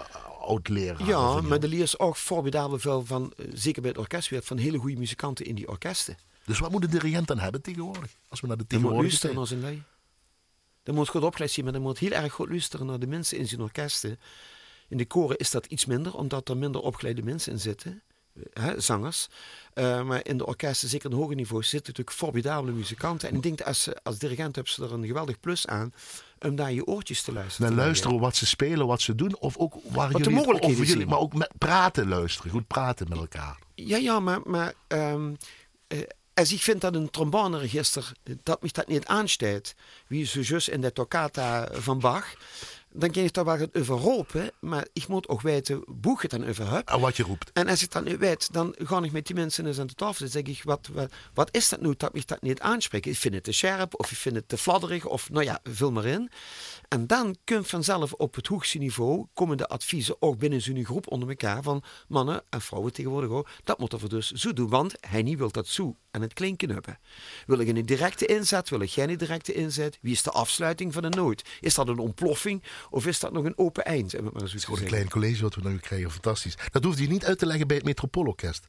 oud-leraren? 0.41 1.05
Ja, 1.05 1.41
maar 1.41 1.59
de 1.59 1.67
leer 1.67 1.81
is 1.81 1.99
ook 1.99 2.17
formidabel 2.17 2.79
veel 2.79 3.05
van, 3.05 3.33
eh, 3.37 3.45
zeker 3.53 3.81
bij 3.81 3.91
het 3.91 3.99
orkest, 3.99 4.29
weer 4.29 4.41
van 4.43 4.57
hele 4.57 4.77
goede 4.77 4.97
muzikanten 4.97 5.45
in 5.45 5.55
die 5.55 5.67
orkesten. 5.69 6.17
Dus 6.45 6.59
wat 6.59 6.71
moet 6.71 6.81
de 6.81 6.87
dirigent 6.87 7.27
dan 7.27 7.39
hebben 7.39 7.61
tegenwoordig? 7.61 8.11
Als 8.27 8.39
we 8.39 8.47
naar 8.47 8.57
de 8.57 8.65
Dan 8.67 8.81
moet 8.81 8.89
tegenwoordige 8.89 9.07
luisteren 9.07 9.35
naar 9.35 9.47
zijn 9.47 9.61
lui. 9.61 9.83
Dan 10.83 10.95
moet 10.95 11.09
goed 11.09 11.23
opgeleid 11.23 11.51
zijn, 11.51 11.65
maar 11.65 11.73
dan 11.73 11.83
moet 11.83 11.99
heel 11.99 12.11
erg 12.11 12.33
goed 12.33 12.49
luisteren 12.49 12.85
naar 12.85 12.99
de 12.99 13.07
mensen 13.07 13.37
in 13.37 13.47
zijn 13.47 13.61
orkesten. 13.61 14.19
In 14.87 14.97
de 14.97 15.05
koren 15.05 15.37
is 15.37 15.51
dat 15.51 15.65
iets 15.65 15.85
minder, 15.85 16.15
omdat 16.15 16.49
er 16.49 16.57
minder 16.57 16.81
opgeleide 16.81 17.23
mensen 17.23 17.51
in 17.51 17.59
zitten. 17.59 18.01
Hè, 18.53 18.79
zangers. 18.79 19.27
Eh, 19.73 20.03
maar 20.03 20.25
in 20.27 20.37
de 20.37 20.45
orkesten, 20.45 20.89
zeker 20.89 21.11
in 21.11 21.17
hoger 21.17 21.35
niveau, 21.35 21.63
zitten 21.63 21.93
natuurlijk 21.93 22.17
formidabele 22.17 22.71
muzikanten. 22.71 23.29
En 23.29 23.35
ik 23.35 23.43
denk 23.43 23.57
dat 23.57 23.67
als, 23.67 23.89
als 24.03 24.17
dirigent 24.17 24.55
hebben 24.55 24.73
ze 24.73 24.83
er 24.83 24.93
een 24.93 25.05
geweldig 25.05 25.39
plus 25.39 25.67
aan 25.67 25.93
om 26.39 26.53
naar 26.53 26.71
je 26.71 26.85
oortjes 26.85 27.21
te 27.21 27.33
luisteren. 27.33 27.69
Te 27.69 27.75
luisteren 27.75 28.19
wat 28.19 28.35
ze 28.35 28.45
spelen, 28.45 28.87
wat 28.87 29.01
ze 29.01 29.15
doen, 29.15 29.37
of 29.39 29.57
ook 29.57 29.73
waar 29.73 30.11
Wat 30.11 30.23
de 30.23 30.29
jullie, 30.29 30.37
mogelijkheden 30.37 30.81
of 30.81 30.87
jullie 30.87 31.05
maar 31.05 31.19
ook 31.19 31.33
met 31.33 31.51
praten 31.57 32.07
luisteren, 32.07 32.51
goed 32.51 32.67
praten 32.67 33.09
met 33.09 33.17
elkaar. 33.17 33.59
Ja, 33.75 33.97
ja, 33.97 34.19
maar, 34.19 34.39
maar 34.43 34.73
ehm, 34.87 35.33
eh, 35.87 35.99
als 36.33 36.51
ik 36.51 36.61
vind 36.61 36.81
dat 36.81 36.95
een 36.95 37.09
tromboneregister 37.09 38.11
dat 38.43 38.61
mich 38.61 38.71
dat 38.71 38.87
niet 38.87 39.05
aansteekt, 39.05 39.75
wie 40.07 40.25
zo 40.25 40.39
juist 40.39 40.67
in 40.67 40.81
de 40.81 40.93
toccata 40.93 41.67
van 41.71 41.99
Bach, 41.99 42.33
dan 42.93 43.11
kan 43.11 43.23
ik 43.23 43.33
daar 43.33 43.45
wel 43.45 43.67
over 43.73 43.95
roepen, 43.95 44.51
maar 44.59 44.87
ik 44.93 45.07
moet 45.07 45.27
ook 45.27 45.41
weten 45.41 45.83
hoe 46.01 46.13
ik 46.13 46.21
het 46.21 46.31
dan 46.31 46.47
over 46.47 46.71
heb. 46.71 46.89
En 46.89 46.99
wat 46.99 47.17
je 47.17 47.23
roept. 47.23 47.51
En 47.53 47.67
als 47.67 47.83
ik 47.83 47.91
dat 47.91 48.03
nu 48.03 48.17
weet, 48.17 48.53
dan 48.53 48.75
ga 48.77 49.03
ik 49.03 49.11
met 49.11 49.27
die 49.27 49.35
mensen 49.35 49.65
eens 49.65 49.79
aan 49.79 49.87
de 49.87 49.93
tafel 49.93 50.27
zitten. 50.27 50.45
zeg 50.45 50.57
ik, 50.57 50.63
wat, 50.63 50.89
wat, 50.93 51.11
wat 51.33 51.49
is 51.51 51.69
dat 51.69 51.81
nu 51.81 51.93
dat 51.97 52.09
ik 52.13 52.27
dat 52.27 52.41
niet 52.41 52.59
aanspreekt? 52.59 53.05
Ik 53.05 53.17
vind 53.17 53.33
het 53.33 53.43
te 53.43 53.51
scherp, 53.51 53.99
of 53.99 54.11
ik 54.11 54.17
vind 54.17 54.35
het 54.35 54.49
te 54.49 54.57
fladderig, 54.57 55.05
of 55.05 55.29
nou 55.29 55.43
ja, 55.45 55.59
vul 55.63 55.91
maar 55.91 56.05
in. 56.05 56.29
En 56.91 57.07
dan 57.07 57.35
kunt 57.43 57.67
vanzelf 57.67 58.13
op 58.13 58.35
het 58.35 58.47
hoogste 58.47 58.77
niveau 58.77 59.25
komen 59.33 59.57
de 59.57 59.67
adviezen 59.67 60.15
ook 60.19 60.37
binnen 60.37 60.61
zo'n 60.61 60.85
groep 60.85 61.11
onder 61.11 61.29
elkaar 61.29 61.63
van 61.63 61.83
mannen 62.07 62.43
en 62.49 62.61
vrouwen 62.61 62.93
tegenwoordig 62.93 63.29
ook. 63.29 63.49
Dat 63.63 63.79
moeten 63.79 63.99
we 63.99 64.09
dus 64.09 64.31
zo 64.31 64.53
doen, 64.53 64.69
want 64.69 64.95
hij 64.99 65.21
niet 65.21 65.37
wil 65.37 65.51
dat 65.51 65.67
zo 65.67 65.95
en 66.11 66.21
het 66.21 66.33
klinken 66.33 66.69
hebben. 66.69 66.99
Wil 67.45 67.59
ik 67.59 67.67
een 67.67 67.85
directe 67.85 68.25
inzet, 68.25 68.69
wil 68.69 68.79
ik 68.79 68.91
geen 68.91 69.17
directe 69.17 69.53
inzet? 69.53 69.97
Wie 70.01 70.11
is 70.11 70.23
de 70.23 70.31
afsluiting 70.31 70.93
van 70.93 71.01
de 71.01 71.09
noot? 71.09 71.49
Is 71.59 71.73
dat 71.73 71.87
een 71.87 71.97
ontploffing 71.97 72.63
of 72.89 73.05
is 73.05 73.19
dat 73.19 73.31
nog 73.31 73.45
een 73.45 73.57
open 73.57 73.85
eind? 73.85 74.11
Het 74.11 74.33
te 74.33 74.59
Gewoon 74.59 74.79
een 74.79 74.85
klein 74.85 75.09
college 75.09 75.41
wat 75.41 75.55
we 75.55 75.69
nu 75.69 75.77
krijgen, 75.77 76.11
fantastisch. 76.11 76.55
Dat 76.71 76.83
hoeft 76.83 76.99
je 76.99 77.07
niet 77.07 77.25
uit 77.25 77.39
te 77.39 77.45
leggen 77.45 77.67
bij 77.67 77.75
het 77.75 77.85
Metropoolorkest, 77.85 78.67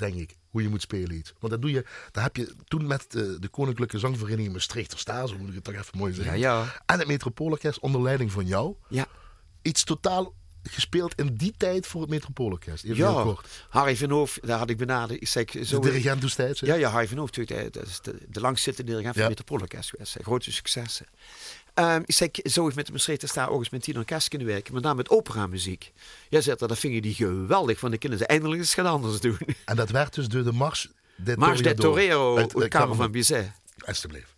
denk 0.00 0.14
ik. 0.14 0.36
Hoe 0.50 0.62
je 0.62 0.68
moet 0.68 0.80
spelen 0.82 1.16
iets. 1.16 1.32
Want 1.38 1.52
dat 1.52 1.62
doe 1.62 1.70
je, 1.70 1.84
dat 2.12 2.22
heb 2.22 2.36
je 2.36 2.54
toen 2.64 2.86
met 2.86 3.10
de 3.10 3.48
Koninklijke 3.50 3.98
Zangvereniging 3.98 4.46
in 4.46 4.52
Maastricht, 4.52 4.92
of 4.92 4.98
staan, 4.98 5.28
zo 5.28 5.38
moet 5.38 5.48
ik 5.48 5.54
het 5.54 5.64
toch 5.64 5.74
even 5.74 5.98
mooi 5.98 6.12
zeggen. 6.14 6.38
Ja, 6.38 6.60
ja. 6.62 6.82
En 6.86 6.98
het 6.98 7.08
Metropoolorkest 7.08 7.78
onder 7.78 8.02
leiding 8.02 8.32
van 8.32 8.46
jou. 8.46 8.74
Ja. 8.88 9.06
Iets 9.62 9.84
totaal 9.84 10.34
gespeeld 10.62 11.14
in 11.14 11.34
die 11.34 11.54
tijd 11.56 11.86
voor 11.86 12.00
het 12.00 12.10
Metropoolorkest. 12.10 12.84
Even 12.84 12.96
heel 12.96 13.16
Ja, 13.16 13.22
kort. 13.22 13.64
Harry 13.68 13.96
van 13.96 14.10
Hoof, 14.10 14.38
daar 14.42 14.58
had 14.58 14.70
ik 14.70 14.76
benaderd. 14.76 15.20
Ik 15.20 15.28
zeg, 15.28 15.50
zo, 15.64 15.80
De 15.80 15.88
dirigent 15.88 16.20
destijds. 16.20 16.60
hè? 16.60 16.66
Ja, 16.66 16.74
ja, 16.74 16.90
Harry 16.90 17.08
van 17.08 17.18
Hoof, 17.18 17.30
dat 17.30 17.50
is 17.86 18.00
de, 18.00 18.18
de 18.28 18.40
langzittende 18.40 18.90
dirigent 18.90 19.14
van 19.14 19.22
Ja. 19.24 19.28
het 19.28 19.38
Metropoolorkest 19.38 19.90
geweest. 19.90 20.16
Grote 20.22 20.52
successen. 20.52 21.06
Ehm, 21.80 22.02
ik 22.04 22.14
zeg, 22.14 22.28
zo 22.42 22.64
heeft 22.64 22.76
met 22.76 22.86
de 22.86 22.92
Maastrichter 22.92 23.28
staan 23.28 23.48
ook 23.48 23.58
eens 23.58 23.70
met 23.70 23.82
tien 23.82 23.96
orkest 23.96 24.28
kunnen 24.28 24.46
werken, 24.46 24.74
met 24.74 24.82
name 24.82 24.96
met 24.96 25.10
operamuziek. 25.10 25.92
Ja, 26.28 26.40
zegt 26.40 26.60
er, 26.60 26.68
dat 26.68 26.78
vingen 26.78 27.02
die 27.02 27.14
geweldig, 27.14 27.80
want 27.80 27.92
dan 27.92 28.00
kunnen 28.00 28.18
ze 28.18 28.26
eindelijk 28.26 28.60
eens 28.60 28.74
gaan 28.74 28.86
anders 28.86 29.20
doen. 29.20 29.38
En 29.64 29.76
dat 29.76 29.90
werd 29.90 30.14
dus 30.14 30.28
door 30.28 30.44
de 30.44 30.52
Mars 30.52 30.88
de 31.16 31.36
Mars 31.36 31.62
de 31.62 31.74
Torero, 31.74 32.34
de 32.34 32.62
eh, 32.62 32.68
Kamer 32.68 32.96
van 32.96 33.10
Bizet. 33.10 33.50
Alsjeblieft. 33.78 34.34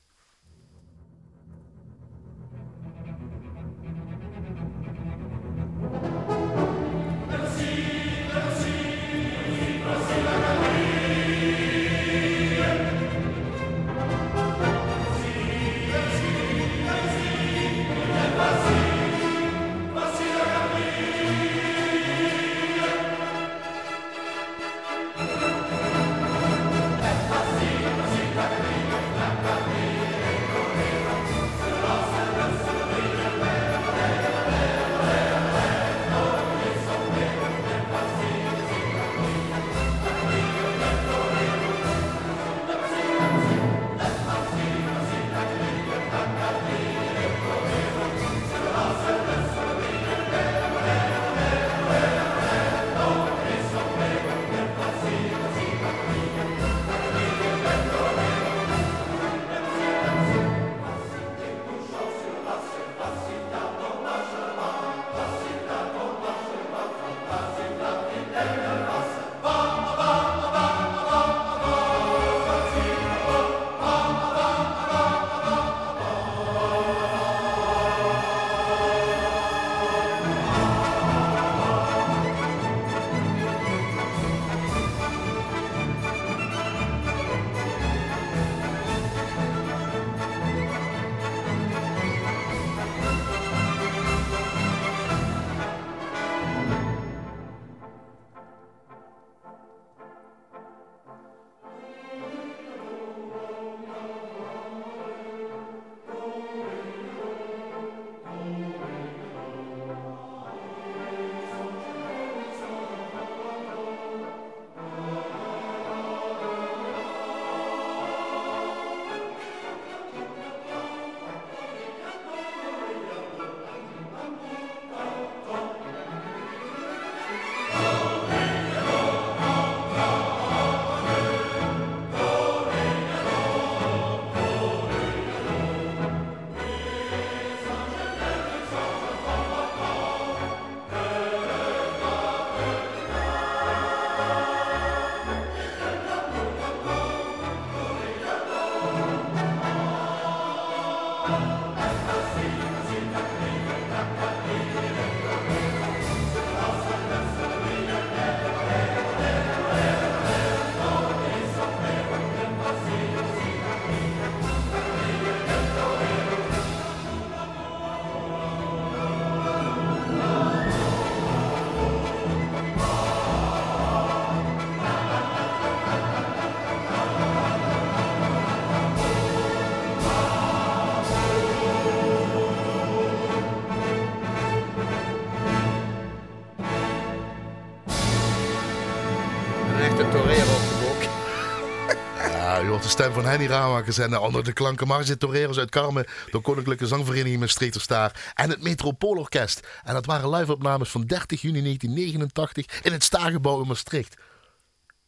Stem 193.02 193.14
van 193.22 193.24
Henny 193.24 193.46
Ramakers 193.46 193.98
en 193.98 194.18
onder 194.18 194.44
de 194.44 194.52
klanken 194.52 194.86
Margit 194.86 195.20
Toreros 195.20 195.58
uit 195.58 195.70
Carmen, 195.70 196.06
de 196.30 196.40
Koninklijke 196.40 196.86
Zangvereniging 196.86 197.40
met 197.40 197.50
Streeterstaar 197.50 198.32
en 198.34 198.50
het 198.50 198.62
Metropoolorkest. 198.62 199.66
En 199.84 199.94
dat 199.94 200.06
waren 200.06 200.30
live-opnames 200.30 200.88
van 200.90 201.02
30 201.06 201.40
juni 201.40 201.62
1989 201.62 202.82
in 202.82 202.92
het 202.92 203.04
Staargebouw 203.04 203.60
in 203.60 203.66
Maastricht. 203.66 204.14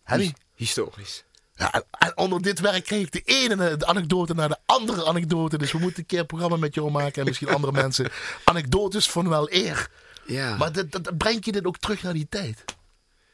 Henny? 0.03 0.34
Historisch. 0.55 1.24
Ja, 1.55 1.72
en- 1.72 1.84
en 1.99 2.16
onder 2.16 2.42
dit 2.42 2.61
werk 2.61 2.84
kreeg 2.84 3.07
ik 3.07 3.12
de 3.12 3.20
ene 3.24 3.76
de 3.76 3.86
anekdote 3.86 4.34
naar 4.34 4.49
de 4.49 4.59
andere 4.66 5.07
anekdote. 5.07 5.59
Dus 5.59 5.72
we 5.72 5.78
moeten 5.78 5.99
een 6.01 6.07
keer 6.07 6.18
een 6.20 6.26
programma 6.26 6.57
met 6.57 6.74
jou 6.74 6.90
maken 6.90 7.20
en 7.20 7.26
misschien 7.28 7.49
andere 7.49 7.72
mensen. 7.72 8.11
Anekdotes 8.45 9.11
van 9.11 9.28
wel 9.28 9.53
eer. 9.53 9.88
Ja, 10.26 10.57
Maar 10.57 10.72
dat, 10.72 10.90
dat, 10.90 11.18
brengt 11.18 11.45
je 11.45 11.53
dit 11.53 11.64
ook 11.66 11.78
terug 11.78 12.03
naar 12.03 12.12
die 12.12 12.26
tijd? 12.28 12.64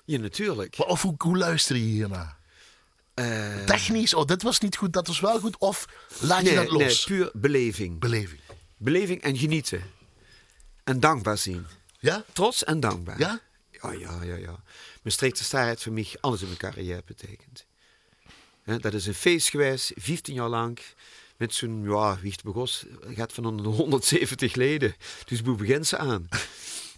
ja 0.05 0.19
natuurlijk. 0.19 0.79
Maar 0.79 0.87
Of 0.87 1.03
hoe, 1.03 1.15
hoe 1.19 1.37
luister 1.37 1.77
je 1.77 1.83
hiernaar? 1.83 2.39
Eh, 3.21 3.65
Technisch, 3.65 4.15
oh, 4.15 4.27
dit 4.27 4.43
was 4.43 4.61
niet 4.61 4.77
goed, 4.77 4.93
dat 4.93 5.07
was 5.07 5.21
wel 5.21 5.41
goed. 5.41 5.59
Of 5.59 5.87
laat 6.21 6.47
je 6.47 6.55
dat 6.55 6.71
los? 6.71 7.07
nee, 7.07 7.19
puur 7.19 7.31
beleving. 7.35 7.99
Beleving. 7.99 8.41
beleving 8.77 9.23
en 9.23 9.37
genieten. 9.37 9.83
En 10.85 11.01
dankbaar 11.01 11.39
zien. 11.39 11.67
Ja? 11.99 12.25
Trots 12.33 12.65
en 12.65 12.81
dankbaar. 12.81 13.19
Ja? 13.19 13.41
Ja, 13.71 13.93
ja, 13.93 14.23
ja, 14.23 14.37
ja. 14.37 14.63
Mijn 15.03 15.33
staar 15.33 15.67
heeft 15.67 15.83
voor 15.83 15.93
mij 15.93 16.07
alles 16.21 16.41
in 16.41 16.47
mijn 16.47 16.59
carrière 16.59 17.03
betekend. 17.07 17.67
Hè, 18.63 18.79
dat 18.79 18.95
is 18.95 19.07
een 19.07 19.15
feest 19.15 19.49
geweest, 19.49 19.93
15 19.97 20.35
jaar 20.35 20.49
lang. 20.49 20.79
Met 21.37 21.55
zo'n, 21.55 21.83
ja, 21.85 22.19
wie 22.21 22.33
het 22.33 22.43
begon, 22.43 22.69
gaat 23.15 23.33
van 23.33 23.45
onder 23.45 23.65
de 23.65 23.71
170 23.71 24.55
leden. 24.55 24.95
Dus 25.25 25.41
hoe 25.41 25.57
begint 25.57 25.87
ze 25.87 25.97
aan? 25.97 26.29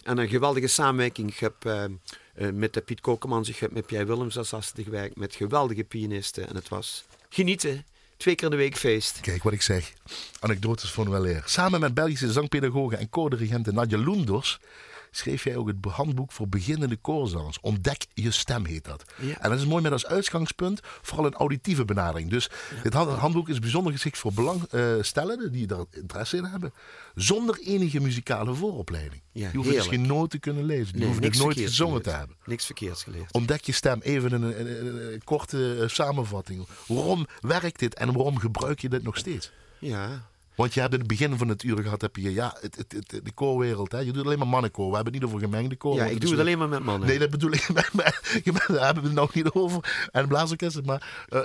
En 0.03 0.17
een 0.17 0.29
geweldige 0.29 0.67
samenwerking. 0.67 1.31
Ik 1.31 1.39
heb 1.39 1.65
eh, 1.65 1.85
eh, 2.33 2.49
met 2.49 2.73
de 2.73 2.81
Piet 2.81 3.01
Kokemans, 3.01 3.59
met 3.71 3.85
Pierre 3.85 4.07
Willems 4.07 4.37
als 4.37 4.49
gasten 4.49 4.83
gewerkt. 4.83 5.17
Met 5.17 5.35
geweldige 5.35 5.83
pianisten. 5.83 6.49
En 6.49 6.55
het 6.55 6.69
was 6.69 7.03
genieten. 7.29 7.85
Twee 8.17 8.35
keer 8.35 8.45
in 8.45 8.51
de 8.51 8.57
week 8.57 8.77
feest. 8.77 9.19
Kijk 9.21 9.43
wat 9.43 9.53
ik 9.53 9.61
zeg. 9.61 9.93
Anekdotes 10.39 10.91
van 10.91 11.09
wel 11.09 11.27
eer. 11.27 11.43
Samen 11.45 11.79
met 11.79 11.93
Belgische 11.93 12.31
zangpedagoge 12.31 12.95
en 12.95 13.09
koordirigente 13.09 13.71
Nadja 13.71 13.97
Loenders 13.97 14.59
schreef 15.17 15.43
jij 15.43 15.55
ook 15.55 15.67
het 15.67 15.77
handboek 15.89 16.31
voor 16.31 16.47
beginnende 16.47 16.95
koorzangers. 16.97 17.59
Ontdek 17.61 18.05
je 18.13 18.31
stem 18.31 18.65
heet 18.65 18.85
dat. 18.85 19.03
Ja. 19.19 19.39
En 19.39 19.49
dat 19.49 19.59
is 19.59 19.65
mooi 19.65 19.81
met 19.83 19.91
als 19.91 20.05
uitgangspunt 20.05 20.79
vooral 21.01 21.25
een 21.25 21.33
auditieve 21.33 21.85
benadering. 21.85 22.29
Dus 22.29 22.49
dit 22.83 22.93
hand- 22.93 23.17
handboek 23.19 23.49
is 23.49 23.59
bijzonder 23.59 23.91
geschikt 23.91 24.17
voor 24.17 24.33
belangstellenden 24.33 25.51
die 25.51 25.67
daar 25.67 25.85
interesse 25.91 26.37
in 26.37 26.43
hebben. 26.43 26.73
Zonder 27.15 27.59
enige 27.63 27.99
muzikale 27.99 28.53
vooropleiding. 28.53 29.21
Ja, 29.31 29.49
je 29.51 29.55
hoeft 29.57 29.69
dus 29.69 29.77
heerlijk. 29.77 29.89
geen 30.01 30.07
noten 30.07 30.29
te 30.29 30.39
kunnen 30.39 30.63
lezen. 30.65 30.87
Je 30.87 30.93
Nee, 30.97 31.03
hoeft 31.07 31.15
het 31.19 31.23
niks 31.23 31.37
nooit 31.43 31.59
gezongen 31.59 32.01
te 32.01 32.09
hebben. 32.09 32.35
Niks 32.45 32.65
verkeerds 32.65 33.03
geleerd. 33.03 33.33
Ontdek 33.33 33.63
je 33.63 33.71
stem 33.71 33.99
even 34.01 34.31
een, 34.31 34.43
een 35.13 35.23
korte 35.23 35.77
eh, 35.81 35.87
samenvatting. 35.87 36.67
Waarom 36.87 37.27
werkt 37.41 37.79
dit 37.79 37.93
en 37.93 38.13
waarom 38.13 38.37
gebruik 38.39 38.79
je 38.79 38.89
dit 38.89 39.03
nog 39.03 39.17
steeds? 39.17 39.51
Ja. 39.79 40.31
Want 40.55 40.73
je 40.73 40.79
hebt 40.79 40.93
in 40.93 40.99
het 40.99 41.07
begin 41.07 41.37
van 41.37 41.47
het 41.47 41.63
uur 41.63 41.83
gehad, 41.83 42.01
heb 42.01 42.15
je 42.15 42.33
ja, 42.33 42.57
het, 42.61 42.75
het, 42.75 42.91
het- 42.91 43.25
de 43.25 43.31
koorwereld. 43.33 43.91
Hè? 43.91 43.99
Je 43.99 44.11
doet 44.11 44.25
alleen 44.25 44.37
maar 44.37 44.47
mannenkoor. 44.47 44.89
We 44.89 44.95
hebben 44.95 45.13
het 45.13 45.21
niet 45.21 45.31
over 45.31 45.43
gemengde 45.45 45.75
koor. 45.75 45.95
Ja, 45.95 46.05
ik 46.05 46.09
doe 46.21 46.29
het 46.29 46.31
een- 46.39 46.45
alleen 46.45 46.57
maar 46.57 46.69
met 46.69 46.83
mannen. 46.83 47.07
Nee, 47.07 47.19
dat 47.19 47.29
bedoel 47.29 47.51
ik. 47.51 47.67
Bent- 47.73 48.67
Daar 48.67 48.85
hebben 48.85 49.03
we 49.03 49.09
het 49.09 49.17
nog 49.17 49.33
niet 49.33 49.51
over. 49.51 50.07
En 50.11 50.27
blaasorkesten. 50.27 50.85
Maar 50.85 51.25
eh, 51.29 51.41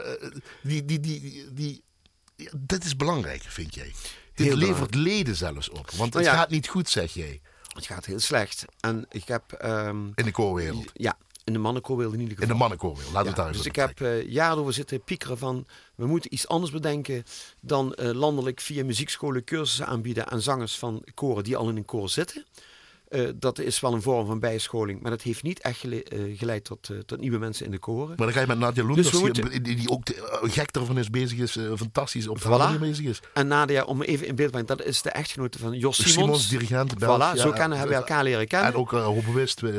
die, 0.62 0.84
die, 0.84 1.00
die, 1.00 1.46
die, 1.52 1.82
ja, 2.36 2.50
dit 2.56 2.84
is 2.84 2.96
belangrijk, 2.96 3.42
vind 3.42 3.74
jij. 3.74 3.92
Dit 4.34 4.46
Heel 4.46 4.56
levert 4.56 4.90
belangrijk. 4.90 5.16
leden 5.18 5.36
zelfs 5.36 5.70
op. 5.70 5.90
Want 5.90 6.14
het 6.14 6.24
ja. 6.24 6.34
gaat 6.34 6.50
niet 6.50 6.68
goed, 6.68 6.88
zeg 6.88 7.12
jij, 7.14 7.40
Het 7.74 7.86
gaat 7.86 8.04
heel 8.06 8.20
slecht. 8.20 8.64
En 8.80 9.06
ik 9.11 9.28
heb... 9.28 9.52
ehm, 9.52 10.06
in 10.14 10.24
de 10.24 10.30
koorwereld. 10.30 10.90
ja, 10.94 11.16
in 11.44 11.52
de 11.52 11.59
mannenkoor 11.59 11.96
wilde 11.96 12.16
in 12.16 12.22
ieder 12.22 12.42
In 12.42 12.48
de 12.48 12.54
mannenkoorwereld. 12.54 13.12
Ja, 13.14 13.24
het 13.24 13.36
daar 13.36 13.52
dus 13.52 13.66
ik 13.66 13.76
heb 13.76 14.00
eh 14.00 14.30
jaren 14.30 14.59
over 14.59 14.72
zitten 14.72 15.04
piekeren 15.04 15.38
van... 15.38 15.66
we 15.99 16.07
moeten 16.07 16.34
iets 16.34 16.49
anders 16.49 16.72
bedenken 16.72 17.24
dan 17.61 17.94
eh, 17.94 18.11
landelijk 18.11 18.61
via 18.61 18.84
muziekscholen 18.84 19.44
cursussen 19.44 19.86
aanbieden... 19.86 20.28
aan 20.28 20.40
zangers 20.40 20.78
van 20.78 21.03
koren 21.14 21.44
die 21.44 21.57
al 21.57 21.68
in 21.68 21.76
een 21.76 21.84
koor 21.84 22.09
zitten. 22.09 22.44
Eh, 23.09 23.28
dat 23.34 23.59
is 23.59 23.80
wel 23.80 23.92
een 23.92 24.02
vorm 24.02 24.26
van 24.26 24.38
bijscholing, 24.40 25.00
maar 25.00 25.11
dat 25.11 25.22
heeft 25.22 25.42
niet 25.42 25.61
echt 25.61 25.78
gele- 25.78 26.02
eh, 26.02 26.38
geleid 26.38 26.64
tot, 26.64 26.88
eh, 26.90 26.98
tot 26.98 27.20
nieuwe 27.20 27.38
mensen 27.38 27.64
in 27.64 27.70
de 27.70 27.78
koren. 27.78 28.09
Maar 28.09 28.16
dan 28.26 28.32
ga 28.32 28.40
je 28.40 28.46
met 28.46 28.59
Nadja 28.59 28.82
Loenders, 28.82 29.11
Dus 29.11 29.20
die- 29.20 29.26
moeten- 29.42 29.62
die, 29.62 29.76
die 29.76 29.88
ook 29.90 30.02
gek 30.42 30.70
ervan 30.70 30.98
is, 30.98 31.11
bezig 31.11 31.38
is, 31.38 31.59
fantastisch 31.76 32.26
op 32.28 32.38
Voilà. 32.40 32.78
bezig 32.80 33.04
is. 33.06 33.20
En 33.34 33.46
Nadia, 33.46 33.84
om 33.84 34.02
even 34.02 34.26
in 34.26 34.34
beeld 34.34 34.52
te 34.52 34.59
brengen, 34.59 34.76
dat 34.76 34.86
is 34.86 35.02
de 35.02 35.11
echtgenote 35.11 35.59
van 35.59 35.72
Jos 35.78 35.96
Simons. 35.96 36.12
Simons, 36.14 36.48
dirigent, 36.48 36.98
Belg, 36.98 37.16
Voilà, 37.16 37.36
ja, 37.36 37.36
zo 37.42 37.50
kennen, 37.50 37.78
hebben 37.78 37.96
we 37.96 38.02
elkaar 38.02 38.22
leren 38.24 38.46
kennen. 38.46 38.72
En 38.72 38.78
ook 38.78 38.92
uh, 38.92 39.04
Hopewist 39.04 39.62
uh, 39.62 39.70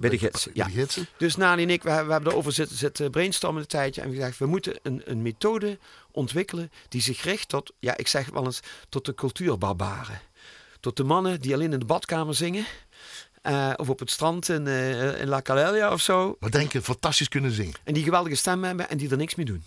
Bij 0.00 0.10
de 0.10 0.30
ja. 0.52 0.68
gidsen. 0.68 1.06
Dus 1.16 1.36
Nani 1.36 1.62
en 1.62 1.70
ik, 1.70 1.82
we, 1.82 2.04
we 2.04 2.12
hebben 2.12 2.32
erover 2.32 2.52
zitten, 2.52 2.76
zitten 2.76 3.10
brainstormen 3.10 3.60
een 3.60 3.68
tijdje. 3.68 4.00
En 4.00 4.08
we 4.08 4.14
gezegd, 4.14 4.38
we 4.38 4.46
moeten 4.46 4.78
een, 4.82 5.02
een 5.04 5.22
methode 5.22 5.78
ontwikkelen 6.10 6.70
die 6.88 7.02
zich 7.02 7.22
richt 7.22 7.48
tot, 7.48 7.72
ja, 7.78 7.96
ik 7.96 8.08
zeg 8.08 8.30
wel 8.30 8.44
eens, 8.44 8.60
tot 8.88 9.04
de 9.04 9.14
cultuurbarbaren. 9.14 10.20
Tot 10.86 10.96
de 10.96 11.04
mannen 11.04 11.40
die 11.40 11.54
alleen 11.54 11.72
in 11.72 11.78
de 11.78 11.84
badkamer 11.84 12.34
zingen. 12.34 12.66
eh, 13.42 13.72
of 13.76 13.88
op 13.88 13.98
het 13.98 14.10
strand 14.10 14.48
in, 14.48 14.66
eh, 14.66 15.20
in 15.20 15.28
La 15.28 15.42
Calelia 15.42 15.92
of 15.92 16.00
zo. 16.00 16.36
Maar 16.40 16.50
denken, 16.50 16.82
fantastisch 16.82 17.28
kunnen 17.28 17.50
zingen. 17.50 17.74
En 17.84 17.94
die 17.94 18.02
geweldige 18.04 18.34
stem 18.34 18.64
hebben 18.64 18.88
en 18.88 18.96
die 18.96 19.10
er 19.10 19.16
niks 19.16 19.34
mee 19.34 19.46
doen. 19.46 19.64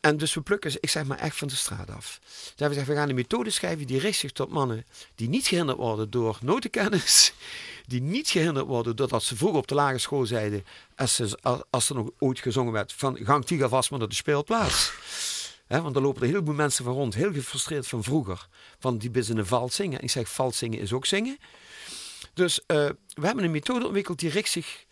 En 0.00 0.16
dus 0.16 0.34
we 0.34 0.40
plukken 0.40 0.70
ze, 0.70 0.78
ik 0.80 0.88
zeg 0.88 1.04
maar, 1.04 1.18
echt 1.18 1.36
van 1.36 1.48
de 1.48 1.56
straat 1.56 1.90
af. 1.90 2.18
Dus 2.20 2.30
hebben 2.46 2.68
we 2.68 2.68
gezegd, 2.68 2.88
we 2.88 2.94
gaan 2.94 3.08
een 3.08 3.14
methode 3.14 3.50
schrijven 3.50 3.86
die 3.86 3.98
richt 3.98 4.18
zich 4.18 4.32
tot 4.32 4.50
mannen 4.50 4.86
die 5.14 5.28
niet 5.28 5.46
gehinderd 5.46 5.78
worden 5.78 6.10
door 6.10 6.38
notenkennis. 6.42 7.32
Die 7.86 8.02
niet 8.02 8.28
gehinderd 8.28 8.66
worden 8.66 8.96
doordat 8.96 9.22
ze 9.22 9.36
vroeger 9.36 9.58
op 9.58 9.66
de 9.66 9.74
lagere 9.74 9.98
school 9.98 10.26
zeiden, 10.26 10.64
als, 10.96 11.14
ze, 11.14 11.38
als, 11.42 11.60
als 11.70 11.88
er 11.88 11.94
nog 11.94 12.10
ooit 12.18 12.38
gezongen 12.38 12.72
werd, 12.72 12.92
van 12.92 13.18
gang 13.22 13.44
Tiga 13.44 13.68
vast 13.68 13.90
maar 13.90 13.98
naar 13.98 14.08
de 14.08 14.14
speelplaats. 14.14 14.92
Want 15.68 15.96
er 15.96 16.02
lopen 16.02 16.22
er 16.22 16.28
heel 16.28 16.44
veel 16.44 16.54
mensen 16.54 16.84
van 16.84 16.92
rond, 16.92 17.14
heel 17.14 17.32
gefrustreerd 17.32 17.86
van 17.86 18.02
vroeger. 18.02 18.48
Van 18.78 18.98
die 18.98 19.10
binnen 19.10 19.46
vals 19.46 19.74
zingen. 19.74 19.98
En 19.98 20.04
ik 20.04 20.10
zeg, 20.10 20.28
vals 20.28 20.58
zingen 20.58 20.78
is 20.78 20.92
ook 20.92 21.06
zingen. 21.06 21.38
Dus 22.34 22.66
eh, 22.66 22.76
we 23.08 23.26
hebben 23.26 23.44
een 23.44 23.50
methode 23.50 23.84
ontwikkeld 23.84 24.18
die 24.18 24.30
richt 24.30 24.50
zich 24.50 24.84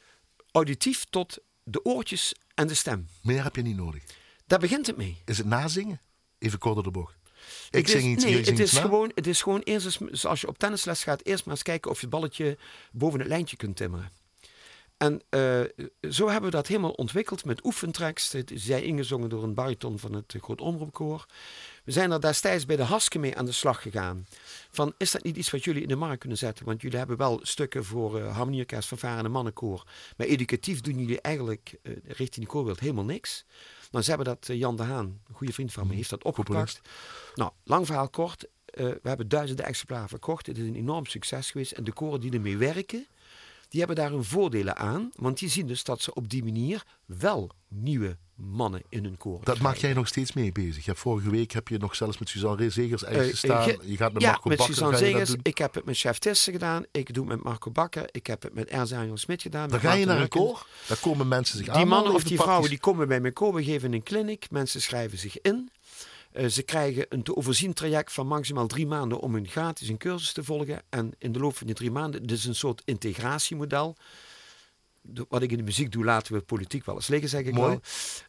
auditief 0.51 1.05
tot 1.11 1.39
de 1.63 1.85
oortjes 1.85 2.35
en 2.55 2.67
de 2.67 2.75
stem. 2.75 3.09
Meer 3.23 3.43
heb 3.43 3.57
je 3.57 3.63
niet 3.63 3.77
nodig. 3.77 4.03
Daar 4.47 4.59
begint 4.59 4.87
het 4.87 4.97
mee. 4.97 5.23
Is 5.25 5.39
het 5.39 5.47
nazingen? 5.47 6.01
Even 6.39 6.59
kort 6.59 6.75
door 6.75 6.85
de 6.85 6.91
bocht. 6.91 7.15
Ik 7.71 7.87
Het 7.87 7.91
zing 7.91 8.05
is, 8.05 8.13
iets, 8.13 8.25
nee, 8.25 8.37
het 8.37 8.59
is, 8.59 8.73
na. 8.73 8.81
gewoon, 8.81 9.13
het 9.15 9.27
is 9.27 9.43
gewoon 9.43 9.61
eerst 9.61 9.87
eens, 9.87 9.99
zoals 10.21 10.41
je 10.41 10.49
op 10.49 10.59
tennisles 10.59 11.03
gaat, 11.03 11.25
eerst 11.25 11.45
maar 11.45 11.55
eens 11.55 11.63
kijken 11.63 11.91
of 11.91 11.97
je 11.97 12.07
het 12.07 12.15
balletje 12.15 12.59
boven 12.93 13.19
het 13.19 13.29
lijntje 13.29 13.57
kunt 13.57 13.77
timmeren. 13.77 14.11
En 14.97 15.23
eh, 15.29 15.61
zo 16.11 16.29
hebben 16.29 16.51
we 16.51 16.57
dat 16.57 16.67
helemaal 16.67 16.91
ontwikkeld 16.91 17.45
met 17.45 17.65
oefentracks. 17.65 18.33
Het 18.33 18.51
is 18.51 18.65
zij 18.65 18.83
ingezongen 18.83 19.29
door 19.29 19.43
een 19.43 19.55
bariton 19.55 19.99
van 19.99 20.13
het 20.13 20.35
Groot 20.41 20.61
Omroepkoor. 20.61 21.27
We 21.85 21.93
zijn 21.93 22.11
er 22.11 22.21
destijds 22.21 22.67
bij 22.67 22.77
de 22.77 22.83
Haske 22.83 23.19
mee 23.19 23.37
aan 23.37 23.45
de 23.45 23.53
slag 23.53 23.83
gegaan. 23.83 24.27
Van, 24.71 24.95
is 24.99 25.11
dat 25.11 25.23
niet 25.23 25.37
iets 25.37 25.51
wat 25.51 25.65
jullie 25.65 25.83
in 25.83 25.89
de 25.89 25.97
markt 25.97 26.19
kunnen 26.19 26.39
zetten? 26.39 26.65
Want 26.65 26.83
jullie 26.83 26.99
hebben 26.99 27.17
wel 27.17 27.41
stukken 27.43 27.85
voor 27.85 28.21
uh, 28.21 28.37
harmonieorkest, 28.37 28.89
fanfare 28.89 29.25
en 29.25 29.31
mannenkoor. 29.31 29.85
Maar 30.17 30.27
educatief 30.27 30.81
doen 30.81 30.99
jullie 30.99 31.21
eigenlijk 31.21 31.79
uh, 31.83 31.97
richting 32.07 32.45
de 32.45 32.51
koorwereld 32.51 32.81
helemaal 32.81 33.05
niks. 33.05 33.45
Nou, 33.91 34.05
ze 34.05 34.11
hebben 34.11 34.29
dat, 34.29 34.49
uh, 34.49 34.59
Jan 34.59 34.77
de 34.77 34.83
Haan, 34.83 35.21
een 35.29 35.35
goede 35.35 35.53
vriend 35.53 35.73
van 35.73 35.87
me, 35.87 35.95
heeft 35.95 36.11
dat 36.11 36.25
opgepakt. 36.25 36.81
Nou, 37.35 37.51
lang 37.65 37.87
verhaal 37.87 38.09
kort. 38.09 38.47
We 38.65 39.01
hebben 39.03 39.29
duizenden 39.29 39.65
exemplaren 39.65 40.09
verkocht. 40.09 40.47
Het 40.47 40.59
is 40.59 40.67
een 40.67 40.77
enorm 40.77 41.07
succes 41.07 41.51
geweest. 41.51 41.73
En 41.73 41.85
de 41.85 41.93
koren 41.93 42.21
die 42.21 42.33
ermee 42.33 42.57
werken, 42.57 43.07
die 43.69 43.79
hebben 43.79 43.97
daar 43.97 44.11
hun 44.11 44.25
voordelen 44.25 44.77
aan. 44.77 45.11
Want 45.15 45.39
die 45.39 45.49
zien 45.49 45.67
dus 45.67 45.85
dat 45.85 46.01
ze 46.01 46.15
op 46.15 46.29
die 46.29 46.45
manier 46.45 46.85
wel 47.05 47.51
nieuwe 47.69 48.17
mannen 48.37 48.83
in 48.89 49.05
hun 49.05 49.17
koren 49.17 49.45
Dat 49.45 49.59
maak 49.59 49.77
jij 49.77 49.93
nog 49.93 50.07
steeds 50.07 50.33
mee 50.33 50.53
bezig. 50.53 50.77
Je 50.77 50.91
hebt 50.91 50.99
vorige 50.99 51.31
week 51.31 51.53
heb 51.53 51.69
je 51.69 51.79
nog 51.79 51.95
zelfs 51.95 52.19
met 52.19 52.29
Suzanne 52.29 52.71
Zegers 52.71 53.05
uitgestaan. 53.05 53.69
Uh, 53.69 53.75
je 53.83 53.97
gaat 53.97 54.13
met 54.13 54.23
ja, 54.23 54.31
Marco 54.31 54.49
met 54.49 54.59
Bakker 54.59 54.75
Suzanne 54.75 54.97
Zegers. 54.97 55.35
Ik 55.43 55.59
heb 55.59 55.75
het 55.75 55.85
met 55.85 55.97
Chef 55.97 56.19
Tissen 56.19 56.53
gedaan. 56.53 56.85
Ik 56.91 57.15
doe 57.15 57.27
het 57.27 57.35
met 57.35 57.45
Marco 57.45 57.71
Bakker. 57.71 58.09
Ik 58.11 58.27
heb 58.27 58.43
het 58.43 58.55
met 58.55 58.69
Ernst 58.69 58.95
Smit 59.15 59.43
gedaan. 59.43 59.69
Dan 59.69 59.81
ga 59.81 59.93
je 59.93 60.07
naar 60.07 60.21
een 60.21 60.29
koor. 60.29 60.67
Daar 60.87 60.99
komen 61.01 61.29
mensen 61.29 61.57
zich 61.57 61.67
Die 61.67 61.75
aanmelden, 61.75 61.97
mannen 61.97 62.15
of 62.15 62.29
die 62.29 62.41
vrouwen 62.41 62.69
die 62.69 62.81
komen 62.81 63.09
bij 63.09 63.21
mijn 63.21 63.33
koor. 63.33 63.55
We 63.55 63.65
geven 63.65 63.93
een 63.93 64.03
clinic. 64.03 64.51
Mensen 64.51 64.83
schrijven 64.83 65.19
zich 65.19 65.41
in. 65.41 65.71
Uh, 66.37 66.47
ze 66.47 66.63
krijgen 66.63 67.07
een 67.09 67.23
te 67.23 67.37
overzien 67.37 67.73
traject 67.73 68.13
van 68.13 68.27
maximaal 68.27 68.67
drie 68.67 68.87
maanden 68.87 69.21
om 69.21 69.35
een 69.35 69.49
gratis 69.49 69.89
een 69.89 69.97
cursus 69.97 70.33
te 70.33 70.45
volgen. 70.45 70.83
En 70.89 71.13
in 71.19 71.33
de 71.33 71.39
loop 71.39 71.57
van 71.57 71.67
die 71.67 71.77
drie 71.77 71.91
maanden, 71.91 72.27
dit 72.27 72.39
is 72.39 72.45
een 72.45 72.55
soort 72.55 72.83
integratiemodel. 72.85 73.97
De, 75.03 75.27
wat 75.29 75.43
ik 75.43 75.51
in 75.51 75.57
de 75.57 75.63
muziek 75.63 75.93
doe, 75.93 76.05
laten 76.05 76.33
we 76.33 76.41
politiek 76.41 76.85
wel 76.85 76.95
eens 76.95 77.07
liggen, 77.07 77.29
zeg 77.29 77.45
ik 77.45 77.55
Mooi. 77.55 77.69
wel. 77.69 77.81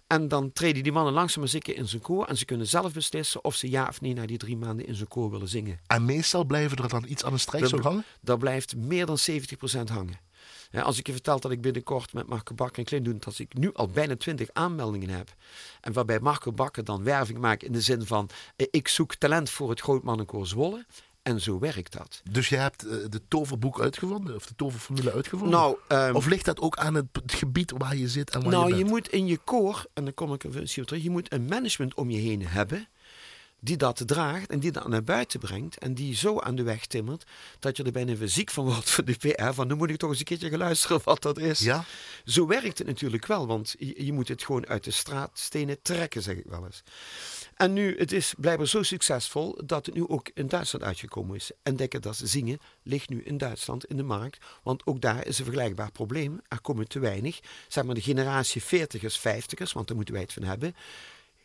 En 0.08 0.28
dan 0.28 0.51
treden 0.53 0.84
die 0.84 0.91
mannen 0.91 1.14
langzaam 1.14 1.39
maar 1.39 1.49
zeker 1.51 1.76
in 1.76 1.88
zijn 1.88 2.01
koor. 2.01 2.26
En 2.26 2.38
ze 2.38 2.45
kunnen 2.45 2.68
zelf 2.68 2.93
beslissen 2.93 3.43
of 3.43 3.55
ze 3.55 3.70
ja 3.70 3.88
of 3.88 4.01
nee 4.01 4.14
na 4.14 4.26
die 4.26 4.38
drie 4.38 4.58
maanden 4.58 4.88
in 4.88 4.95
zijn 4.95 5.08
koor 5.08 5.32
willen 5.32 5.47
zingen. 5.47 5.80
En 5.88 6.05
meestal 6.05 6.45
blijven 6.45 6.78
er 6.78 6.89
dan 6.89 7.05
iets 7.08 7.24
aan 7.24 7.34
een 7.34 7.68
zo 7.68 7.82
hangen. 7.82 8.03
Daar 8.22 8.38
blijft 8.38 8.76
meer 8.76 9.05
dan 9.05 9.18
70% 9.32 9.91
hangen. 9.91 10.26
Ja, 10.72 10.82
als 10.82 10.99
ik 10.99 11.07
je 11.07 11.13
vertel 11.13 11.39
dat 11.39 11.51
ik 11.51 11.61
binnenkort 11.61 12.13
met 12.13 12.28
Marco 12.28 12.53
Bakker 12.53 12.78
en 12.78 12.86
Klein 12.86 13.03
doe, 13.03 13.15
dat 13.20 13.39
ik 13.39 13.53
nu 13.53 13.74
al 13.74 13.88
bijna 13.88 14.15
20 14.15 14.49
aanmeldingen 14.53 15.09
heb. 15.09 15.36
En 15.82 15.93
waarbij 15.93 16.20
Marco 16.20 16.51
Bakker 16.51 16.84
dan 16.84 17.03
werving 17.03 17.39
maakt 17.39 17.63
in 17.63 17.72
de 17.72 17.82
zin 17.82 18.05
van: 18.05 18.30
eh, 18.55 18.68
ik 18.72 18.88
zoek 18.88 19.15
talent 19.15 19.49
voor 19.49 19.70
het 19.70 19.82
Grootmannenkoor 19.82 20.47
Zwolle. 20.47 20.86
En 21.22 21.41
zo 21.41 21.59
werkt 21.59 21.93
dat. 21.93 22.22
Dus 22.32 22.49
je 22.49 22.55
hebt 22.55 22.86
uh, 22.86 22.91
de 23.09 23.22
toverboek 23.28 23.82
uitgevonden, 23.82 24.36
of 24.36 24.45
de 24.45 24.55
toverformule 24.55 25.13
uitgevonden? 25.13 25.59
Nou, 25.59 25.78
um, 25.88 26.15
of 26.15 26.26
ligt 26.26 26.45
dat 26.45 26.59
ook 26.59 26.78
aan 26.78 26.93
het, 26.93 27.05
het, 27.11 27.34
gebied 27.34 27.74
waar 27.78 27.95
je 27.95 28.07
zit 28.07 28.30
en 28.30 28.41
waar 28.41 28.51
nou, 28.51 28.68
je 28.68 28.74
bent? 28.74 28.86
je 28.86 28.91
moet 28.91 29.07
in 29.07 29.28
je 29.28 29.38
koor, 29.38 29.86
en 29.93 30.03
dan 30.03 30.13
kom 30.13 30.34
ik 30.34 30.43
op 30.43 30.51
terug, 30.51 31.03
je 31.03 31.09
moet 31.09 31.34
een 31.34 31.45
management 31.45 31.93
om 31.93 32.09
je 32.09 32.18
heen 32.18 32.47
hebben 32.47 32.88
die 33.60 33.78
dat 33.78 34.01
draagt 34.05 34.49
en 34.49 34.60
die 34.60 34.72
dat 34.72 34.88
naar 34.88 35.03
buiten 35.03 35.39
brengt 35.39 35.78
en 35.78 35.93
die 35.93 36.16
zo 36.16 36.39
aan 36.39 36.55
de 36.55 36.64
weg 36.64 36.86
timmert 36.86 37.24
dat 37.60 37.78
je 37.78 37.84
er 37.84 37.91
bijna 37.91 38.16
weer 38.16 38.30
ziek 38.30 38.49
van 38.49 38.66
wordt 38.66 38.89
voor 38.89 39.05
de 39.05 39.16
PR. 39.16 39.53
Van 39.53 39.68
nu 39.68 39.76
moet 39.76 39.89
ik 39.89 39.97
toch 39.97 40.10
eens 40.10 40.20
een 40.20 40.26
keertje 40.26 40.49
gaan 40.49 40.58
luisteren 40.58 41.01
wat 41.03 41.22
dat 41.22 41.38
is. 41.38 41.60
Ja? 41.60 41.84
Zo 42.26 42.47
werkt 42.47 42.78
het 42.78 42.88
natuurlijk 42.88 43.26
wel, 43.26 43.47
want 43.47 43.76
je, 43.80 44.05
je 44.05 44.14
moet 44.14 44.28
het 44.28 44.43
gewoon 44.43 44.68
uit 44.68 44.84
de 44.84 44.91
straatstenen 44.91 45.82
trekken, 45.82 46.22
zeg 46.22 46.36
ik 46.36 46.45
wel 46.45 46.66
eens. 46.66 46.84
En 47.55 47.74
nu, 47.74 47.97
het 47.97 48.12
is 48.12 48.34
blijkbaar 48.38 48.68
zo 48.68 48.84
succesvol 48.84 49.62
dat 49.66 49.86
het 49.86 49.95
nu 49.95 50.08
ook 50.08 50.30
in 50.34 50.47
Duitsland 50.47 50.86
uitgekomen 50.86 51.36
is. 51.36 51.51
En 51.64 51.76
denken 51.76 52.01
dat 52.01 52.22
zingen 52.24 52.60
ligt 52.84 53.10
nu 53.10 53.24
in 53.24 53.38
Duitsland 53.38 53.86
in 53.86 53.97
de 53.97 54.03
markt. 54.03 54.45
Want 54.64 54.86
ook 54.86 55.01
daar 55.01 55.26
is 55.26 55.39
een 55.39 55.45
vergelijkbaar 55.45 55.91
probleem. 55.91 56.41
Er 56.47 56.62
komen 56.62 56.88
te 56.88 56.99
weinig. 56.99 57.39
Zeg 57.68 57.84
maar 57.84 57.95
de 57.95 58.01
generatie 58.01 58.64
40ers, 58.64 59.20
50ers, 59.20 59.72
want 59.74 59.88
daar 59.88 59.95
moeten 59.95 60.14
wij 60.14 60.24
het 60.24 60.34
van 60.34 60.43
hebben 60.43 60.76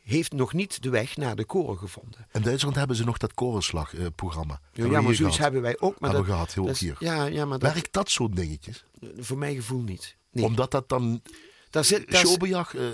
heeft 0.02 0.32
nog 0.32 0.52
niet 0.52 0.82
de 0.82 0.90
weg 0.90 1.16
naar 1.16 1.36
de 1.36 1.44
koren 1.44 1.78
gevonden. 1.78 2.26
In 2.32 2.42
Duitsland 2.42 2.76
hebben 2.76 2.96
ze 2.96 3.04
nog 3.04 3.16
dat 3.16 3.34
korenslagprogramma. 3.34 4.60
Uh, 4.72 4.84
ja, 4.84 4.90
ja 4.90 5.00
maar 5.00 5.14
zoiets 5.14 5.38
hebben 5.38 5.62
wij 5.62 5.76
ook. 5.80 6.00
Maar 6.00 6.10
hebben 6.10 6.28
dat, 6.28 6.36
gehad, 6.36 6.54
heel 6.54 6.66
dat, 6.66 6.78
hier. 6.78 6.96
Ja, 6.98 7.24
ja, 7.24 7.44
maar 7.44 7.58
dat, 7.58 7.72
Werkt 7.72 7.92
dat 7.92 8.10
soort 8.10 8.36
dingetjes? 8.36 8.84
Voor 9.18 9.38
mijn 9.38 9.54
gevoel 9.54 9.82
niet. 9.82 10.16
Nee. 10.30 10.44
Omdat 10.44 10.70
dat 10.70 10.88
dan... 10.88 11.22
Daar 11.70 11.84
zit, 11.84 12.10
daar 12.10 12.26
showbejag, 12.26 12.74
uh, 12.74 12.86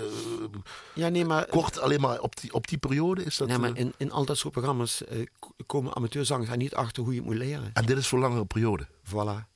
ja, 0.93 1.09
nee, 1.09 1.25
maar, 1.25 1.45
kort 1.45 1.79
alleen 1.79 2.01
maar 2.01 2.19
op 2.19 2.39
die, 2.39 2.53
op 2.53 2.67
die 2.67 2.77
periode 2.77 3.23
is 3.23 3.37
dat... 3.37 3.47
Nee, 3.47 3.57
maar 3.57 3.77
in, 3.77 3.93
in 3.97 4.11
al 4.11 4.25
dat 4.25 4.37
soort 4.37 4.53
programma's 4.53 5.01
uh, 5.11 5.25
komen 5.65 5.95
amateurzangers 5.95 6.49
daar 6.49 6.57
niet 6.57 6.75
achter 6.75 7.03
hoe 7.03 7.13
je 7.13 7.19
het 7.19 7.27
moet 7.27 7.37
leren. 7.37 7.69
En 7.73 7.85
dit 7.85 7.97
is 7.97 8.07
voor 8.07 8.19
langere 8.19 8.45
periode? 8.45 8.87
Voilà. 9.03 9.47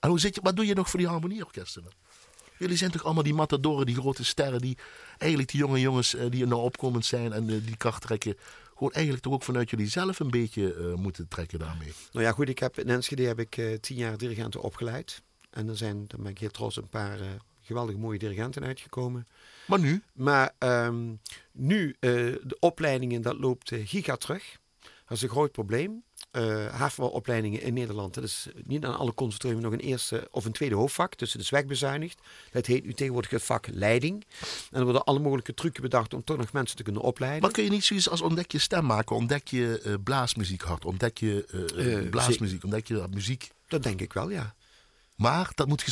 En 0.00 0.08
hoe 0.08 0.20
zit 0.20 0.34
je, 0.34 0.40
wat 0.42 0.56
doe 0.56 0.66
je 0.66 0.74
nog 0.74 0.90
voor 0.90 0.98
die 0.98 1.08
harmonieorkesten? 1.08 1.84
Jullie 2.58 2.76
zijn 2.76 2.90
toch 2.90 3.04
allemaal 3.04 3.22
die 3.22 3.34
matadoren, 3.34 3.86
die 3.86 3.94
grote 3.94 4.24
sterren, 4.24 4.60
die 4.60 4.78
eigenlijk 5.18 5.50
die 5.50 5.60
jonge 5.60 5.80
jongens 5.80 6.14
uh, 6.14 6.30
die 6.30 6.42
er 6.42 6.48
nou 6.48 6.62
opkomend 6.62 7.04
zijn 7.04 7.32
en 7.32 7.48
uh, 7.48 7.64
die 7.64 7.76
kracht 7.76 8.02
trekken, 8.02 8.36
gewoon 8.74 8.92
eigenlijk 8.92 9.24
toch 9.24 9.32
ook 9.32 9.42
vanuit 9.42 9.70
jullie 9.70 9.88
zelf 9.88 10.20
een 10.20 10.30
beetje 10.30 10.74
uh, 10.74 10.94
moeten 10.94 11.28
trekken 11.28 11.58
daarmee. 11.58 11.92
Nou 12.12 12.24
ja, 12.24 12.32
goed, 12.32 12.48
ik 12.48 12.58
heb 12.58 12.78
in 12.78 12.88
Enschede 12.88 13.22
heb 13.22 13.38
ik 13.38 13.60
tien 13.80 13.96
jaar 13.96 14.18
dirigenten 14.18 14.60
opgeleid. 14.60 15.22
En 15.50 15.68
er 15.68 15.76
zijn, 15.76 16.04
daar 16.06 16.20
ben 16.20 16.30
ik 16.30 16.38
heel 16.38 16.50
trots, 16.50 16.76
een 16.76 16.88
paar 16.88 17.18
geweldig 17.60 17.96
mooie 17.96 18.18
dirigenten 18.18 18.64
uitgekomen. 18.64 19.26
Maar 19.66 19.80
nu? 19.80 20.02
Maar 20.12 20.54
um, 20.58 21.20
nu, 21.52 21.96
de 22.00 22.56
opleidingen, 22.58 23.22
dat 23.22 23.38
loopt 23.38 23.72
giga 23.84 24.16
terug. 24.16 24.60
Dat 24.80 25.16
is 25.16 25.22
een 25.22 25.28
groot 25.28 25.52
probleem. 25.52 26.02
Uh, 26.36 26.66
havenbouwopleidingen 26.66 27.62
in 27.62 27.74
Nederland. 27.74 28.14
Dat 28.14 28.24
is 28.24 28.48
niet 28.64 28.84
aan 28.84 28.98
alle 28.98 29.14
conservatorium 29.14 29.62
nog 29.62 29.72
een 29.72 29.88
eerste 29.88 30.28
of 30.30 30.44
een 30.44 30.52
tweede 30.52 30.74
hoofdvak. 30.74 31.18
Dus 31.18 31.32
het 31.32 31.42
is 31.42 31.50
wegbezuinigd. 31.50 32.20
Dat 32.52 32.66
heet 32.66 32.84
nu 32.84 32.92
tegenwoordig 32.92 33.30
het 33.30 33.42
vak 33.42 33.66
leiding. 33.70 34.24
En 34.70 34.78
er 34.78 34.84
worden 34.84 35.04
alle 35.04 35.18
mogelijke 35.18 35.54
trucken 35.54 35.82
bedacht 35.82 36.14
om 36.14 36.24
toch 36.24 36.36
nog 36.36 36.52
mensen 36.52 36.76
te 36.76 36.82
kunnen 36.82 37.02
opleiden. 37.02 37.40
Maar 37.42 37.50
kun 37.50 37.64
je 37.64 37.70
niet 37.70 37.84
zoiets 37.84 38.08
als 38.08 38.20
ontdek 38.20 38.52
je 38.52 38.58
stem 38.58 38.86
maken? 38.86 39.16
Ontdek 39.16 39.48
je 39.48 39.82
uh, 39.86 39.94
blaasmuziek 40.04 40.62
hard? 40.62 40.84
Ontdek 40.84 41.18
je 41.18 41.46
uh, 41.76 42.10
blaasmuziek? 42.10 42.64
Ontdek 42.64 42.86
je 42.86 43.06
muziek? 43.10 43.50
Dat 43.68 43.82
denk 43.82 44.00
ik 44.00 44.12
wel, 44.12 44.30
ja. 44.30 44.54
Maar 45.16 45.50
dat 45.54 45.68
moet 45.68 45.82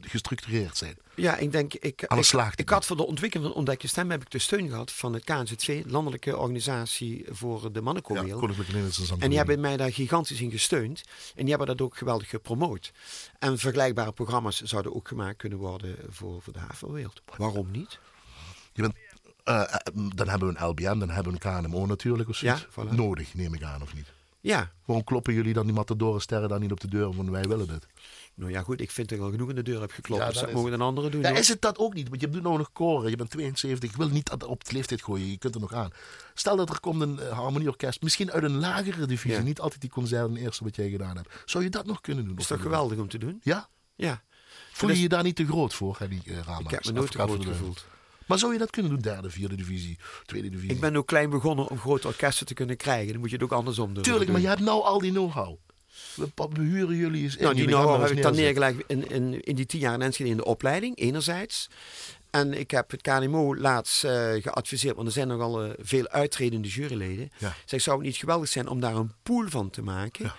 gestructureerd, 0.00 0.76
zijn. 0.76 0.96
Ja, 1.14 1.36
ik 1.36 1.52
denk, 1.52 1.74
ik, 1.74 2.04
Anders 2.04 2.32
ik, 2.32 2.54
ik 2.54 2.68
had 2.68 2.86
voor 2.86 2.96
de 2.96 3.06
ontwikkeling 3.06 3.48
van 3.48 3.56
Ontdek 3.56 3.82
je 3.82 3.88
Stem 3.88 4.10
heb 4.10 4.22
ik 4.22 4.30
de 4.30 4.38
steun 4.38 4.68
gehad 4.68 4.92
van 4.92 5.12
het 5.12 5.24
KNZV, 5.24 5.82
Landelijke 5.86 6.36
Organisatie 6.36 7.24
voor 7.28 7.72
de 7.72 7.80
Mannenchoreel. 7.80 8.26
Ja, 8.26 8.34
Koninklijke 8.34 8.72
Nederlandse 8.72 9.14
En 9.18 9.28
die 9.28 9.38
hebben 9.38 9.60
mij 9.60 9.76
daar 9.76 9.92
gigantisch 9.92 10.40
in 10.40 10.50
gesteund. 10.50 11.02
En 11.34 11.40
die 11.40 11.48
hebben 11.48 11.66
dat 11.66 11.80
ook 11.80 11.96
geweldig 11.96 12.28
gepromoot. 12.28 12.92
En 13.38 13.58
vergelijkbare 13.58 14.12
programma's 14.12 14.60
zouden 14.60 14.94
ook 14.94 15.08
gemaakt 15.08 15.36
kunnen 15.36 15.58
worden 15.58 15.96
voor, 16.08 16.42
voor 16.42 16.52
de 16.52 16.58
havenwereld. 16.58 17.22
Waarom 17.36 17.70
niet? 17.70 17.98
Je 18.72 18.82
bent, 18.82 18.94
uh, 19.44 19.74
dan 20.14 20.28
hebben 20.28 20.48
we 20.48 20.58
een 20.58 20.66
LBM, 20.66 20.98
dan 20.98 21.10
hebben 21.10 21.32
we 21.32 21.48
een 21.48 21.62
KNMO 21.62 21.86
natuurlijk. 21.86 22.28
Of 22.28 22.40
ja, 22.40 22.60
voilà. 22.64 22.90
Nodig, 22.90 23.34
neem 23.34 23.54
ik 23.54 23.62
aan, 23.62 23.82
of 23.82 23.94
niet? 23.94 24.12
Ja. 24.44 24.70
Waarom 24.84 25.04
kloppen 25.04 25.34
jullie 25.34 25.52
dan 25.52 25.64
die 25.66 25.74
matadoren 25.74 26.20
sterren 26.20 26.48
dan 26.48 26.60
niet 26.60 26.72
op 26.72 26.80
de 26.80 26.88
deur 26.88 27.12
van 27.12 27.30
wij 27.30 27.42
willen 27.42 27.66
dit? 27.68 27.86
Nou 28.34 28.50
ja, 28.50 28.62
goed, 28.62 28.80
ik 28.80 28.90
vind 28.90 29.08
dat 29.08 29.18
ik 29.18 29.24
al 29.24 29.30
genoeg 29.30 29.48
in 29.48 29.54
de 29.54 29.62
deur 29.62 29.80
heb 29.80 29.90
geklopt. 29.90 30.22
Ja, 30.22 30.28
dus 30.28 30.38
dat 30.38 30.48
is- 30.48 30.54
mogen 30.54 30.72
een 30.72 30.80
andere 30.80 31.08
doen. 31.08 31.26
Hoor. 31.26 31.36
is 31.36 31.48
het 31.48 31.60
dat 31.60 31.78
ook 31.78 31.94
niet? 31.94 32.08
Want 32.08 32.20
je 32.20 32.28
doet 32.28 32.42
nou 32.42 32.58
nog 32.58 32.72
koren, 32.72 33.10
je 33.10 33.16
bent 33.16 33.30
72. 33.30 33.90
Ik 33.90 33.96
wil 33.96 34.08
niet 34.08 34.26
dat 34.30 34.44
op 34.44 34.64
de 34.64 34.72
leeftijd 34.72 35.02
gooien, 35.02 35.30
je 35.30 35.38
kunt 35.38 35.54
er 35.54 35.60
nog 35.60 35.72
aan. 35.74 35.90
Stel 36.34 36.56
dat 36.56 36.70
er 36.70 36.80
komt 36.80 37.00
een 37.02 37.18
eh, 37.18 37.38
harmonieorkest, 37.38 38.02
misschien 38.02 38.32
uit 38.32 38.42
een 38.42 38.58
lagere 38.58 39.06
divisie, 39.06 39.38
Ja. 39.38 39.44
niet 39.44 39.60
altijd 39.60 39.80
die 39.80 39.90
concerten 39.90 40.36
eerste 40.36 40.64
wat 40.64 40.76
jij 40.76 40.90
gedaan 40.90 41.16
hebt. 41.16 41.28
Zou 41.44 41.64
je 41.64 41.70
dat 41.70 41.86
nog 41.86 42.00
kunnen 42.00 42.24
doen? 42.24 42.36
is 42.36 42.50
niet? 42.50 42.60
geweldig 42.60 42.98
om 42.98 43.08
te 43.08 43.18
doen? 43.18 43.40
Ja? 43.42 43.68
Ja. 43.94 44.22
Voel 44.72 44.90
je 44.90 45.00
je 45.00 45.08
daar 45.08 45.22
niet 45.22 45.36
te 45.36 45.46
groot 45.46 45.74
voor, 45.74 45.96
hè, 45.98 46.08
die 46.08 46.22
uh, 46.24 46.38
Ik 46.58 46.70
heb 46.70 46.84
me 46.84 46.92
nooit 46.92 47.10
te 47.10 47.18
groot 47.18 47.44
gevoeld. 47.44 47.84
Maar 48.26 48.38
zou 48.38 48.52
je 48.52 48.58
dat 48.58 48.70
kunnen 48.70 48.90
doen, 48.92 49.00
derde, 49.00 49.30
vierde 49.30 49.54
divisie, 49.56 49.98
tweede 50.26 50.48
divisie? 50.50 50.70
Ik 50.70 50.80
ben 50.80 50.96
ook 50.96 51.06
klein 51.06 51.30
begonnen 51.30 51.68
om 51.68 51.78
grote 51.78 52.06
orkesten 52.06 52.46
te 52.46 52.54
kunnen 52.54 52.76
krijgen. 52.76 53.12
Dan 53.12 53.20
moet 53.20 53.28
je 53.30 53.34
het 53.36 53.44
ook 53.44 53.52
andersom 53.52 53.94
doen. 53.94 54.02
Tuurlijk, 54.02 54.30
maar 54.30 54.40
je 54.40 54.46
hebt 54.48 54.60
nou 54.60 54.82
al 54.82 54.98
die 54.98 55.10
know-how. 55.10 55.56
We, 56.14 56.26
pa- 56.26 56.48
we 56.48 56.62
huren 56.62 56.96
jullie 56.96 57.22
eens 57.22 57.36
in. 57.36 57.42
Nou, 57.42 57.54
die 57.54 57.62
jullie 57.62 57.76
gaan 57.78 57.84
know 57.86 57.98
maar 58.00 58.08
heb 58.08 58.16
ik 58.16 58.22
dan 58.22 58.34
neergelegd 58.34 58.76
in, 58.86 59.10
in, 59.10 59.40
in 59.40 59.54
die 59.54 59.66
tien 59.66 59.80
jaar 59.80 59.94
in 59.94 60.02
Enschede 60.02 60.30
in 60.30 60.36
de 60.36 60.44
opleiding, 60.44 60.98
enerzijds. 60.98 61.68
En 62.30 62.52
ik 62.58 62.70
heb 62.70 62.90
het 62.90 63.02
KNMO 63.02 63.56
laatst 63.56 64.04
eh, 64.04 64.12
geadviseerd, 64.42 64.94
want 64.96 65.06
er 65.06 65.12
zijn 65.12 65.28
nogal 65.28 65.62
eh, 65.64 65.70
veel 65.78 66.08
uitredende 66.08 66.68
juryleden. 66.68 67.30
Ja. 67.38 67.54
Zeg, 67.64 67.80
zou 67.80 67.96
het 67.96 68.06
niet 68.06 68.16
geweldig 68.16 68.48
zijn 68.48 68.68
om 68.68 68.80
daar 68.80 68.94
een 68.94 69.12
pool 69.22 69.44
van 69.48 69.70
te 69.70 69.82
maken? 69.82 70.24
Ja. 70.24 70.34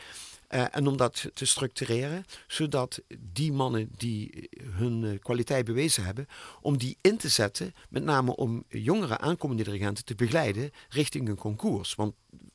Eh, 0.56 0.66
en 0.72 0.88
om 0.88 0.98
dat 0.98 1.30
te 1.34 1.46
structureren, 1.46 2.26
zodat 2.48 3.02
die 3.20 3.52
mannen 3.54 3.90
die 3.98 4.50
hun 4.70 5.04
eh, 5.04 5.20
kwaliteit 5.20 5.66
bewezen 5.66 6.04
hebben, 6.04 6.28
om 6.62 6.78
die 6.78 6.98
in 7.02 7.18
te 7.18 7.30
zetten, 7.30 7.74
met 7.90 8.04
name 8.04 8.36
om 8.36 8.64
jongere 8.68 9.18
aankomende 9.18 9.64
dirigenten 9.64 10.06
te 10.06 10.16
begeleiden 10.16 10.72
richting 10.90 11.30
een 11.30 11.36
concours. 11.36 11.96
Want 11.96 12.14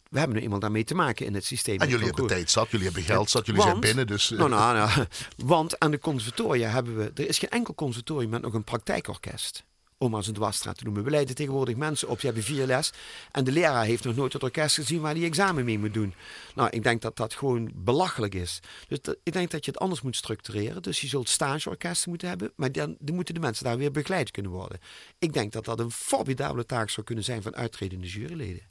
we 0.09 0.19
hebben 0.19 0.37
nu 0.37 0.43
eenmaal 0.43 0.59
daarmee 0.59 0.85
te 0.85 0.95
maken 0.95 1.27
in 1.27 1.35
het 1.35 1.45
systeem. 1.45 1.79
En 1.79 1.89
jullie 1.89 2.07
hebben 2.07 2.27
tijd 2.27 2.51
zat, 2.51 2.71
jullie 2.71 2.87
hebben 2.87 3.03
geld 3.05 3.31
zat, 3.31 3.47
jullie 3.47 3.61
Want- 3.61 3.71
zijn 3.71 3.95
binnen. 3.95 4.07
Dus, 4.07 4.31
eh, 4.31 4.39
Nou, 4.39 4.51
nou, 4.51 4.75
nou, 4.77 5.07
want 5.55 5.79
aan 5.79 5.91
de 5.91 5.99
conservatoria 5.99 6.71
hebben 6.71 6.97
we... 6.97 7.11
Er 7.15 7.29
is 7.29 7.39
geen 7.39 7.51
enkel 7.51 7.75
conservatorium 7.75 8.31
met 8.31 8.43
nog 8.43 8.55
een 8.55 8.65
praktijkorkest. 8.65 9.65
Om 10.03 10.15
als 10.15 10.27
een 10.27 10.35
dwarsstraat 10.35 10.77
te 10.77 10.85
noemen. 10.85 11.05
We 11.05 11.11
leiden 11.11 11.35
tegenwoordig 11.35 11.77
mensen 11.77 12.09
op, 12.09 12.21
die 12.21 12.31
hebben 12.31 12.45
vier 12.45 12.67
les. 12.67 12.93
En 13.31 13.45
de 13.45 13.53
leraar 13.53 13.85
heeft 13.85 14.05
nog 14.05 14.17
nooit 14.17 14.33
het 14.33 14.43
orkest 14.43 14.75
gezien 14.75 15.01
waar 15.01 15.15
hij 15.15 15.25
examen 15.25 15.65
mee 15.65 15.79
moet 15.79 15.95
doen. 15.95 16.15
Nou, 16.55 16.71
ik 16.71 16.83
denk 16.83 17.03
dat 17.03 17.17
dat 17.17 17.35
gewoon 17.35 17.71
belachelijk 17.75 18.35
is. 18.35 18.61
Dus 18.89 18.99
ik 19.23 19.33
denk 19.33 19.51
dat 19.51 19.65
je 19.65 19.71
het 19.71 19.81
anders 19.81 20.03
moet 20.03 20.17
structureren. 20.17 20.83
Dus 20.83 21.01
je 21.01 21.07
zult 21.07 21.29
stageorkesten 21.29 22.11
moeten 22.11 22.29
hebben. 22.29 22.53
Maar 22.57 22.73
dan, 22.73 22.97
dan 22.99 23.15
moeten 23.15 23.35
de 23.35 23.41
mensen 23.41 23.65
daar 23.65 23.77
weer 23.77 23.91
begeleid 23.91 24.31
kunnen 24.31 24.53
worden. 24.53 24.79
Ik 25.19 25.33
denk 25.33 25.53
dat 25.53 25.65
dat 25.65 25.79
een 25.79 25.91
formidabele 25.91 26.67
taak 26.67 26.91
zou 26.91 27.07
kunnen 27.07 27.25
zijn 27.25 27.43
van 27.43 27.57
uitredende 27.57 28.07
juryleden. 28.07 28.63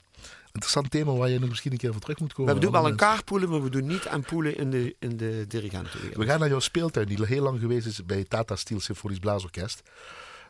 Interessant 0.52 0.90
thema 0.90 1.12
waar 1.12 1.28
je 1.28 1.38
nog 1.38 1.48
misschien 1.48 1.72
een 1.72 1.78
keer 1.78 1.92
voor 1.92 2.00
terug 2.00 2.18
moet 2.18 2.32
komen. 2.32 2.54
We 2.54 2.60
doen 2.60 2.72
wel 2.72 2.86
een 2.86 2.96
kaartpoelen, 2.96 3.48
maar 3.48 3.62
we 3.62 3.70
doen 3.70 3.86
niet 3.86 4.06
aan 4.06 4.22
poelen 4.22 4.56
in 4.56 4.70
de, 4.70 4.96
in 4.98 5.16
de 5.16 5.44
dirigentenwereld. 5.48 6.16
We 6.16 6.24
gaan 6.24 6.40
naar 6.40 6.48
jouw 6.48 6.60
speeltuin, 6.60 7.06
die 7.06 7.26
heel 7.26 7.42
lang 7.42 7.60
geweest 7.60 7.86
is 7.86 8.04
bij 8.04 8.24
Tata 8.24 8.56
Steel 8.56 8.80
Symfonisch 8.80 9.18
Blaasorkest. 9.18 9.82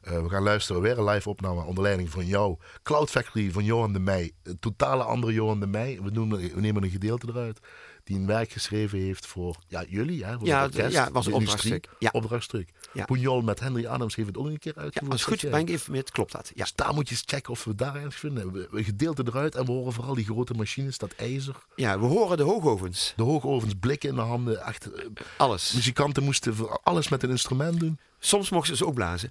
Eh, 0.01 0.23
we 0.23 0.29
gaan 0.29 0.43
luisteren, 0.43 0.83
weer 0.83 0.99
een 0.99 1.05
live 1.05 1.29
opname 1.29 1.65
onder 1.65 1.83
leiding 1.83 2.11
van 2.11 2.27
jou. 2.27 2.57
Cloud 2.83 3.11
Factory 3.11 3.51
van 3.51 3.65
Johan 3.65 3.93
de 3.93 3.99
Meij. 3.99 4.33
Een 4.43 4.59
totale 4.59 5.03
andere 5.03 5.33
Johan 5.33 5.61
de 5.61 5.67
Meij. 5.67 6.01
We, 6.03 6.51
we 6.55 6.61
nemen 6.61 6.83
een 6.83 6.91
gedeelte 6.91 7.27
eruit. 7.29 7.61
Die 8.05 8.17
een 8.19 8.27
werk 8.27 8.51
geschreven 8.53 8.99
heeft 8.99 9.27
voor 9.27 9.57
ja, 9.69 9.85
jullie. 9.89 10.25
Hè, 10.25 10.39
voor 10.39 10.47
Ja, 10.47 10.63
het 10.63 10.75
orkest, 10.75 10.93
ja, 10.93 11.11
was 11.11 11.27
een 11.27 11.33
opdrachtstuk. 11.33 11.89
Ja. 11.99 12.09
Opdrachtstuk. 12.13 12.69
Ja. 12.93 13.05
Pujol 13.05 13.41
met 13.43 13.61
Henry 13.61 13.87
Adams 13.87 14.15
heeft 14.15 14.29
het 14.29 14.37
ook 14.37 14.47
een 14.47 14.59
keer 14.59 14.73
Ja, 14.77 14.83
uitgevoerd. 14.83 15.13
als 15.13 15.25
het 15.25 15.31
goed 15.41 15.51
ben 15.51 15.61
ik 15.61 15.67
geïnformeerd, 15.67 16.11
klopt 16.11 16.33
dat. 16.33 16.51
Ja, 16.55 16.63
Dus 16.63 16.75
daar 16.75 16.95
moet 16.95 17.09
je 17.09 17.15
eens 17.15 17.25
checken 17.27 17.53
of 17.53 17.65
we 17.65 17.75
daar 17.75 17.95
ergens 17.95 18.15
vinden. 18.17 18.53
We, 18.53 18.69
we 18.71 18.85
gedeelte 18.85 19.23
eruit 19.27 19.55
en 19.55 19.65
we 19.65 19.73
horen 19.73 19.93
vooral 19.93 20.15
die 20.15 20.25
grote 20.25 20.55
machines, 20.55 20.99
dat 20.99 21.15
ijzer. 21.17 21.55
ja 21.77 21.99
we 22.01 22.07
horen 22.07 22.37
de 22.37 22.43
hoogovens. 22.43 23.13
De 23.17 23.23
hoogovens, 23.23 23.75
blikken 23.81 24.09
in 24.09 24.15
de 24.15 24.21
handen. 24.21 24.65
Echt, 24.67 24.93
eh, 24.93 25.05
Alles. 25.37 25.73
muzikanten 25.73 26.23
moesten 26.23 26.83
alles 26.83 27.09
met 27.09 27.23
een 27.23 27.31
instrument 27.31 27.81
doen. 27.81 27.99
Soms 28.19 28.51
mochten 28.51 28.77
ze 28.77 28.87
ook 28.87 28.95
blazen. 28.95 29.31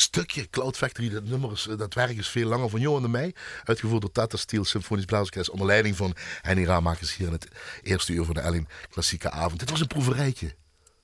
Stukje 0.00 0.48
Cloud 0.50 0.76
Factory, 0.76 1.08
dat 1.08 1.24
nummer 1.24 1.52
is, 1.52 1.68
dat 1.76 1.94
werk 1.94 2.16
is 2.16 2.28
veel 2.28 2.48
langer 2.48 2.70
van 2.70 2.80
Johan 2.80 3.02
de 3.02 3.08
Meij. 3.08 3.34
Uitgevoerd 3.64 4.00
door 4.00 4.12
Tata 4.12 4.36
Steel 4.36 4.64
Symfonisch 4.64 5.04
Blaasorkest 5.04 5.50
onder 5.50 5.66
leiding 5.66 5.96
van 5.96 6.14
Henny 6.40 6.64
Raamakers 6.64 7.16
hier 7.16 7.26
in 7.26 7.32
het 7.32 7.48
eerste 7.82 8.12
uur 8.12 8.24
van 8.24 8.34
de 8.34 8.40
Ellen 8.40 8.68
Klassieke 8.90 9.30
Avond. 9.30 9.58
Dit 9.60 9.70
was 9.70 9.80
een 9.80 9.86
proeverijtje. 9.86 10.54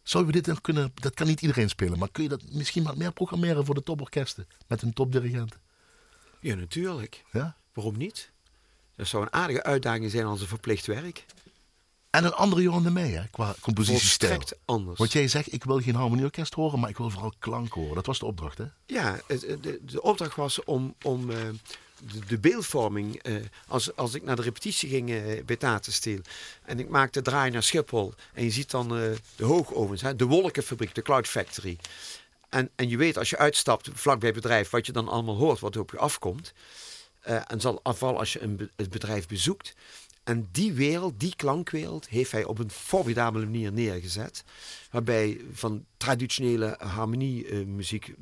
Zouden 0.03 0.33
we 0.33 0.39
dit 0.39 0.49
nog 0.49 0.61
kunnen, 0.61 0.93
dat 0.95 1.15
kan 1.15 1.27
niet 1.27 1.41
iedereen 1.41 1.69
spelen, 1.69 1.99
maar 1.99 2.11
kun 2.11 2.23
je 2.23 2.29
dat 2.29 2.43
misschien 2.51 2.85
wat 2.85 2.97
meer 2.97 3.13
programmeren 3.13 3.65
voor 3.65 3.75
de 3.75 3.83
toporkesten 3.83 4.47
met 4.67 4.83
een 4.83 4.93
topdirigent? 4.93 5.59
Ja, 6.41 6.55
natuurlijk. 6.55 7.25
Ja? 7.33 7.57
Waarom 7.73 7.97
niet? 7.97 8.31
Dat 8.97 9.07
zou 9.07 9.23
een 9.23 9.33
aardige 9.33 9.63
uitdaging 9.63 10.11
zijn 10.11 10.25
als 10.25 10.41
een 10.41 10.47
verplicht 10.47 10.87
werk. 10.87 11.25
En 12.17 12.25
een 12.25 12.35
andere 12.35 12.83
de 12.83 12.91
Meij, 12.91 13.11
hè, 13.11 13.23
qua 13.31 13.55
compositiestijl. 13.61 14.33
Volstrekt 14.35 14.63
anders. 14.65 14.99
Want 14.99 15.13
jij 15.13 15.29
zegt, 15.29 15.53
ik 15.53 15.65
wil 15.65 15.81
geen 15.81 15.95
harmonieorkest 15.95 16.55
horen, 16.55 16.81
maar 16.81 16.91
ik 16.91 16.97
wil 16.97 17.11
vooral 17.11 17.33
klank 17.39 17.73
horen. 17.73 17.95
Dat 17.95 18.07
was 18.07 18.19
de 18.19 18.27
opdracht, 18.27 18.59
hè? 18.59 18.65
Ja, 18.87 19.21
het- 19.27 19.41
de, 19.61 19.81
de 19.83 20.03
opdracht 20.03 20.37
was 20.37 20.65
om, 20.65 20.95
om 21.03 21.31
eh, 21.31 21.37
de, 22.13 22.19
de 22.27 22.39
beeldvorming. 22.39 23.23
eh, 23.23 23.35
als, 23.69 23.97
als 23.97 24.15
ik 24.15 24.23
naar 24.23 24.37
de 24.37 24.43
repetitie 24.43 24.89
ging 24.89 25.11
eh, 25.11 25.45
bij 25.45 25.57
Tatensteel 25.57 26.19
en 26.65 26.79
ik 26.79 26.89
maakte 26.89 27.23
draai 27.23 27.51
naar 27.51 27.63
Schiphol 27.63 28.15
en 28.35 28.45
je 28.45 28.51
ziet 28.51 28.71
dan 28.71 28.97
eh, 28.97 29.03
de 29.37 29.45
hoogovens, 29.45 30.03
hè, 30.03 30.17
de 30.17 30.25
wolkenfabriek, 30.25 30.95
de 30.95 31.03
Cloud 31.03 31.27
Factory. 31.29 31.79
En, 32.49 32.71
en 32.77 32.89
je 32.89 32.97
weet 32.97 33.19
als 33.19 33.31
je 33.31 33.39
uitstapt 33.39 33.89
vlakbij 33.95 34.29
het 34.31 34.41
bedrijf 34.43 34.71
wat 34.71 34.87
je 34.87 34.93
dan 34.93 35.09
allemaal 35.09 35.37
hoort, 35.37 35.61
wat 35.61 35.75
er 35.75 35.81
op 35.81 35.91
je 35.91 35.99
afkomt. 35.99 36.53
Eh, 37.21 37.41
en 37.47 37.61
zal 37.61 37.81
afval 37.83 38.19
als 38.19 38.33
je 38.33 38.43
een 38.43 38.71
het 38.77 38.91
bedrijf 38.91 39.27
bezoekt. 39.29 39.75
En 40.27 40.49
die 40.53 40.73
wereld, 40.73 41.21
die 41.21 41.37
klankwereld, 41.37 42.09
heeft 42.09 42.33
hij 42.33 42.45
op 42.45 42.59
een 42.59 42.71
formidabele 42.71 43.45
manier 43.45 43.73
neergezet. 43.73 44.45
Waarbij 44.91 45.41
van 45.53 45.85
traditionele 45.97 46.77
harmoniemuziek 46.79 48.15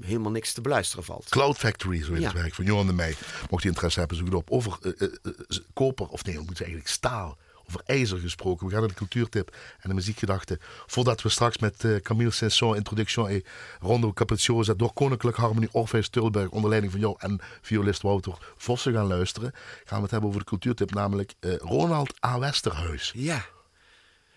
helemaal 0.00 0.30
niks 0.30 0.52
te 0.52 0.60
beluisteren 0.60 1.04
valt. 1.04 1.28
Cloud 1.28 1.56
Factory, 1.56 2.02
zo 2.04 2.12
heet 2.12 2.24
het 2.24 2.32
werk 2.32 2.54
van 2.54 2.64
Johan 2.64 2.86
de 2.86 2.92
Meij. 2.92 3.14
Mocht 3.50 3.62
je 3.62 3.68
interesse 3.68 3.98
hebben, 3.98 4.16
zoek 4.16 4.26
het 4.26 4.34
op. 4.34 4.50
Over 4.50 4.78
eh, 4.82 4.92
eh, 5.02 5.08
eh, 5.22 5.58
koper, 5.72 6.08
of 6.08 6.24
nee, 6.24 6.34
we 6.34 6.42
moeten 6.44 6.64
eigenlijk 6.64 6.94
staal. 6.94 7.38
Over 7.68 7.80
ijzer 7.86 8.18
gesproken. 8.18 8.66
We 8.66 8.72
gaan 8.72 8.80
naar 8.80 8.88
de 8.88 8.94
cultuurtip 8.94 9.56
en 9.80 9.88
de 9.88 9.94
muziekgedachte. 9.94 10.58
Voordat 10.86 11.22
we 11.22 11.28
straks 11.28 11.58
met 11.58 11.84
eh, 11.84 11.96
Camille 11.96 12.30
Saint-Saëns, 12.30 12.76
Introduction 12.76 13.28
et 13.28 13.46
Rondo 13.80 14.12
Capricciosa 14.12 14.74
door 14.74 14.92
Koninklijk 14.92 15.36
Harmonie 15.36 15.68
Orpheus 15.72 16.08
Tulberg 16.08 16.48
onder 16.48 16.68
leiding 16.70 16.92
van 16.92 17.00
jou 17.00 17.14
en 17.18 17.38
violist 17.62 18.02
Wouter 18.02 18.34
Vossen 18.56 18.92
gaan 18.92 19.06
luisteren. 19.06 19.52
Gaan 19.84 19.96
we 19.96 20.02
het 20.02 20.10
hebben 20.10 20.28
over 20.28 20.40
de 20.40 20.46
cultuurtip, 20.46 20.94
namelijk 20.94 21.34
eh, 21.40 21.56
Ronald 21.56 22.14
A. 22.26 22.38
Westerhuis. 22.38 23.12
Ja, 23.14 23.44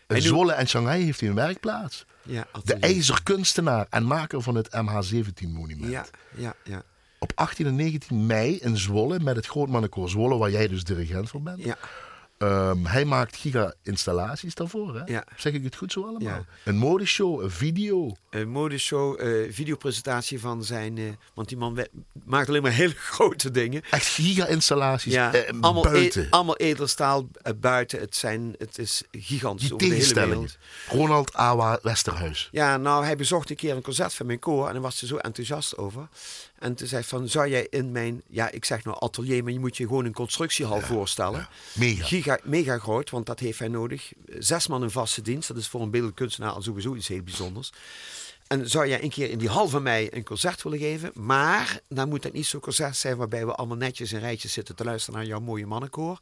In 0.08 0.22
Zwolle 0.22 0.52
en 0.54 0.68
Shanghai 0.68 1.04
heeft 1.04 1.20
hij 1.20 1.30
een 1.30 1.36
werkplaats. 1.36 2.06
ja, 2.24 2.48
De 2.64 2.74
ijzerkunstenaar 2.76 3.88
en 3.90 4.04
maker 4.04 4.42
van 4.42 4.56
het 4.56 4.68
MH17-monument. 4.68 5.92
Ja, 5.92 6.06
ja, 6.36 6.54
ja. 6.64 6.84
Op 7.20 7.32
18 7.36 7.66
en 7.66 7.76
19 7.76 8.26
mei 8.26 8.56
in 8.58 8.78
Zwolle 8.78 9.20
met 9.20 9.36
het 9.36 9.46
Grootmannenkoor 9.48 10.10
Zwolle, 10.10 10.38
waar 10.38 10.52
jij 10.52 10.68
dus 10.68 10.84
dirigent 10.84 11.30
van 11.30 11.44
bent. 11.44 11.64
ja. 11.64 11.78
Ehm, 12.42 12.86
hij 12.86 13.06
maakt 13.06 13.36
giga-installaties 13.36 14.56
daarvoor. 14.56 14.96
Hè? 14.96 15.02
Ja. 15.14 15.24
Zeg 15.38 15.54
ik 15.54 15.64
het 15.64 15.76
goed 15.76 15.92
zo 15.92 16.02
allemaal? 16.02 16.22
Ja. 16.22 16.46
Een 16.66 16.78
modeshow, 16.78 17.42
een 17.42 17.52
video. 17.52 18.16
Een 18.30 18.50
modeshow, 18.50 19.20
eh 19.22 19.54
videopresentatie 19.54 20.40
van 20.40 20.64
zijn... 20.64 20.98
eh, 20.98 21.04
want 21.34 21.48
die 21.50 21.58
man 21.58 21.86
maakt 22.26 22.48
alleen 22.48 22.62
maar 22.62 22.72
hele 22.84 22.94
grote 22.98 23.52
dingen. 23.52 23.82
Echt 23.90 24.06
giga-installaties 24.08 25.14
Ja, 25.14 25.34
eh, 25.34 25.54
allemaal, 25.62 25.84
buiten. 25.84 26.24
e- 26.24 26.28
allemaal 26.30 26.58
edelstaal 26.58 27.28
buiten. 27.56 28.00
Het, 28.00 28.16
zijn, 28.16 28.56
het 28.58 28.78
is 28.78 29.04
gigantisch 29.12 29.66
Die 29.66 29.74
over 29.74 29.88
de 29.88 29.94
hele 29.96 30.14
wereld. 30.28 30.58
Ronald 30.88 31.34
Awa 31.34 31.80
Westerhuis. 31.82 32.50
Ja, 32.52 32.78
nou, 32.78 33.04
hij 33.06 33.16
bezocht 33.16 33.50
een 33.50 33.56
keer 33.56 33.76
een 33.76 33.82
concert 33.82 34.14
van 34.14 34.26
mijn 34.26 34.40
koor 34.40 34.68
en 34.68 34.74
daar 34.74 34.82
was 34.82 35.00
hij 35.00 35.10
zo 35.10 35.16
enthousiast 35.18 35.78
over. 35.78 36.08
En 36.62 36.76
toen 36.76 36.88
zei 36.88 37.04
van, 37.04 37.30
zou 37.30 37.50
jij 37.50 37.68
in 37.70 37.92
mijn, 37.92 38.22
ja, 38.28 38.52
ik 38.52 38.66
zeg 38.66 38.84
nou 38.84 38.98
atelier, 39.00 39.44
maar 39.44 39.54
je 39.54 39.60
moet 39.60 39.78
je 39.78 39.88
gewoon 39.88 40.06
een 40.06 40.14
constructiehal 40.14 40.82
voorstellen. 40.82 41.48
Mega. 41.74 42.06
Giga, 42.06 42.40
mega 42.44 42.78
groot, 42.78 43.10
want 43.10 43.26
dat 43.26 43.40
heeft 43.40 43.60
hij 43.60 43.68
nodig. 43.68 44.12
Zes 44.26 44.68
man 44.68 44.84
in 44.84 44.90
vaste 44.90 45.22
dienst, 45.22 45.48
dat 45.48 45.58
is 45.58 45.68
voor 45.68 45.82
een 45.82 45.92
beeldend 45.92 46.14
kunstenaar 46.14 46.52
al 46.52 46.62
sowieso 46.62 46.96
iets 46.96 47.08
heel 47.08 47.22
bijzonders. 47.22 47.72
En 48.52 48.70
zou 48.70 48.88
jij 48.88 49.04
een 49.04 49.10
keer 49.10 49.30
in 49.30 49.38
die 49.38 49.50
hal 49.50 49.68
van 49.68 49.84
mij 49.84 50.08
een 50.14 50.24
concert 50.24 50.64
willen 50.64 50.80
geven? 50.80 51.12
Maar 51.14 51.80
dan 51.88 52.10
moet 52.10 52.24
het 52.24 52.34
niet 52.34 52.46
zo'n 52.46 52.60
concert 52.60 52.98
zijn 52.98 53.18
waarbij 53.18 53.46
we 53.46 53.56
allemaal 53.56 53.78
netjes 53.78 54.14
in 54.14 54.20
rijtjes 54.20 54.54
zitten 54.54 54.76
te 54.76 54.84
luisteren 54.84 55.20
naar 55.20 55.28
jouw 55.28 55.40
mooie 55.40 55.66
mannenkoor. 55.66 56.20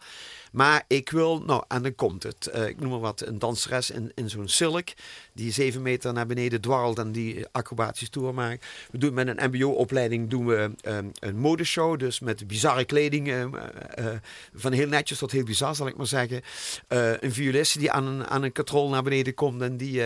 Maar 0.52 0.84
ik 0.88 1.10
wil, 1.10 1.42
nou, 1.42 1.64
en 1.68 1.82
dan 1.84 1.96
komt 1.96 2.24
het. 2.24 2.48
Eh, 2.48 2.68
ik 2.68 2.80
noem 2.80 2.90
maar 2.90 3.00
wat, 3.00 3.22
een 3.22 3.40
danseres 3.40 3.90
in, 3.90 4.12
in 4.16 4.30
zo'n 4.30 4.48
silk. 4.48 4.88
Die 5.34 5.52
zeven 5.52 5.82
meter 5.82 6.14
naar 6.14 6.26
beneden 6.26 6.62
dwarrelt 6.62 7.00
en 7.00 7.12
die 7.12 7.46
acrobatische 7.52 8.10
tour 8.10 8.34
maakt. 8.34 8.66
We 8.92 8.98
doen 8.98 9.14
met 9.14 9.28
een 9.28 9.50
mbo-opleiding 9.50 10.30
doen 10.30 10.46
we 10.46 10.72
ehm, 10.82 11.06
een 11.20 11.38
modeshow. 11.38 12.00
Dus 12.00 12.20
met 12.20 12.48
bizarre 12.48 12.86
kleding. 12.86 13.28
ehm, 13.28 13.56
eh, 13.56 14.14
eh, 14.14 14.20
van 14.54 14.72
heel 14.72 14.88
netjes 14.88 15.18
tot 15.18 15.32
heel 15.32 15.44
bizar, 15.44 15.76
zal 15.76 15.88
ik 15.88 15.98
maar 15.98 16.08
zeggen. 16.08 16.42
Een 16.88 17.34
violist 17.34 17.80
die 17.80 17.92
aan 17.92 18.08
een, 18.08 18.28
aan 18.28 18.44
een 18.44 18.52
katrol 18.52 18.90
naar 18.90 19.04
beneden 19.04 19.34
komt 19.34 19.62
en 19.62 19.78
die 19.78 20.02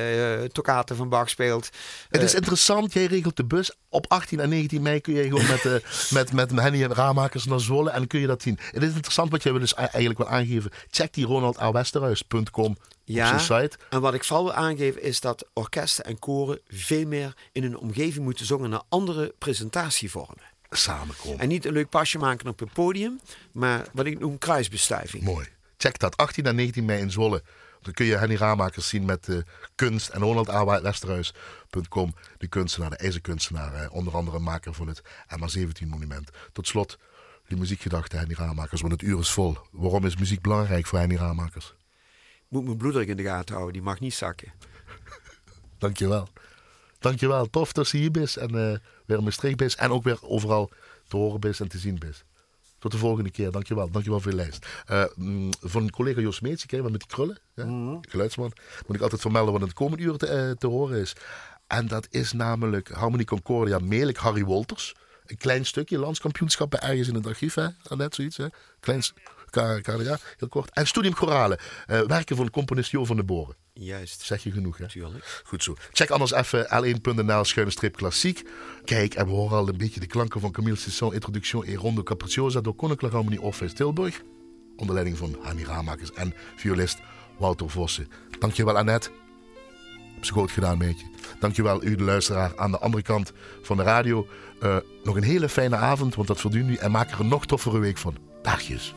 toccata 0.52 0.96
van 0.96 1.10
Bach 1.10 1.30
speelt. 1.30 1.70
Het 2.14 2.22
is 2.24 2.34
interessant, 2.34 2.94
jij 2.94 3.06
regelt 3.06 3.36
de 3.38 3.46
bus. 3.46 3.72
Op 3.90 4.06
18 4.08 4.40
en 4.40 4.50
19 4.50 4.82
mei 4.82 5.02
kun 5.02 5.14
je 5.14 5.24
gewoon 5.24 5.48
met, 5.48 5.66
eh, 5.66 5.74
met, 6.18 6.34
met 6.34 6.52
Henny 6.52 6.84
en 6.84 6.94
Raamakers 6.94 7.46
naar 7.46 7.60
Zwolle 7.60 7.90
en 7.90 7.98
dan 7.98 8.08
kun 8.08 8.20
je 8.20 8.28
dat 8.28 8.42
zien. 8.42 8.60
Het 8.72 8.84
is 8.84 8.94
interessant 8.94 9.32
wat 9.32 9.44
jij 9.44 9.52
wil 9.52 9.62
dus 9.62 9.74
eigenlijk 9.74 10.18
wil 10.18 10.28
aangeven. 10.28 10.72
Check 10.90 11.14
die 11.14 11.26
ronaldawesterhuis.com 11.26 12.72
op 12.72 12.78
Ja. 13.04 13.28
zijn 13.40 13.62
site. 13.62 13.78
En 13.90 14.02
wat 14.02 14.14
ik 14.14 14.24
vooral 14.24 14.44
wil 14.44 14.54
aangeven 14.54 15.02
is 15.04 15.20
dat 15.20 15.46
orkesten 15.54 16.06
en 16.06 16.20
koren 16.20 16.60
veel 16.68 17.06
meer 17.08 17.34
in 17.52 17.64
hun 17.64 17.78
omgeving 17.78 18.24
moeten 18.26 18.46
zongen 18.46 18.70
naar 18.70 18.82
andere 18.90 19.34
presentatievormen. 19.38 20.42
Samenkomen. 20.70 21.40
En 21.40 21.48
niet 21.48 21.66
een 21.66 21.74
leuk 21.74 21.90
pasje 21.90 22.18
maken 22.18 22.48
op 22.48 22.62
een 22.62 22.70
podium, 22.74 23.20
maar 23.52 23.88
wat 23.94 24.06
ik 24.06 24.20
noem 24.20 24.38
kruisbestuiving. 24.38 25.24
Mooi. 25.24 25.48
Check 25.78 26.00
dat. 26.00 26.18
18 26.18 26.46
en 26.46 26.56
19 26.56 26.86
mei 26.86 27.02
in 27.02 27.12
Zwolle. 27.12 27.44
Dan 27.84 27.94
kun 27.94 28.06
je 28.06 28.18
Henny 28.18 28.36
Raamakers 28.36 28.88
zien 28.88 29.06
met 29.06 29.30
eh, 29.30 29.38
kunst. 29.76 30.10
En 30.10 30.22
ronaldawesterhuis.com. 30.22 32.16
De 32.38 32.48
kunstenaar, 32.48 32.90
de 32.90 32.96
ijzerkunstenaar. 32.96 33.90
onder 33.90 34.14
andere 34.14 34.40
maker 34.40 34.74
van 34.74 34.88
het 34.88 35.02
MA17 35.28 35.88
monument. 35.88 36.30
Tot 36.52 36.68
slot, 36.68 36.98
die 37.48 37.58
muziekgedachte 37.58 38.18
Henny 38.18 38.34
Raamakers. 38.34 38.82
Want 38.82 38.94
het 38.94 39.02
uur 39.02 39.20
is 39.20 39.32
vol. 39.32 39.58
Waarom 39.72 40.06
is 40.06 40.18
muziek 40.18 40.42
belangrijk 40.42 40.86
voor 40.86 41.00
Henny 41.00 41.16
Raamakers? 41.16 41.76
Ik 42.36 42.46
moet 42.50 42.64
mijn 42.64 42.78
bloeddruk 42.78 43.08
in 43.08 43.18
de 43.18 43.24
gaten 43.24 43.54
houden, 43.54 43.74
die 43.74 43.84
mag 43.84 44.00
niet 44.00 44.14
zakken. 44.14 44.54
Dankjewel. 45.78 46.28
Dankjewel. 47.00 47.50
Tof 47.50 47.72
dat 47.72 47.90
je 47.90 47.98
hier 47.98 48.12
bent. 48.12 48.36
En 48.38 48.48
eh, 48.48 48.80
weer 49.06 49.18
in 49.18 49.24
Maastricht 49.24 49.58
bent. 49.58 49.76
En 49.76 49.92
ook 49.92 50.04
weer 50.04 50.18
overal 50.22 50.70
te 51.08 51.18
horen 51.18 51.40
bent 51.40 51.60
en 51.60 51.68
te 51.68 51.78
zien 51.78 52.00
bent. 52.00 52.24
Tot 52.84 52.92
de 52.92 52.98
volgende 52.98 53.32
keer. 53.32 53.52
Dankjewel. 53.52 53.92
Dankjewel 53.92 54.20
voor 54.20 54.32
je 54.32 54.38
lijst. 54.38 54.66
Eh, 54.86 55.04
mm, 55.16 55.50
van 55.62 55.90
collega 55.90 56.22
Jos 56.22 56.40
Meets, 56.40 56.66
wel 56.68 56.90
met 56.90 57.00
die 57.00 57.10
krullen? 57.10 57.38
Ja? 57.56 58.00
Geluidsman. 58.02 58.52
Moet 58.88 58.96
ik 58.96 59.02
altijd 59.02 59.22
vermelden 59.22 59.52
wat 59.52 59.62
in 59.62 59.68
het 59.68 59.76
komende 59.76 60.04
uur 60.04 60.18
te, 60.18 60.28
eh, 60.28 60.52
te 60.52 60.68
horen 60.68 61.00
is. 61.00 61.16
En 61.68 61.88
dat 61.88 62.08
is 62.10 62.32
namelijk 62.32 62.90
Harmonie 62.90 63.26
Concordia 63.26 63.80
Melik 63.80 64.18
Harry 64.18 64.44
Wolters. 64.44 64.96
Een 65.26 65.38
klein 65.38 65.66
stukje 65.66 65.98
landskampioenschap 65.98 66.70
bij 66.70 66.80
ergens 66.80 67.08
in 67.08 67.16
het 67.16 67.28
archief. 67.28 67.54
Hè? 67.54 67.68
Net 67.96 68.16
zoiets. 68.16 68.38
Hè? 68.38 68.48
Klein 68.80 69.04
heel 70.38 70.48
kort. 70.50 70.72
En 70.74 70.88
Studium 70.88 71.16
Chorale. 71.16 71.60
eh, 71.86 72.02
werken 72.02 72.36
van 72.36 72.50
componist 72.50 72.92
Jo 72.92 73.06
van 73.06 73.16
de 73.16 73.24
Boren. 73.24 73.56
Juist, 73.74 74.22
Zeg 74.22 74.44
je 74.44 74.52
genoeg, 74.52 74.78
hè? 74.78 74.84
natuurlijk. 74.84 75.42
Goed 75.46 75.64
zo. 75.64 75.76
Check 75.92 76.10
anders 76.10 76.32
even 76.32 76.66
l1.nl 76.66 77.44
schuine 77.44 77.72
strip 77.72 77.96
klassiek. 77.96 78.44
Kijk, 78.86 79.14
en 79.14 79.26
we 79.26 79.32
horen 79.32 79.58
al 79.58 79.68
een 79.68 79.78
beetje 79.78 80.00
de 80.00 80.08
klanken 80.08 80.42
van 80.42 80.52
Camille 80.52 80.76
Saint-Saëns 80.76 81.14
Introduction 81.14 81.66
et 81.66 81.76
Rondo 81.76 82.04
Capricciosa 82.04 82.62
door 82.62 82.76
Koninklijke 82.76 83.16
Harmonie 83.16 83.42
Orpheus 83.42 83.74
Tilburg. 83.74 84.22
Onder 84.76 84.94
leiding 84.96 85.18
van 85.18 85.38
Hani 85.42 85.64
Ramakers 85.64 86.14
en 86.14 86.34
violist 86.56 86.98
Wouter 87.38 87.70
Vossen. 87.70 88.08
Dankjewel 88.40 88.78
Annette. 88.78 89.10
Heb 90.16 90.26
ze 90.26 90.34
goed 90.34 90.52
gedaan, 90.52 90.78
meetje. 90.78 91.06
Dankjewel 91.40 91.84
u, 91.84 91.96
de 91.96 92.04
luisteraar, 92.04 92.58
aan 92.58 92.72
de 92.72 92.80
andere 92.80 93.04
kant 93.04 93.32
van 93.62 93.78
de 93.78 93.84
radio. 93.84 94.28
Eh, 94.60 94.78
nog 95.04 95.16
een 95.16 95.24
hele 95.24 95.50
fijne 95.50 95.76
avond, 95.76 96.16
want 96.16 96.28
dat 96.28 96.40
verdient 96.40 96.70
u. 96.70 96.76
En 96.76 96.92
maak 96.92 97.12
er 97.12 97.20
een 97.20 97.28
nog 97.28 97.46
toffere 97.46 97.80
week 97.80 97.98
van. 97.98 98.18
Dagjes. 98.42 98.94